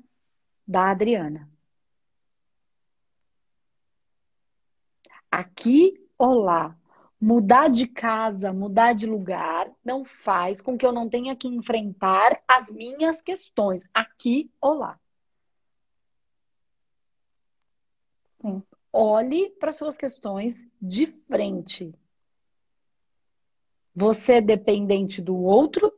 da 0.68 0.92
Adriana. 0.92 1.50
aqui 5.36 5.94
ou 6.18 6.36
lá. 6.36 6.78
Mudar 7.20 7.70
de 7.70 7.88
casa, 7.88 8.54
mudar 8.54 8.94
de 8.94 9.08
lugar, 9.08 9.70
não 9.84 10.06
faz 10.06 10.62
com 10.62 10.78
que 10.78 10.86
eu 10.86 10.92
não 10.92 11.10
tenha 11.10 11.36
que 11.36 11.48
enfrentar 11.48 12.42
as 12.48 12.70
minhas 12.70 13.22
questões, 13.22 13.84
aqui 13.94 14.52
ou 14.62 14.76
lá. 14.76 15.00
Sim. 18.42 18.64
Olhe 18.98 19.50
para 19.60 19.72
suas 19.72 19.98
questões 19.98 20.64
de 20.82 21.08
frente. 21.28 21.94
Você 23.94 24.36
é 24.36 24.42
dependente 24.42 25.22
do 25.22 25.36
outro, 25.36 25.92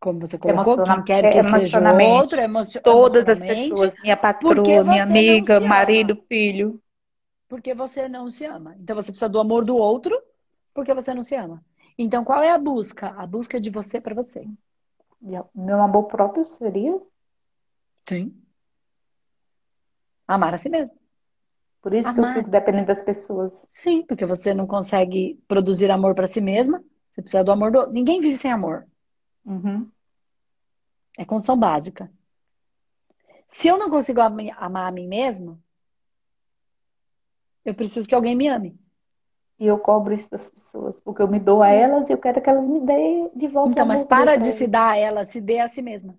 como 0.00 0.20
você 0.20 0.38
colocou, 0.38 0.82
quem 0.84 1.02
quer 1.04 1.32
que 1.32 1.42
seja 1.42 1.80
o 1.80 2.02
outro, 2.02 2.40
emocio 2.40 2.80
Todas 2.82 3.28
as 3.28 3.40
pessoas, 3.40 3.94
minha 4.02 4.16
patroa, 4.16 4.84
minha 4.84 5.02
amiga, 5.02 5.60
marido, 5.60 6.16
filho 6.28 6.80
porque 7.48 7.74
você 7.74 8.08
não 8.08 8.30
se 8.30 8.44
ama. 8.44 8.74
Então 8.80 8.96
você 8.96 9.12
precisa 9.12 9.28
do 9.28 9.38
amor 9.38 9.64
do 9.64 9.76
outro 9.76 10.20
porque 10.72 10.92
você 10.92 11.14
não 11.14 11.22
se 11.22 11.34
ama. 11.34 11.64
Então 11.96 12.24
qual 12.24 12.42
é 12.42 12.50
a 12.50 12.58
busca? 12.58 13.10
A 13.10 13.26
busca 13.26 13.58
é 13.58 13.60
de 13.60 13.70
você 13.70 14.00
para 14.00 14.14
você. 14.14 14.44
Meu 15.20 15.80
amor 15.80 16.04
próprio 16.04 16.44
seria? 16.44 17.00
Sim. 18.08 18.34
Amar 20.26 20.54
a 20.54 20.56
si 20.56 20.68
mesmo. 20.68 21.03
Por 21.84 21.92
isso 21.92 22.08
Amar. 22.08 22.32
que 22.32 22.38
eu 22.38 22.42
fico 22.42 22.50
dependendo 22.50 22.86
das 22.86 23.02
pessoas. 23.02 23.66
Sim, 23.68 24.06
porque 24.06 24.24
você 24.24 24.54
não 24.54 24.66
consegue 24.66 25.38
produzir 25.46 25.90
amor 25.90 26.14
para 26.14 26.26
si 26.26 26.40
mesma. 26.40 26.82
Você 27.10 27.20
precisa 27.20 27.44
do 27.44 27.52
amor 27.52 27.70
do 27.70 27.78
outro. 27.78 27.92
Ninguém 27.92 28.22
vive 28.22 28.38
sem 28.38 28.50
amor. 28.50 28.86
Uhum. 29.44 29.86
É 31.18 31.26
condição 31.26 31.58
básica. 31.58 32.10
Se 33.50 33.68
eu 33.68 33.76
não 33.76 33.90
consigo 33.90 34.22
amar 34.22 34.88
a 34.88 34.90
mim 34.90 35.06
mesmo, 35.06 35.62
eu 37.66 37.74
preciso 37.74 38.08
que 38.08 38.14
alguém 38.14 38.34
me 38.34 38.48
ame. 38.48 38.80
E 39.58 39.66
eu 39.66 39.78
cobro 39.78 40.14
isso 40.14 40.30
das 40.30 40.48
pessoas, 40.48 40.98
porque 41.00 41.20
eu 41.20 41.28
me 41.28 41.38
dou 41.38 41.62
a 41.62 41.68
elas 41.68 42.08
e 42.08 42.14
eu 42.14 42.18
quero 42.18 42.40
que 42.40 42.48
elas 42.48 42.66
me 42.66 42.80
deem 42.80 43.30
de 43.36 43.46
volta. 43.46 43.72
Então, 43.72 43.84
mas 43.84 44.04
para 44.04 44.36
de 44.36 44.52
se 44.52 44.66
dar 44.66 44.92
a 44.92 44.96
elas, 44.96 45.28
se 45.28 45.38
dê 45.38 45.60
a 45.60 45.68
si 45.68 45.82
mesma. 45.82 46.18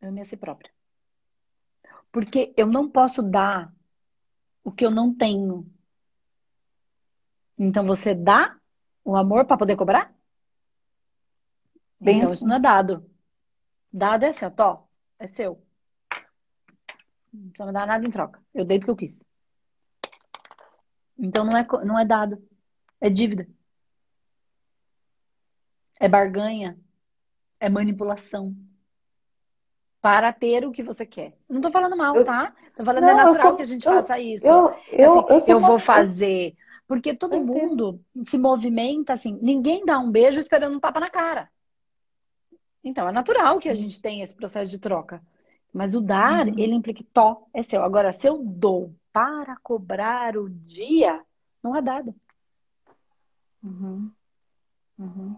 Ame 0.00 0.20
a 0.20 0.24
si 0.24 0.36
própria. 0.36 0.70
Porque 2.12 2.52
eu 2.56 2.66
não 2.66 2.90
posso 2.90 3.22
dar 3.22 3.74
o 4.62 4.70
que 4.70 4.84
eu 4.84 4.90
não 4.90 5.14
tenho. 5.14 5.66
Então 7.58 7.86
você 7.86 8.14
dá 8.14 8.56
o 9.02 9.16
amor 9.16 9.46
para 9.46 9.56
poder 9.56 9.76
cobrar? 9.76 10.14
Bem 11.98 12.18
então 12.18 12.28
assim. 12.28 12.36
isso 12.36 12.46
não 12.46 12.56
é 12.56 12.60
dado. 12.60 13.10
Dado 13.90 14.24
é 14.24 14.28
assim, 14.28 14.44
ó, 14.44 14.50
tó, 14.50 14.88
é 15.18 15.26
seu. 15.26 15.64
Não 17.32 17.48
precisa 17.48 17.66
me 17.66 17.72
dar 17.72 17.86
nada 17.86 18.06
em 18.06 18.10
troca. 18.10 18.42
Eu 18.52 18.64
dei 18.64 18.78
porque 18.78 18.90
eu 18.90 18.96
quis. 18.96 19.18
Então 21.18 21.44
não 21.44 21.56
é, 21.56 21.66
não 21.84 21.98
é 21.98 22.04
dado. 22.04 22.46
É 23.00 23.08
dívida. 23.08 23.48
É 25.98 26.08
barganha. 26.08 26.78
É 27.58 27.68
manipulação. 27.68 28.54
Para 30.02 30.32
ter 30.32 30.66
o 30.66 30.72
que 30.72 30.82
você 30.82 31.06
quer. 31.06 31.32
Não 31.48 31.60
tô 31.60 31.70
falando 31.70 31.96
mal, 31.96 32.16
eu, 32.16 32.24
tá? 32.24 32.52
Tô 32.76 32.84
falando 32.84 33.02
não, 33.02 33.10
é 33.10 33.14
natural 33.14 33.48
sou, 33.48 33.56
que 33.56 33.62
a 33.62 33.66
gente 33.66 33.86
eu, 33.86 33.92
faça 33.92 34.18
isso. 34.18 34.44
Eu, 34.44 34.74
eu, 34.90 35.28
assim, 35.28 35.52
eu, 35.52 35.60
vou 35.60 35.78
fazer. 35.78 36.56
Porque 36.88 37.14
todo 37.14 37.42
mundo 37.42 38.00
se 38.26 38.36
movimenta 38.36 39.12
assim. 39.12 39.38
Ninguém 39.40 39.84
dá 39.86 39.98
um 40.00 40.10
beijo 40.10 40.40
esperando 40.40 40.76
um 40.76 40.80
tapa 40.80 40.98
na 40.98 41.08
cara. 41.08 41.48
Então, 42.82 43.08
é 43.08 43.12
natural 43.12 43.60
que 43.60 43.68
a 43.68 43.74
gente 43.74 44.02
tenha 44.02 44.24
esse 44.24 44.34
processo 44.34 44.68
de 44.68 44.80
troca. 44.80 45.22
Mas 45.72 45.94
o 45.94 46.00
dar, 46.00 46.48
uhum. 46.48 46.58
ele 46.58 46.74
implica 46.74 47.04
to, 47.14 47.46
é 47.54 47.62
seu. 47.62 47.82
Agora, 47.84 48.12
se 48.12 48.26
eu 48.26 48.38
dou 48.38 48.92
para 49.12 49.56
cobrar 49.62 50.36
o 50.36 50.50
dia, 50.50 51.22
não 51.62 51.76
é 51.76 51.80
dado. 51.80 52.12
Uhum. 53.62 54.10
Uhum. 54.98 55.36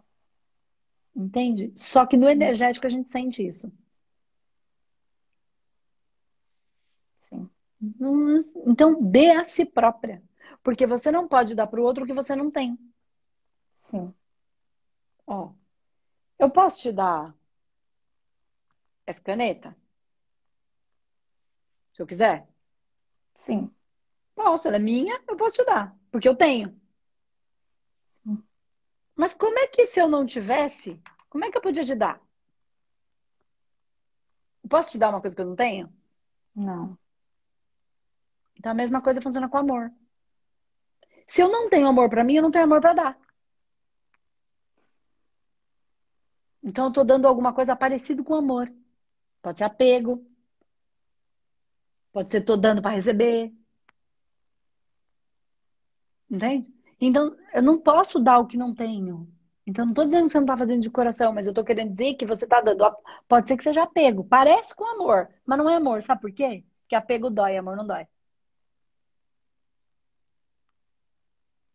Entende? 1.14 1.70
Só 1.76 2.06
que 2.06 2.16
no 2.16 2.28
energético 2.28 2.86
a 2.86 2.90
gente 2.90 3.12
sente 3.12 3.46
isso. 3.46 3.70
Sim. 7.20 7.48
Então, 8.66 9.02
dê 9.02 9.30
a 9.32 9.44
si 9.44 9.64
própria. 9.64 10.22
Porque 10.62 10.86
você 10.86 11.10
não 11.10 11.28
pode 11.28 11.54
dar 11.54 11.66
para 11.66 11.80
o 11.80 11.84
outro 11.84 12.04
o 12.04 12.06
que 12.06 12.14
você 12.14 12.34
não 12.34 12.50
tem. 12.50 12.78
Sim. 13.72 14.14
Ó, 15.26 15.52
eu 16.38 16.50
posso 16.50 16.78
te 16.80 16.92
dar 16.92 17.34
essa 19.06 19.20
caneta? 19.20 19.76
Se 21.92 22.02
eu 22.02 22.06
quiser? 22.06 22.48
Sim. 23.36 23.70
Posso, 24.34 24.68
ela 24.68 24.76
é 24.76 24.80
minha, 24.80 25.22
eu 25.28 25.36
posso 25.36 25.56
te 25.56 25.64
dar, 25.64 25.96
porque 26.10 26.28
eu 26.28 26.34
tenho. 26.34 26.78
Sim. 28.22 28.42
Mas 29.14 29.34
como 29.34 29.58
é 29.58 29.66
que 29.68 29.86
se 29.86 30.00
eu 30.00 30.08
não 30.08 30.26
tivesse, 30.26 31.00
como 31.28 31.44
é 31.44 31.50
que 31.50 31.56
eu 31.58 31.62
podia 31.62 31.84
te 31.84 31.94
dar? 31.94 32.20
posso 34.74 34.90
te 34.90 34.98
dar 34.98 35.10
uma 35.10 35.20
coisa 35.20 35.36
que 35.36 35.42
eu 35.42 35.46
não 35.46 35.54
tenho? 35.54 35.88
Não. 36.54 36.98
Então 38.64 38.72
a 38.72 38.74
mesma 38.74 39.02
coisa 39.02 39.20
funciona 39.20 39.46
com 39.46 39.58
amor. 39.58 39.92
Se 41.26 41.42
eu 41.42 41.50
não 41.50 41.68
tenho 41.68 41.86
amor 41.86 42.08
para 42.08 42.24
mim, 42.24 42.36
eu 42.36 42.42
não 42.42 42.50
tenho 42.50 42.64
amor 42.64 42.80
para 42.80 42.94
dar. 42.94 43.18
Então 46.62 46.86
eu 46.86 46.90
tô 46.90 47.04
dando 47.04 47.28
alguma 47.28 47.52
coisa 47.52 47.76
parecida 47.76 48.24
com 48.24 48.34
amor. 48.34 48.72
Pode 49.42 49.58
ser 49.58 49.64
apego. 49.64 50.26
Pode 52.10 52.30
ser 52.30 52.40
tô 52.40 52.56
dando 52.56 52.80
para 52.80 52.92
receber. 52.94 53.52
Entende? 56.30 56.72
Então, 56.98 57.36
eu 57.52 57.62
não 57.62 57.78
posso 57.78 58.18
dar 58.18 58.38
o 58.38 58.46
que 58.46 58.56
não 58.56 58.74
tenho. 58.74 59.30
Então, 59.66 59.84
não 59.84 59.92
estou 59.92 60.06
dizendo 60.06 60.26
que 60.28 60.32
você 60.32 60.38
não 60.38 60.46
está 60.46 60.56
fazendo 60.56 60.80
de 60.80 60.90
coração, 60.90 61.34
mas 61.34 61.44
eu 61.46 61.50
estou 61.50 61.64
querendo 61.64 61.94
dizer 61.94 62.14
que 62.14 62.24
você 62.24 62.44
está 62.46 62.62
dando. 62.62 62.82
Pode 63.28 63.46
ser 63.46 63.58
que 63.58 63.64
seja 63.64 63.82
apego. 63.82 64.24
Parece 64.24 64.74
com 64.74 64.86
amor, 64.86 65.28
mas 65.44 65.58
não 65.58 65.68
é 65.68 65.76
amor. 65.76 66.00
Sabe 66.02 66.22
por 66.22 66.32
quê? 66.32 66.64
Porque 66.80 66.94
apego 66.94 67.28
dói, 67.28 67.58
amor 67.58 67.76
não 67.76 67.86
dói. 67.86 68.06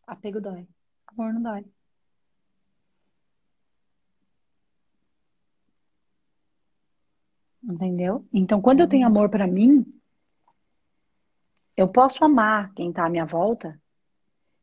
Apego 0.09 0.41
dói. 0.41 0.67
Amor 1.07 1.33
não 1.33 1.41
dói. 1.41 1.65
Entendeu? 7.63 8.25
Então, 8.33 8.61
quando 8.61 8.79
eu 8.79 8.87
tenho 8.87 9.05
amor 9.05 9.29
para 9.29 9.45
mim, 9.45 9.85
eu 11.77 11.87
posso 11.87 12.23
amar 12.25 12.73
quem 12.73 12.89
está 12.89 13.05
à 13.05 13.09
minha 13.09 13.25
volta 13.25 13.79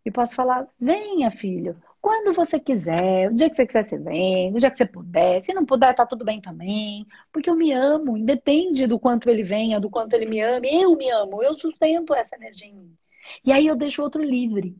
e 0.04 0.10
posso 0.10 0.34
falar: 0.34 0.68
venha, 0.80 1.30
filho, 1.30 1.80
quando 2.00 2.34
você 2.34 2.58
quiser, 2.58 3.30
o 3.30 3.34
dia 3.34 3.48
que 3.48 3.56
você 3.56 3.66
quiser, 3.66 3.86
você 3.86 3.98
vem, 3.98 4.52
o 4.52 4.58
dia 4.58 4.70
que 4.70 4.78
você 4.78 4.86
puder. 4.86 5.44
Se 5.44 5.54
não 5.54 5.64
puder, 5.64 5.94
tá 5.94 6.04
tudo 6.06 6.24
bem 6.24 6.40
também. 6.40 7.06
Porque 7.32 7.50
eu 7.50 7.54
me 7.56 7.72
amo, 7.72 8.16
independe 8.16 8.86
do 8.86 8.98
quanto 8.98 9.30
ele 9.30 9.44
venha, 9.44 9.80
do 9.80 9.90
quanto 9.90 10.14
ele 10.14 10.26
me 10.26 10.40
ame, 10.40 10.68
eu 10.82 10.96
me 10.96 11.08
amo, 11.10 11.42
eu 11.42 11.54
sustento 11.54 12.14
essa 12.14 12.36
energia 12.36 12.68
em 12.68 12.74
mim. 12.74 12.98
E 13.44 13.52
aí 13.52 13.66
eu 13.66 13.76
deixo 13.76 14.02
o 14.02 14.04
outro 14.04 14.22
livre. 14.22 14.76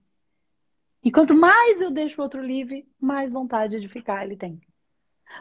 E 1.02 1.10
quanto 1.10 1.34
mais 1.34 1.80
eu 1.80 1.90
deixo 1.90 2.20
o 2.20 2.24
outro 2.24 2.42
livre, 2.42 2.88
mais 3.00 3.30
vontade 3.30 3.80
de 3.80 3.88
ficar 3.88 4.24
ele 4.24 4.36
tem. 4.36 4.60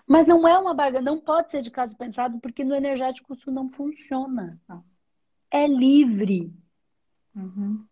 Mas 0.07 0.27
não 0.27 0.47
é 0.47 0.57
uma 0.57 0.73
barganha, 0.73 1.03
não 1.03 1.19
pode 1.19 1.51
ser 1.51 1.61
de 1.61 1.71
caso 1.71 1.97
pensado, 1.97 2.39
porque 2.39 2.63
no 2.63 2.75
energético 2.75 3.33
isso 3.33 3.51
não 3.51 3.69
funciona. 3.69 4.59
É 5.49 5.67
livre. 5.67 6.53
Uhum. 7.35 7.85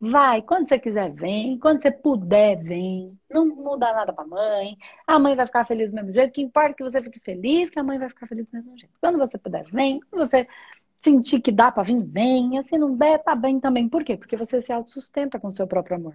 Vai, 0.00 0.42
quando 0.42 0.68
você 0.68 0.78
quiser, 0.78 1.12
vem. 1.12 1.58
Quando 1.58 1.80
você 1.82 1.90
puder, 1.90 2.62
vem. 2.62 3.18
Não 3.28 3.46
muda 3.48 3.92
nada 3.92 4.12
pra 4.12 4.24
mãe. 4.24 4.76
A 5.06 5.18
mãe 5.18 5.34
vai 5.34 5.44
ficar 5.46 5.66
feliz 5.66 5.90
do 5.90 5.96
mesmo 5.96 6.12
jeito. 6.12 6.32
Que 6.32 6.40
importa 6.40 6.70
é 6.70 6.74
que 6.74 6.84
você 6.84 7.02
fique 7.02 7.18
feliz, 7.18 7.68
que 7.68 7.80
a 7.80 7.82
mãe 7.82 7.98
vai 7.98 8.08
ficar 8.08 8.26
feliz 8.28 8.46
do 8.46 8.52
mesmo 8.52 8.78
jeito. 8.78 8.94
Quando 9.00 9.18
você 9.18 9.36
puder, 9.36 9.64
vem. 9.72 9.98
Quando 10.08 10.24
você 10.24 10.46
sentir 11.00 11.40
que 11.40 11.50
dá 11.50 11.72
pra 11.72 11.82
vir, 11.82 12.00
venha. 12.04 12.62
Se 12.62 12.78
não 12.78 12.96
der, 12.96 13.18
tá 13.22 13.34
bem 13.34 13.58
também. 13.58 13.88
Por 13.88 14.04
quê? 14.04 14.16
Porque 14.16 14.36
você 14.36 14.60
se 14.60 14.72
autossustenta 14.72 15.38
com 15.40 15.48
o 15.48 15.52
seu 15.52 15.66
próprio 15.66 15.96
amor. 15.96 16.14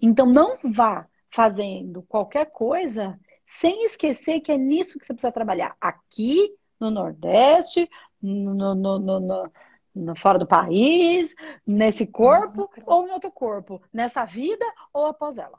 Então, 0.00 0.26
não 0.26 0.58
vá 0.64 1.06
fazendo 1.30 2.02
qualquer 2.02 2.50
coisa 2.50 3.18
sem 3.46 3.84
esquecer 3.84 4.40
que 4.40 4.52
é 4.52 4.58
nisso 4.58 4.98
que 4.98 5.06
você 5.06 5.12
precisa 5.12 5.32
trabalhar. 5.32 5.76
Aqui, 5.80 6.54
no 6.78 6.90
Nordeste, 6.90 7.88
no, 8.20 8.74
no, 8.74 8.98
no, 8.98 9.52
no 9.94 10.16
fora 10.16 10.38
do 10.38 10.46
país, 10.46 11.34
nesse 11.66 12.06
corpo 12.06 12.70
ou 12.86 13.06
em 13.06 13.12
outro 13.12 13.30
corpo, 13.30 13.82
nessa 13.92 14.24
vida 14.24 14.64
ou 14.92 15.06
após 15.06 15.38
ela. 15.38 15.58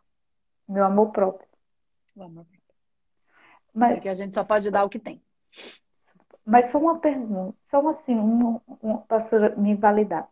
Meu 0.68 0.86
amor 0.86 1.12
próprio. 1.12 1.48
O 2.16 2.24
amor 2.24 2.46
próprio. 2.46 2.64
Mas, 3.74 3.96
Porque 3.96 4.10
a 4.10 4.14
gente 4.14 4.34
só 4.34 4.44
pode 4.44 4.70
dar 4.70 4.84
o 4.84 4.90
que 4.90 5.00
tem. 5.00 5.22
Mas 6.46 6.70
só 6.70 6.78
uma 6.78 7.00
pergunta, 7.00 7.56
só 7.70 7.88
assim, 7.88 8.16
um, 8.16 8.60
um, 8.82 8.98
para 8.98 9.20
me 9.56 9.76
validar. 9.76 10.30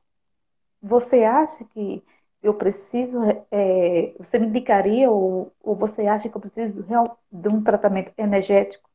Você 0.82 1.24
acha 1.24 1.64
que 1.66 2.04
eu 2.42 2.54
preciso, 2.56 3.20
é, 3.52 4.16
você 4.18 4.40
me 4.40 4.48
indicaria 4.48 5.10
ou, 5.10 5.54
ou 5.62 5.76
você 5.76 6.08
acha 6.08 6.28
que 6.28 6.36
eu 6.36 6.42
preciso 6.42 6.84
de 7.32 7.48
um 7.48 7.64
tratamento 7.64 8.12
energético? 8.18 8.90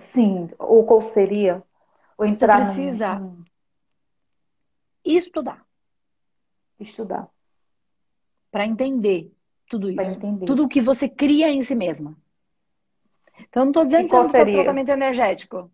Sim, 0.00 0.50
ou 0.58 0.84
qual 0.84 1.08
seria? 1.08 1.62
Ou 2.16 2.26
entrar 2.26 2.58
você 2.58 2.64
precisa 2.64 3.14
num... 3.14 3.44
estudar. 5.04 5.64
Estudar. 6.80 7.28
Para 8.50 8.66
entender 8.66 9.32
tudo 9.68 9.90
isso. 9.90 10.00
Entender. 10.00 10.46
Tudo 10.46 10.64
o 10.64 10.68
que 10.68 10.80
você 10.80 11.08
cria 11.08 11.50
em 11.50 11.62
si 11.62 11.74
mesma. 11.74 12.16
Então, 13.40 13.64
não 13.64 13.70
estou 13.70 13.84
dizendo 13.84 14.04
que 14.04 14.08
você 14.10 14.16
não 14.16 14.22
precisa 14.24 14.44
de 14.46 14.52
tratamento 14.52 14.88
energético. 14.88 15.70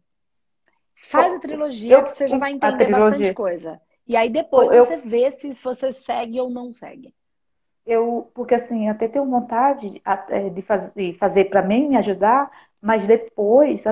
Faz 1.03 1.35
a 1.35 1.39
trilogia 1.39 1.95
eu, 1.95 2.05
que 2.05 2.13
você 2.13 2.27
já 2.27 2.39
vai 2.39 2.53
entender 2.53 2.91
bastante 2.91 3.33
coisa. 3.33 3.81
E 4.07 4.17
aí 4.17 4.31
depois 4.31 4.71
eu, 4.71 4.85
você 4.85 4.97
vê 4.99 5.31
se 5.31 5.53
você 5.55 5.93
segue 5.93 6.41
ou 6.41 6.51
não 6.51 6.73
segue. 6.73 7.15
Eu, 7.87 8.31
porque 8.35 8.55
assim, 8.55 8.89
até 8.89 9.09
tenho 9.09 9.29
vontade 9.29 10.01
é, 10.31 10.49
de, 10.49 10.63
faz, 10.63 10.91
de 10.95 11.13
fazer 11.15 11.47
para 11.47 11.63
mim, 11.63 11.89
me 11.89 11.97
ajudar, 11.97 12.51
mas 12.81 13.07
depois 13.07 13.85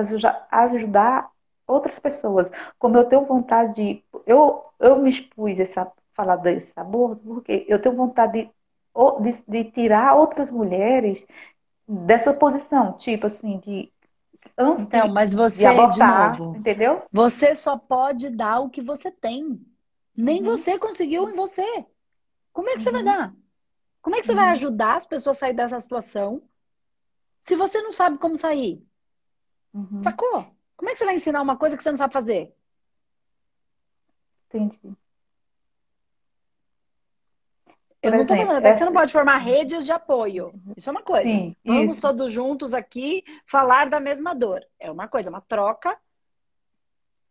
ajudar 0.51 1.29
outras 1.67 1.97
pessoas. 1.99 2.47
Como 2.79 2.97
eu 2.97 3.05
tenho 3.05 3.25
vontade 3.25 3.73
de. 3.75 4.03
Eu, 4.25 4.63
eu 4.79 4.97
me 4.97 5.09
expus 5.09 5.59
essa, 5.59 5.91
falar 6.13 6.37
desse 6.37 6.73
aborto, 6.75 7.21
porque 7.23 7.65
eu 7.67 7.79
tenho 7.79 7.95
vontade 7.95 8.33
de, 8.43 9.31
de, 9.31 9.43
de 9.47 9.71
tirar 9.71 10.15
outras 10.15 10.49
mulheres 10.49 11.23
dessa 11.87 12.33
posição, 12.33 12.93
tipo 12.93 13.27
assim, 13.27 13.59
de 13.59 13.91
antes 14.57 14.87
então, 14.87 15.07
mas 15.09 15.33
você, 15.33 15.59
de 15.59 15.65
abortar, 15.65 16.33
de 16.33 16.39
novo, 16.41 16.57
entendeu? 16.57 17.01
Você 17.11 17.55
só 17.55 17.77
pode 17.77 18.29
dar 18.29 18.59
o 18.59 18.69
que 18.69 18.81
você 18.81 19.11
tem. 19.11 19.59
Nem 20.15 20.39
uhum. 20.39 20.45
você 20.45 20.77
conseguiu 20.77 21.29
em 21.29 21.35
você. 21.35 21.85
Como 22.51 22.69
é 22.69 22.73
que 22.73 22.77
uhum. 22.77 22.83
você 22.83 22.91
vai 22.91 23.01
uhum. 23.01 23.05
dar? 23.05 23.35
Como 24.01 24.15
é 24.15 24.19
que 24.19 24.25
você 24.25 24.33
uhum. 24.33 24.37
vai 24.37 24.49
ajudar 24.49 24.97
as 24.97 25.07
pessoas 25.07 25.37
a 25.37 25.39
sair 25.39 25.53
dessa 25.53 25.79
situação 25.79 26.43
se 27.41 27.55
você 27.55 27.81
não 27.81 27.91
sabe 27.91 28.17
como 28.17 28.37
sair? 28.37 28.85
Uhum. 29.73 30.01
Sacou? 30.01 30.45
Como 30.75 30.89
é 30.89 30.93
que 30.93 30.99
você 30.99 31.05
vai 31.05 31.15
ensinar 31.15 31.41
uma 31.41 31.57
coisa 31.57 31.75
que 31.75 31.83
você 31.83 31.91
não 31.91 31.97
sabe 31.97 32.13
fazer? 32.13 32.55
Entendi. 34.47 34.95
Eu 38.03 38.11
Por 38.11 38.17
não 38.17 38.21
estou 38.23 38.37
falando, 38.37 38.57
até 38.57 38.73
que 38.73 38.79
você 38.79 38.85
não 38.85 38.93
pode 38.93 39.13
formar 39.13 39.37
redes 39.37 39.85
de 39.85 39.91
apoio. 39.93 40.47
Uhum. 40.47 40.73
Isso 40.75 40.89
é 40.89 40.91
uma 40.91 41.01
coisa. 41.01 41.23
Sim, 41.27 41.55
Vamos 41.63 41.95
isso. 41.95 42.01
todos 42.01 42.31
juntos 42.31 42.73
aqui 42.73 43.23
falar 43.47 43.89
da 43.89 43.99
mesma 43.99 44.35
dor. 44.35 44.61
É 44.77 44.91
uma 44.91 45.07
coisa, 45.07 45.29
uma 45.29 45.39
troca 45.39 45.97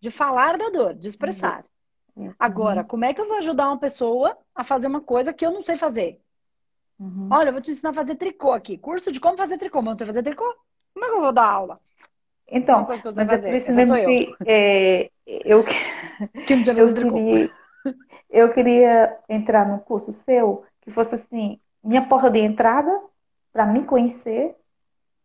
de 0.01 0.11
falar 0.11 0.57
da 0.57 0.71
dor, 0.71 0.95
de 0.95 1.07
expressar. 1.07 1.59
Uhum. 1.59 1.72
Agora, 2.39 2.85
como 2.85 3.05
é 3.05 3.15
que 3.15 3.21
eu 3.21 3.29
vou 3.29 3.37
ajudar 3.39 3.69
uma 3.69 3.79
pessoa 3.79 4.37
a 4.55 4.65
fazer 4.65 4.87
uma 4.89 5.01
coisa 5.01 5.33
que 5.33 5.47
eu 5.47 5.53
não 5.53 5.63
sei 5.63 5.77
fazer? 5.77 6.21
Uhum. 6.99 7.29
Olha, 7.31 7.49
eu 7.49 7.53
vou 7.53 7.63
te 7.63 7.71
ensinar 7.71 7.91
a 7.91 7.95
fazer 7.95 8.17
tricô 8.17 8.53
aqui. 8.53 8.77
Curso 8.79 9.11
de 9.11 9.21
como 9.21 9.37
fazer 9.37 9.59
tricô. 9.59 9.79
Mas 9.81 9.87
eu 9.87 9.91
não 9.93 9.99
sei 9.99 10.07
fazer 10.07 10.23
tricô. 10.23 10.45
Como 10.93 11.05
é 11.05 11.09
que 11.09 11.15
eu 11.15 11.21
vou 11.21 11.33
dar 11.33 11.47
aula? 11.47 11.81
Então, 12.49 12.87
mas 13.17 13.31
é 13.33 13.39
por 13.39 13.55
isso 13.55 13.73
mesmo 13.73 13.97
que 14.03 14.39
é, 14.45 15.11
eu, 15.27 15.65
que 15.65 16.55
eu, 16.77 16.93
queria, 16.95 17.51
eu 18.31 18.53
queria 18.53 19.19
entrar 19.29 19.69
num 19.69 19.79
curso 19.79 20.13
seu 20.13 20.65
que 20.83 20.91
fosse 20.91 21.15
assim, 21.15 21.61
minha 21.83 22.07
porta 22.09 22.31
de 22.31 22.41
entrada 22.41 22.91
para 23.53 23.67
me 23.67 23.85
conhecer, 23.85 24.55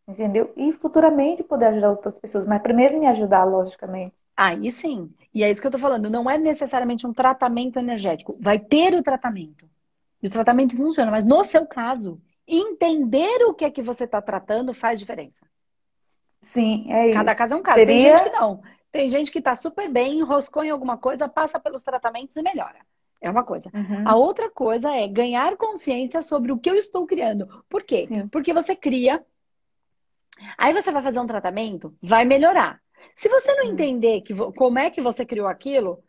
entendeu? 0.08 0.54
E 0.58 0.74
futuramente 0.74 1.44
poder 1.44 1.68
ajudar 1.68 1.92
outras 1.92 2.20
pessoas, 2.20 2.48
mas 2.48 2.62
primeiro 2.64 3.00
me 3.00 3.08
ajudar, 3.08 3.46
logicamente. 3.46 4.17
Aí 4.38 4.70
sim. 4.70 5.12
E 5.34 5.44
é 5.44 5.50
isso 5.50 5.60
que 5.60 5.66
eu 5.66 5.72
tô 5.72 5.80
falando. 5.80 6.12
Não 6.12 6.30
é 6.30 6.38
necessariamente 6.38 7.08
um 7.08 7.14
tratamento 7.14 7.80
energético. 7.80 8.38
Vai 8.40 8.60
ter 8.60 8.94
o 8.94 9.02
tratamento. 9.02 9.68
E 10.22 10.28
o 10.28 10.30
tratamento 10.30 10.78
funciona. 10.78 11.10
Mas 11.10 11.26
no 11.26 11.44
seu 11.44 11.66
caso, 11.66 12.22
entender 12.48 13.44
o 13.46 13.54
que 13.54 13.66
é 13.66 13.72
que 13.72 13.82
você 13.82 14.04
está 14.04 14.22
tratando 14.22 14.76
faz 14.76 15.00
diferença. 15.00 15.46
Sim, 16.42 16.86
é 16.92 17.08
isso. 17.08 17.18
Cada 17.18 17.34
caso 17.34 17.56
é 17.56 17.58
um 17.58 17.64
caso. 17.64 17.80
Seria... 17.80 17.94
Tem 17.94 18.02
gente 18.02 18.24
que 18.24 18.38
não. 18.38 18.62
Tem 18.92 19.10
gente 19.10 19.32
que 19.32 19.40
está 19.40 19.56
super 19.56 19.90
bem, 19.90 20.20
enroscou 20.20 20.64
em 20.64 20.70
alguma 20.70 20.98
coisa, 20.98 21.28
passa 21.28 21.60
pelos 21.60 21.84
tratamentos 21.84 22.36
e 22.36 22.42
melhora. 22.42 22.80
É 23.20 23.30
uma 23.30 23.44
coisa. 23.44 23.72
Uhum. 23.74 24.08
A 24.08 24.16
outra 24.16 24.50
coisa 24.50 24.92
é 24.92 25.08
ganhar 25.08 25.58
consciência 25.58 26.22
sobre 26.22 26.52
o 26.52 26.58
que 26.58 26.70
eu 26.70 26.76
estou 26.76 27.06
criando. 27.06 27.64
Por 27.68 27.84
quê? 27.84 28.06
Sim. 28.06 28.28
Porque 28.28 28.54
você 28.54 28.76
cria. 28.76 29.24
Aí 30.58 30.74
você 30.74 30.92
vai 30.92 31.02
fazer 31.02 31.20
um 31.20 31.26
tratamento, 31.26 31.96
vai 32.02 32.24
melhorar. 32.24 32.80
Se 33.16 33.30
você 33.30 33.54
não 33.56 33.66
uhum. 33.66 33.72
entender 33.72 34.22
que, 34.22 34.34
como 34.54 34.80
é 34.80 34.90
que 34.90 35.02
você 35.02 35.26
criou 35.26 35.48
aquilo, 35.48 36.04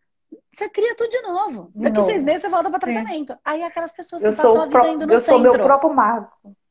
você 0.52 0.68
cria 0.68 0.94
tudo 0.94 1.10
de 1.10 1.20
novo. 1.22 1.70
Daqui 1.74 1.98
de 1.98 2.04
seis 2.04 2.22
meses 2.22 2.42
você 2.42 2.48
volta 2.48 2.70
para 2.70 2.78
tratamento. 2.78 3.32
Sim. 3.32 3.38
Aí 3.44 3.62
aquelas 3.62 3.92
pessoas 3.92 4.22
que 4.22 4.28
eu 4.28 4.34
passam 4.34 4.62
a 4.62 4.66
vida 4.66 4.88
indo 4.88 5.06
no 5.06 5.12
eu 5.12 5.18
centro. 5.18 5.46
Eu 5.46 5.52
sou 5.52 5.58
meu 5.58 5.64
próprio 5.64 5.94
mago. 5.94 6.30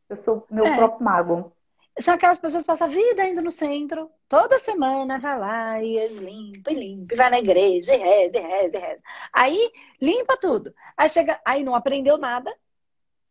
Eu 0.09 0.15
sou 0.15 0.47
meu 0.49 0.65
é. 0.65 0.75
próprio 0.75 1.03
mago. 1.03 1.53
São 1.99 2.13
aquelas 2.13 2.37
pessoas 2.37 2.63
que 2.63 2.67
passam 2.67 2.87
a 2.87 2.89
vida 2.89 3.27
indo 3.27 3.41
no 3.41 3.51
centro, 3.51 4.11
toda 4.29 4.59
semana 4.59 5.17
vai 5.17 5.39
lá 5.39 5.81
e 5.81 6.07
limpa 6.09 6.71
e 6.71 6.75
limpa, 6.75 7.13
e 7.15 7.17
vai 7.17 7.29
na 7.31 7.39
igreja, 7.39 7.95
e 7.95 7.97
reza, 7.97 8.37
e 8.37 8.39
reza, 8.39 8.77
e 8.77 8.79
reza. 8.79 9.01
Aí 9.33 9.71
limpa 9.99 10.37
tudo. 10.37 10.71
Aí 10.95 11.09
chega, 11.09 11.41
aí 11.43 11.63
não 11.63 11.73
aprendeu 11.73 12.15
nada, 12.15 12.55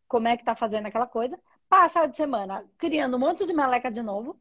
como 0.08 0.26
é 0.26 0.36
que 0.36 0.44
tá 0.44 0.56
fazendo 0.56 0.86
aquela 0.86 1.06
coisa, 1.06 1.38
passa 1.68 2.06
de 2.06 2.16
semana 2.16 2.64
criando 2.76 3.16
um 3.16 3.20
monte 3.20 3.46
de 3.46 3.52
meleca 3.52 3.88
de 3.88 4.02
novo. 4.02 4.36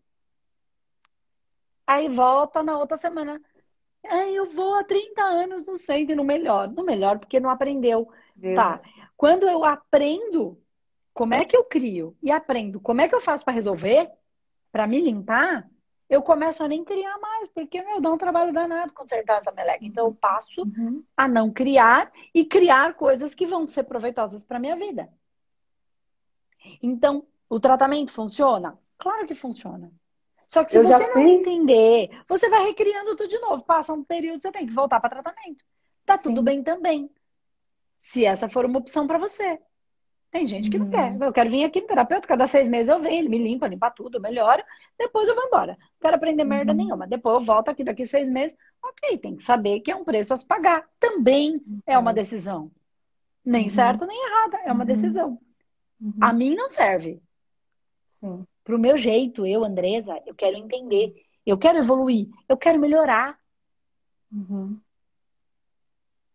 Aí 1.87 2.09
volta 2.09 2.63
na 2.63 2.77
outra 2.77 2.97
semana. 2.97 3.41
Aí 4.05 4.35
eu 4.35 4.49
vou 4.49 4.75
há 4.75 4.83
30 4.83 5.21
anos 5.21 5.67
no 5.67 5.77
centro 5.77 6.15
no 6.15 6.23
melhor. 6.23 6.67
No 6.67 6.83
melhor, 6.83 7.19
porque 7.19 7.39
não 7.39 7.49
aprendeu. 7.49 8.09
Deus. 8.35 8.55
Tá. 8.55 8.81
Quando 9.15 9.47
eu 9.47 9.63
aprendo 9.63 10.59
como 11.13 11.33
é 11.33 11.45
que 11.45 11.55
eu 11.55 11.63
crio 11.63 12.15
e 12.21 12.31
aprendo 12.31 12.79
como 12.79 13.01
é 13.01 13.07
que 13.07 13.15
eu 13.15 13.21
faço 13.21 13.45
para 13.45 13.53
resolver, 13.53 14.11
para 14.71 14.85
me 14.85 14.99
limpar, 14.99 15.69
eu 16.09 16.21
começo 16.21 16.63
a 16.63 16.67
nem 16.67 16.83
criar 16.83 17.17
mais, 17.19 17.47
porque 17.47 17.81
meu, 17.81 17.99
dá 17.99 18.11
um 18.11 18.17
trabalho 18.17 18.53
danado 18.53 18.93
consertar 18.93 19.37
essa 19.37 19.51
meleca. 19.51 19.83
Então 19.83 20.05
eu 20.05 20.13
passo 20.13 20.63
uhum. 20.63 21.03
a 21.15 21.27
não 21.27 21.51
criar 21.51 22.11
e 22.33 22.45
criar 22.45 22.93
coisas 22.95 23.33
que 23.33 23.47
vão 23.47 23.65
ser 23.65 23.85
proveitosas 23.85 24.43
para 24.43 24.59
minha 24.59 24.75
vida. 24.75 25.09
Então, 26.81 27.25
o 27.49 27.59
tratamento 27.59 28.11
funciona? 28.11 28.77
Claro 28.97 29.25
que 29.25 29.35
funciona. 29.35 29.91
Só 30.47 30.63
que 30.63 30.71
se 30.71 30.77
eu 30.77 30.83
você 30.83 31.07
não 31.13 31.27
entender, 31.27 32.09
você 32.27 32.49
vai 32.49 32.65
recriando 32.65 33.15
tudo 33.15 33.27
de 33.27 33.39
novo. 33.39 33.63
Passa 33.63 33.93
um 33.93 34.03
período, 34.03 34.41
você 34.41 34.51
tem 34.51 34.65
que 34.65 34.73
voltar 34.73 34.99
para 34.99 35.21
tratamento. 35.21 35.65
Tá 36.05 36.17
Sim. 36.17 36.29
tudo 36.29 36.43
bem 36.43 36.63
também. 36.63 37.09
Se 37.97 38.25
essa 38.25 38.47
for 38.47 38.65
uma 38.65 38.79
opção 38.79 39.07
para 39.07 39.17
você. 39.17 39.59
Tem 40.31 40.45
gente 40.45 40.69
que 40.69 40.77
não 40.77 40.89
quer. 40.89 41.13
Uhum. 41.13 41.23
Eu 41.23 41.31
quero 41.31 41.49
vir 41.49 41.63
aqui 41.63 41.79
no 41.79 41.87
terapeuta, 41.87 42.27
cada 42.27 42.45
seis 42.45 42.67
meses 42.67 42.89
eu 42.89 43.01
venho, 43.01 43.19
ele 43.19 43.29
me 43.29 43.37
limpa, 43.37 43.67
limpa 43.67 43.89
tudo, 43.89 44.19
melhora, 44.19 44.65
depois 44.99 45.29
eu 45.29 45.35
vou 45.35 45.45
embora. 45.45 45.77
Não 45.79 45.99
quero 46.01 46.15
aprender 46.17 46.43
merda 46.43 46.73
uhum. 46.73 46.77
nenhuma. 46.77 47.07
Depois 47.07 47.35
eu 47.35 47.45
volto 47.45 47.69
aqui 47.69 47.85
daqui 47.85 48.05
seis 48.05 48.29
meses. 48.29 48.57
Ok, 48.83 49.17
tem 49.17 49.37
que 49.37 49.43
saber 49.43 49.79
que 49.79 49.91
é 49.91 49.95
um 49.95 50.03
preço 50.03 50.33
a 50.33 50.37
se 50.37 50.45
pagar. 50.45 50.85
Também 50.99 51.61
é 51.87 51.97
uma 51.97 52.11
uhum. 52.11 52.15
decisão. 52.15 52.71
Nem 53.45 53.69
certa, 53.69 54.05
nem 54.05 54.25
errada. 54.25 54.57
É 54.65 54.71
uma 54.71 54.85
decisão. 54.85 55.39
A 56.19 56.33
mim 56.33 56.53
não 56.53 56.69
serve. 56.69 57.21
Sim. 58.19 58.45
Pro 58.65 58.77
meu 58.79 58.97
jeito, 58.97 59.45
eu, 59.45 59.63
Andresa, 59.63 60.21
eu 60.25 60.35
quero 60.35 60.57
entender. 60.57 61.13
Eu 61.45 61.57
quero 61.57 61.77
evoluir. 61.77 62.27
Eu 62.49 62.57
quero 62.57 62.79
melhorar. 62.79 63.39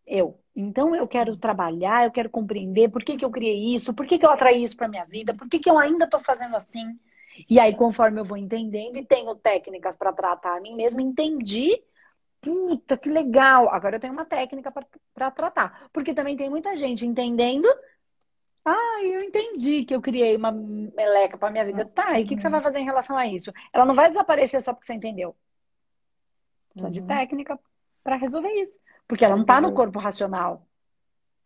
Eu. 0.07 0.41
Então 0.55 0.95
eu 0.95 1.07
quero 1.07 1.37
trabalhar, 1.37 2.05
eu 2.05 2.11
quero 2.11 2.31
compreender 2.31 2.89
por 2.89 3.05
que, 3.05 3.17
que 3.17 3.25
eu 3.25 3.31
criei 3.31 3.75
isso, 3.75 3.93
por 3.93 4.07
que, 4.07 4.19
que 4.19 4.25
eu 4.25 4.31
atraí 4.31 4.63
isso 4.63 4.77
para 4.77 4.89
minha 4.89 5.05
vida, 5.05 5.35
por 5.35 5.49
que, 5.49 5.59
que 5.59 5.71
eu 5.71 5.79
ainda 5.79 6.05
estou 6.05 6.21
fazendo 6.21 6.57
assim. 6.57 6.99
E 7.49 7.59
aí, 7.59 7.75
conforme 7.75 8.21
eu 8.21 8.25
vou 8.25 8.37
entendendo 8.37 8.97
e 8.97 9.05
tenho 9.05 9.35
técnicas 9.35 9.97
para 9.97 10.13
tratar 10.13 10.57
a 10.57 10.61
mim 10.61 10.75
mesma, 10.75 11.03
entendi. 11.03 11.81
Puta, 12.41 12.97
que 12.97 13.09
legal! 13.09 13.69
Agora 13.71 13.97
eu 13.97 14.01
tenho 14.01 14.13
uma 14.13 14.25
técnica 14.25 14.73
para 15.15 15.31
tratar. 15.31 15.89
Porque 15.93 16.15
também 16.15 16.37
tem 16.37 16.49
muita 16.49 16.77
gente 16.77 17.07
entendendo. 17.07 17.69
Ah, 18.65 19.01
eu 19.03 19.23
entendi 19.23 19.85
que 19.85 19.95
eu 19.95 20.01
criei 20.01 20.37
uma 20.37 20.53
meleca 20.53 21.39
para 21.39 21.51
minha 21.51 21.65
vida. 21.65 21.85
Tá, 21.87 22.19
e 22.19 22.25
o 22.25 22.27
que, 22.27 22.37
que, 22.37 22.43
você 22.43 22.49
vai 22.49 22.63
fazer 22.63 22.79
em 22.79 22.85
relação 22.85 23.17
a 23.17 23.27
isso? 23.27 23.53
Ela 23.73 23.87
não 23.87 23.95
vai 23.95 24.09
desaparecer 24.09 24.61
só 24.61 24.73
porque 24.73 24.87
você 24.87 24.95
entendeu. 24.95 25.35
Precisa 26.69 26.87
uhum. 26.87 26.93
de 26.93 27.03
técnica 27.03 27.59
para 28.05 28.17
resolver 28.17 28.51
isso. 28.61 28.79
Porque 29.09 29.25
ela 29.25 29.35
não 29.35 29.43
está 29.43 29.61
no 29.61 29.73
corpo 29.73 29.99
racional. 29.99 30.67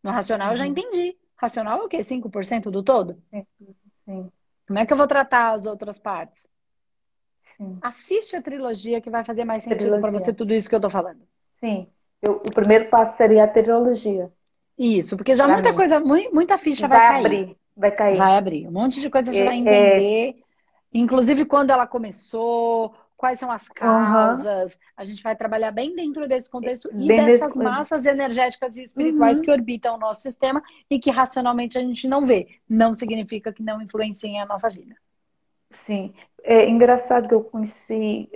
No 0.02 0.10
racional 0.10 0.50
eu 0.50 0.56
já 0.56 0.64
uhum. 0.64 0.70
entendi. 0.70 1.16
Racional 1.36 1.80
é 1.80 1.84
o 1.84 1.88
quê? 1.88 1.98
5% 1.98 2.70
do 2.70 2.82
todo? 2.82 3.22
Sim. 4.04 4.30
Como 4.66 4.78
é 4.78 4.86
que 4.86 4.92
eu 4.92 4.96
vou 4.96 5.06
tratar 5.06 5.52
as 5.52 5.66
outras 5.66 5.98
partes? 5.98 6.48
Sim. 7.56 7.78
Assiste 7.82 8.36
a 8.36 8.42
trilogia 8.42 9.00
que 9.00 9.10
vai 9.10 9.24
fazer 9.24 9.44
mais 9.44 9.62
sentido 9.62 10.00
para 10.00 10.10
você 10.10 10.32
tudo 10.32 10.52
isso 10.52 10.68
que 10.68 10.74
eu 10.74 10.78
estou 10.78 10.90
falando. 10.90 11.26
Sim. 11.60 11.88
Eu, 12.20 12.36
o 12.36 12.54
primeiro 12.54 12.88
passo 12.88 13.16
seria 13.16 13.44
a 13.44 13.48
trilogia. 13.48 14.32
Isso, 14.78 15.16
porque 15.16 15.34
já 15.34 15.44
pra 15.44 15.54
muita 15.54 15.70
mim. 15.70 15.76
coisa, 15.76 16.00
muita 16.00 16.58
ficha 16.58 16.88
vai, 16.88 16.98
vai 16.98 17.08
cair. 17.08 17.26
Abrir, 17.26 17.56
vai 17.76 17.90
cair. 17.90 18.16
Vai 18.16 18.36
abrir. 18.36 18.68
Um 18.68 18.72
monte 18.72 19.00
de 19.00 19.08
coisa 19.08 19.32
você 19.32 19.40
é, 19.40 19.44
vai 19.44 19.56
entender. 19.56 20.30
É... 20.30 20.44
Inclusive 20.92 21.44
quando 21.44 21.70
ela 21.70 21.86
começou, 21.86 22.94
quais 23.16 23.38
são 23.38 23.50
as 23.50 23.68
causas. 23.68 24.74
Uhum. 24.74 24.78
A 24.96 25.04
gente 25.04 25.22
vai 25.22 25.34
trabalhar 25.34 25.70
bem 25.70 25.94
dentro 25.94 26.28
desse 26.28 26.50
contexto 26.50 26.90
e 26.92 27.08
dessas 27.08 27.56
massas 27.56 28.04
energéticas 28.04 28.76
e 28.76 28.82
espirituais 28.82 29.38
uhum. 29.38 29.44
que 29.44 29.50
orbitam 29.50 29.94
o 29.94 29.98
nosso 29.98 30.20
sistema 30.22 30.62
e 30.90 30.98
que 30.98 31.10
racionalmente 31.10 31.78
a 31.78 31.80
gente 31.80 32.06
não 32.06 32.24
vê. 32.24 32.48
Não 32.68 32.94
significa 32.94 33.52
que 33.52 33.62
não 33.62 33.80
influenciem 33.80 34.40
a 34.40 34.46
nossa 34.46 34.68
vida. 34.68 34.94
Sim. 35.70 36.14
É 36.42 36.68
engraçado 36.68 37.26
que 37.26 37.34
eu 37.34 37.42
conheci, 37.42 38.30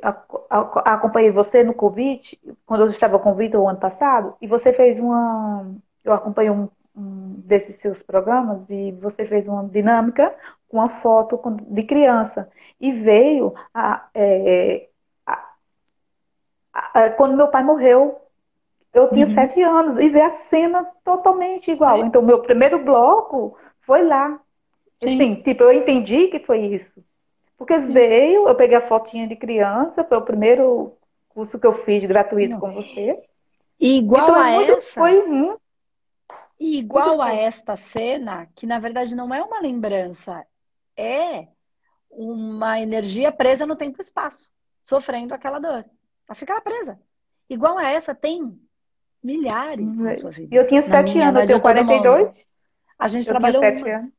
acompanhei 0.51 1.30
você 1.30 1.62
no 1.62 1.74
Covid, 1.74 2.39
quando 2.64 2.80
eu 2.84 2.91
estava 2.91 3.18
com 3.18 3.32
o 3.32 3.34
Vitor 3.34 3.61
o 3.61 3.68
ano 3.68 3.78
passado, 3.78 4.34
e 4.41 4.47
você 4.47 4.72
fez 4.72 4.99
uma. 4.99 5.76
Eu 6.05 6.12
acompanhei 6.12 6.51
um, 6.51 6.68
um 6.96 7.34
desses 7.44 7.76
seus 7.76 8.03
programas 8.03 8.68
e 8.70 8.92
você 8.92 9.24
fez 9.26 9.46
uma 9.46 9.64
dinâmica 9.64 10.34
com 10.68 10.78
uma 10.78 10.88
foto 10.88 11.40
de 11.68 11.82
criança 11.82 12.51
e 12.80 12.92
veio 12.92 13.55
a, 13.72 14.07
é, 14.14 14.88
a, 15.26 15.44
a, 16.74 17.11
quando 17.11 17.36
meu 17.36 17.49
pai 17.49 17.62
morreu. 17.62 18.20
Eu 18.92 19.11
tinha 19.11 19.26
uhum. 19.26 19.34
sete 19.34 19.62
anos 19.62 19.99
e 19.99 20.09
ver 20.09 20.22
a 20.22 20.32
cena 20.32 20.84
totalmente 21.05 21.70
igual. 21.70 22.05
Então, 22.05 22.22
meu 22.22 22.40
primeiro 22.40 22.82
bloco 22.82 23.57
foi 23.82 24.03
lá. 24.03 24.40
Sim. 25.03 25.14
Assim, 25.14 25.34
tipo, 25.36 25.62
eu 25.62 25.72
entendi 25.72 26.28
que 26.28 26.40
foi 26.40 26.61
isso. 26.61 27.05
Porque 27.57 27.74
Sim. 27.74 27.92
veio, 27.92 28.49
eu 28.49 28.55
peguei 28.55 28.76
a 28.76 28.88
fotinha 28.88 29.26
de 29.26 29.36
criança, 29.36 30.05
foi 30.05 30.16
o 30.16 30.22
primeiro 30.22 30.96
curso 31.28 31.59
que 31.59 31.66
eu 31.66 31.84
fiz 31.84 32.05
gratuito 32.05 32.55
Não. 32.55 32.61
com 32.61 32.72
você. 32.72 33.22
E 33.78 33.99
igual 33.99 34.24
então, 34.24 34.34
a 34.34 34.51
muito, 34.51 34.72
essa. 34.72 35.01
Foi 35.01 35.20
um, 35.20 35.57
e 36.59 36.78
igual 36.78 37.22
a 37.22 37.32
esta 37.32 37.76
cena, 37.76 38.48
que 38.54 38.66
na 38.66 38.78
verdade 38.78 39.14
não 39.14 39.32
é 39.32 39.42
uma 39.42 39.61
lembrança, 39.61 40.44
é 40.96 41.48
uma 42.11 42.80
energia 42.80 43.30
presa 43.30 43.64
no 43.66 43.76
tempo 43.76 43.98
e 44.00 44.02
espaço, 44.02 44.50
sofrendo 44.82 45.34
aquela 45.34 45.59
dor. 45.59 45.84
Pra 46.26 46.34
ficar 46.34 46.61
presa. 46.61 47.00
Igual 47.48 47.78
a 47.78 47.88
essa, 47.88 48.14
tem 48.14 48.61
milhares 49.22 49.96
na 49.96 50.14
sua 50.14 50.30
vida. 50.30 50.54
E 50.54 50.59
eu 50.59 50.66
tinha 50.66 50.82
sete 50.82 51.18
anos, 51.18 51.42
eu 51.42 51.46
tenho 51.46 51.61
42. 51.61 52.34
A 52.98 53.09
gente 53.09 53.26
eu 53.26 53.32
trabalhou 53.32 53.62
uma. 53.62 54.12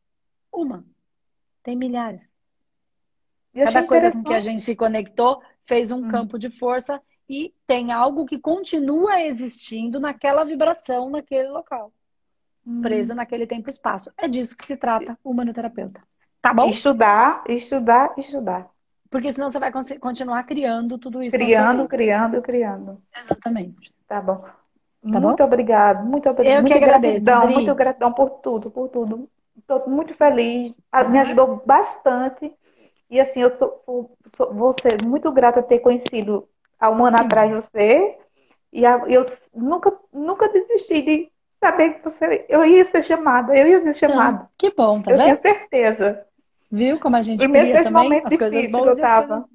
Uma. 0.51 0.85
Tem 1.61 1.75
milhares. 1.75 2.21
Cada 3.53 3.85
coisa 3.85 4.11
com 4.11 4.23
que 4.23 4.33
a 4.33 4.39
gente 4.39 4.61
se 4.61 4.75
conectou 4.75 5.41
fez 5.65 5.91
um 5.91 6.05
hum. 6.05 6.09
campo 6.09 6.39
de 6.39 6.49
força 6.49 7.01
e 7.27 7.53
tem 7.67 7.91
algo 7.91 8.25
que 8.25 8.39
continua 8.39 9.21
existindo 9.21 9.99
naquela 9.99 10.43
vibração, 10.43 11.09
naquele 11.09 11.49
local. 11.49 11.93
Hum. 12.65 12.81
Preso 12.81 13.15
naquele 13.15 13.47
tempo 13.47 13.69
e 13.69 13.71
espaço. 13.71 14.11
É 14.17 14.27
disso 14.27 14.55
que 14.55 14.65
se 14.65 14.77
trata 14.77 15.17
o 15.23 15.31
humanoterapeuta. 15.31 16.01
Tá 16.41 16.53
bom? 16.53 16.69
Estudar, 16.69 17.43
estudar, 17.47 18.13
estudar. 18.17 18.69
Porque 19.09 19.31
senão 19.31 19.49
você 19.49 19.59
vai 19.59 19.71
continuar 19.99 20.43
criando 20.43 20.97
tudo 20.97 21.21
isso. 21.23 21.35
Criando, 21.35 21.87
criando, 21.87 22.41
criando. 22.41 23.01
Exatamente. 23.15 23.91
Tá 24.07 24.21
bom. 24.21 24.45
Tá 25.01 25.19
muito 25.19 25.37
bom? 25.37 25.43
obrigado, 25.43 26.05
muito 26.05 26.29
obrigado. 26.29 26.55
Eu 26.55 26.61
muito 26.61 26.73
que 26.73 26.83
agradeço. 26.83 27.25
Gratidão, 27.25 27.51
muito 27.51 27.75
gratidão 27.75 28.13
por 28.13 28.29
tudo, 28.41 28.69
por 28.69 28.89
tudo. 28.89 29.29
Estou 29.57 29.89
muito 29.89 30.13
feliz. 30.13 30.73
Me 31.09 31.19
ajudou 31.19 31.61
bastante. 31.65 32.53
E 33.09 33.19
assim, 33.19 33.41
eu 33.41 33.57
sou, 33.57 33.81
sou, 34.35 34.53
vou 34.53 34.75
ser 34.79 35.03
muito 35.05 35.31
grata 35.31 35.63
ter 35.63 35.79
conhecido 35.79 36.47
há 36.79 36.89
um 36.91 37.03
ano 37.03 37.17
atrás 37.17 37.51
você. 37.51 38.17
E 38.71 38.83
eu 38.83 39.25
nunca, 39.53 39.97
nunca 40.13 40.47
desisti 40.49 41.01
de 41.01 41.31
saber 41.59 41.95
que 41.95 42.03
você, 42.03 42.45
eu 42.47 42.65
ia 42.65 42.85
ser 42.85 43.03
chamada, 43.03 43.55
eu 43.55 43.67
ia 43.67 43.81
ser 43.81 43.93
chamada. 43.95 44.49
que 44.57 44.73
bom, 44.75 45.01
tá 45.01 45.11
eu 45.11 45.17
vendo? 45.17 45.37
tenho 45.37 45.55
certeza. 45.55 46.25
Viu 46.71 46.99
como 46.99 47.15
a 47.15 47.21
gente 47.21 47.45
queria 47.47 47.83
também 47.83 48.21
as 48.23 48.37
coisas 48.37 48.71
boas 48.71 48.97
eu 48.97 49.03
tava. 49.03 49.45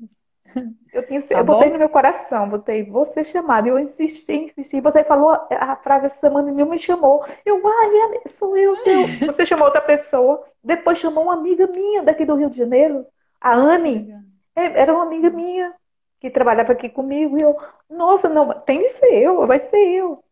Eu, 0.92 1.06
tinha, 1.06 1.22
tá 1.22 1.38
eu 1.38 1.44
botei 1.44 1.70
no 1.70 1.78
meu 1.78 1.88
coração, 1.88 2.48
botei 2.48 2.82
você 2.84 3.22
chamado. 3.24 3.68
Eu 3.68 3.78
insisti, 3.78 4.32
insisti. 4.32 4.80
Você 4.80 5.04
falou 5.04 5.30
a 5.30 5.76
frase 5.76 6.06
essa 6.06 6.20
semana 6.20 6.50
e 6.50 6.52
me 6.52 6.78
chamou. 6.78 7.24
Eu, 7.46 7.60
ai, 7.66 8.20
sou 8.28 8.56
eu, 8.56 8.76
sou 8.76 8.92
eu. 8.92 9.06
Você 9.32 9.46
chamou 9.46 9.66
outra 9.66 9.80
pessoa. 9.80 10.44
Depois 10.62 10.98
chamou 10.98 11.24
uma 11.24 11.34
amiga 11.34 11.66
minha 11.68 12.02
daqui 12.02 12.24
do 12.24 12.34
Rio 12.34 12.50
de 12.50 12.58
Janeiro, 12.58 13.06
a 13.40 13.54
Anne. 13.54 14.12
É, 14.56 14.80
era 14.80 14.92
uma 14.92 15.04
amiga 15.04 15.30
minha 15.30 15.72
que 16.20 16.30
trabalhava 16.30 16.72
aqui 16.72 16.88
comigo. 16.88 17.38
E 17.38 17.42
eu, 17.42 17.56
nossa, 17.88 18.28
não, 18.28 18.48
tem 18.60 18.80
que 18.80 18.90
ser 18.90 19.14
eu, 19.14 19.46
vai 19.46 19.60
ser 19.60 19.76
eu. 19.76 20.24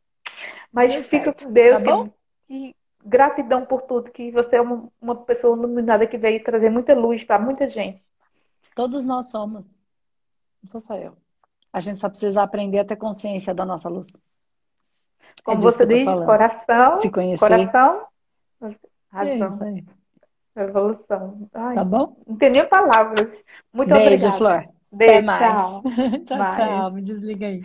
Mas 0.73 0.95
é 0.95 1.03
fica 1.03 1.33
com 1.33 1.53
Deus. 1.53 1.83
Tá 1.83 2.05
que, 2.49 2.75
gratidão 3.05 3.65
por 3.67 3.83
tudo, 3.83 4.11
que 4.11 4.31
você 4.31 4.57
é 4.57 4.61
uma, 4.61 4.89
uma 5.01 5.17
pessoa 5.17 5.57
iluminada 5.57 6.07
que 6.07 6.17
veio 6.17 6.43
trazer 6.43 6.71
muita 6.71 6.95
luz 6.95 7.23
para 7.25 7.39
muita 7.39 7.69
gente. 7.69 8.03
Todos 8.75 9.05
nós 9.05 9.31
somos. 9.31 9.77
Não 10.63 10.71
sou 10.71 10.81
só 10.81 10.95
eu. 10.97 11.17
A 11.73 11.81
gente 11.81 11.99
só 11.99 12.09
precisa 12.09 12.43
aprender 12.43 12.79
a 12.79 12.85
ter 12.85 12.97
consciência 12.97 13.55
da 13.55 13.65
nossa 13.65 13.89
luz. 13.89 14.13
Como 15.43 15.59
é 15.59 15.63
você 15.63 15.87
diz, 15.87 16.05
coração, 16.05 17.01
Se 17.01 17.11
conhecer. 17.11 17.39
coração, 17.39 18.07
razão. 19.11 19.59
É 20.55 20.63
Evolução. 20.65 21.49
Ai, 21.55 21.77
tá 21.77 21.85
bom? 21.85 22.15
Não 22.27 22.37
tem 22.37 22.51
nem 22.51 22.69
palavras. 22.69 23.27
Muito 23.73 23.91
Beijo, 23.93 24.27
obrigada. 24.27 24.37
Flor. 24.37 24.69
Beijo, 24.93 25.15
Até 25.15 25.23
mais. 25.23 25.39
tchau. 25.39 25.83
tchau, 26.27 26.51
tchau. 26.51 26.91
Me 26.93 27.03
desliga 27.03 27.47
aí. 27.47 27.63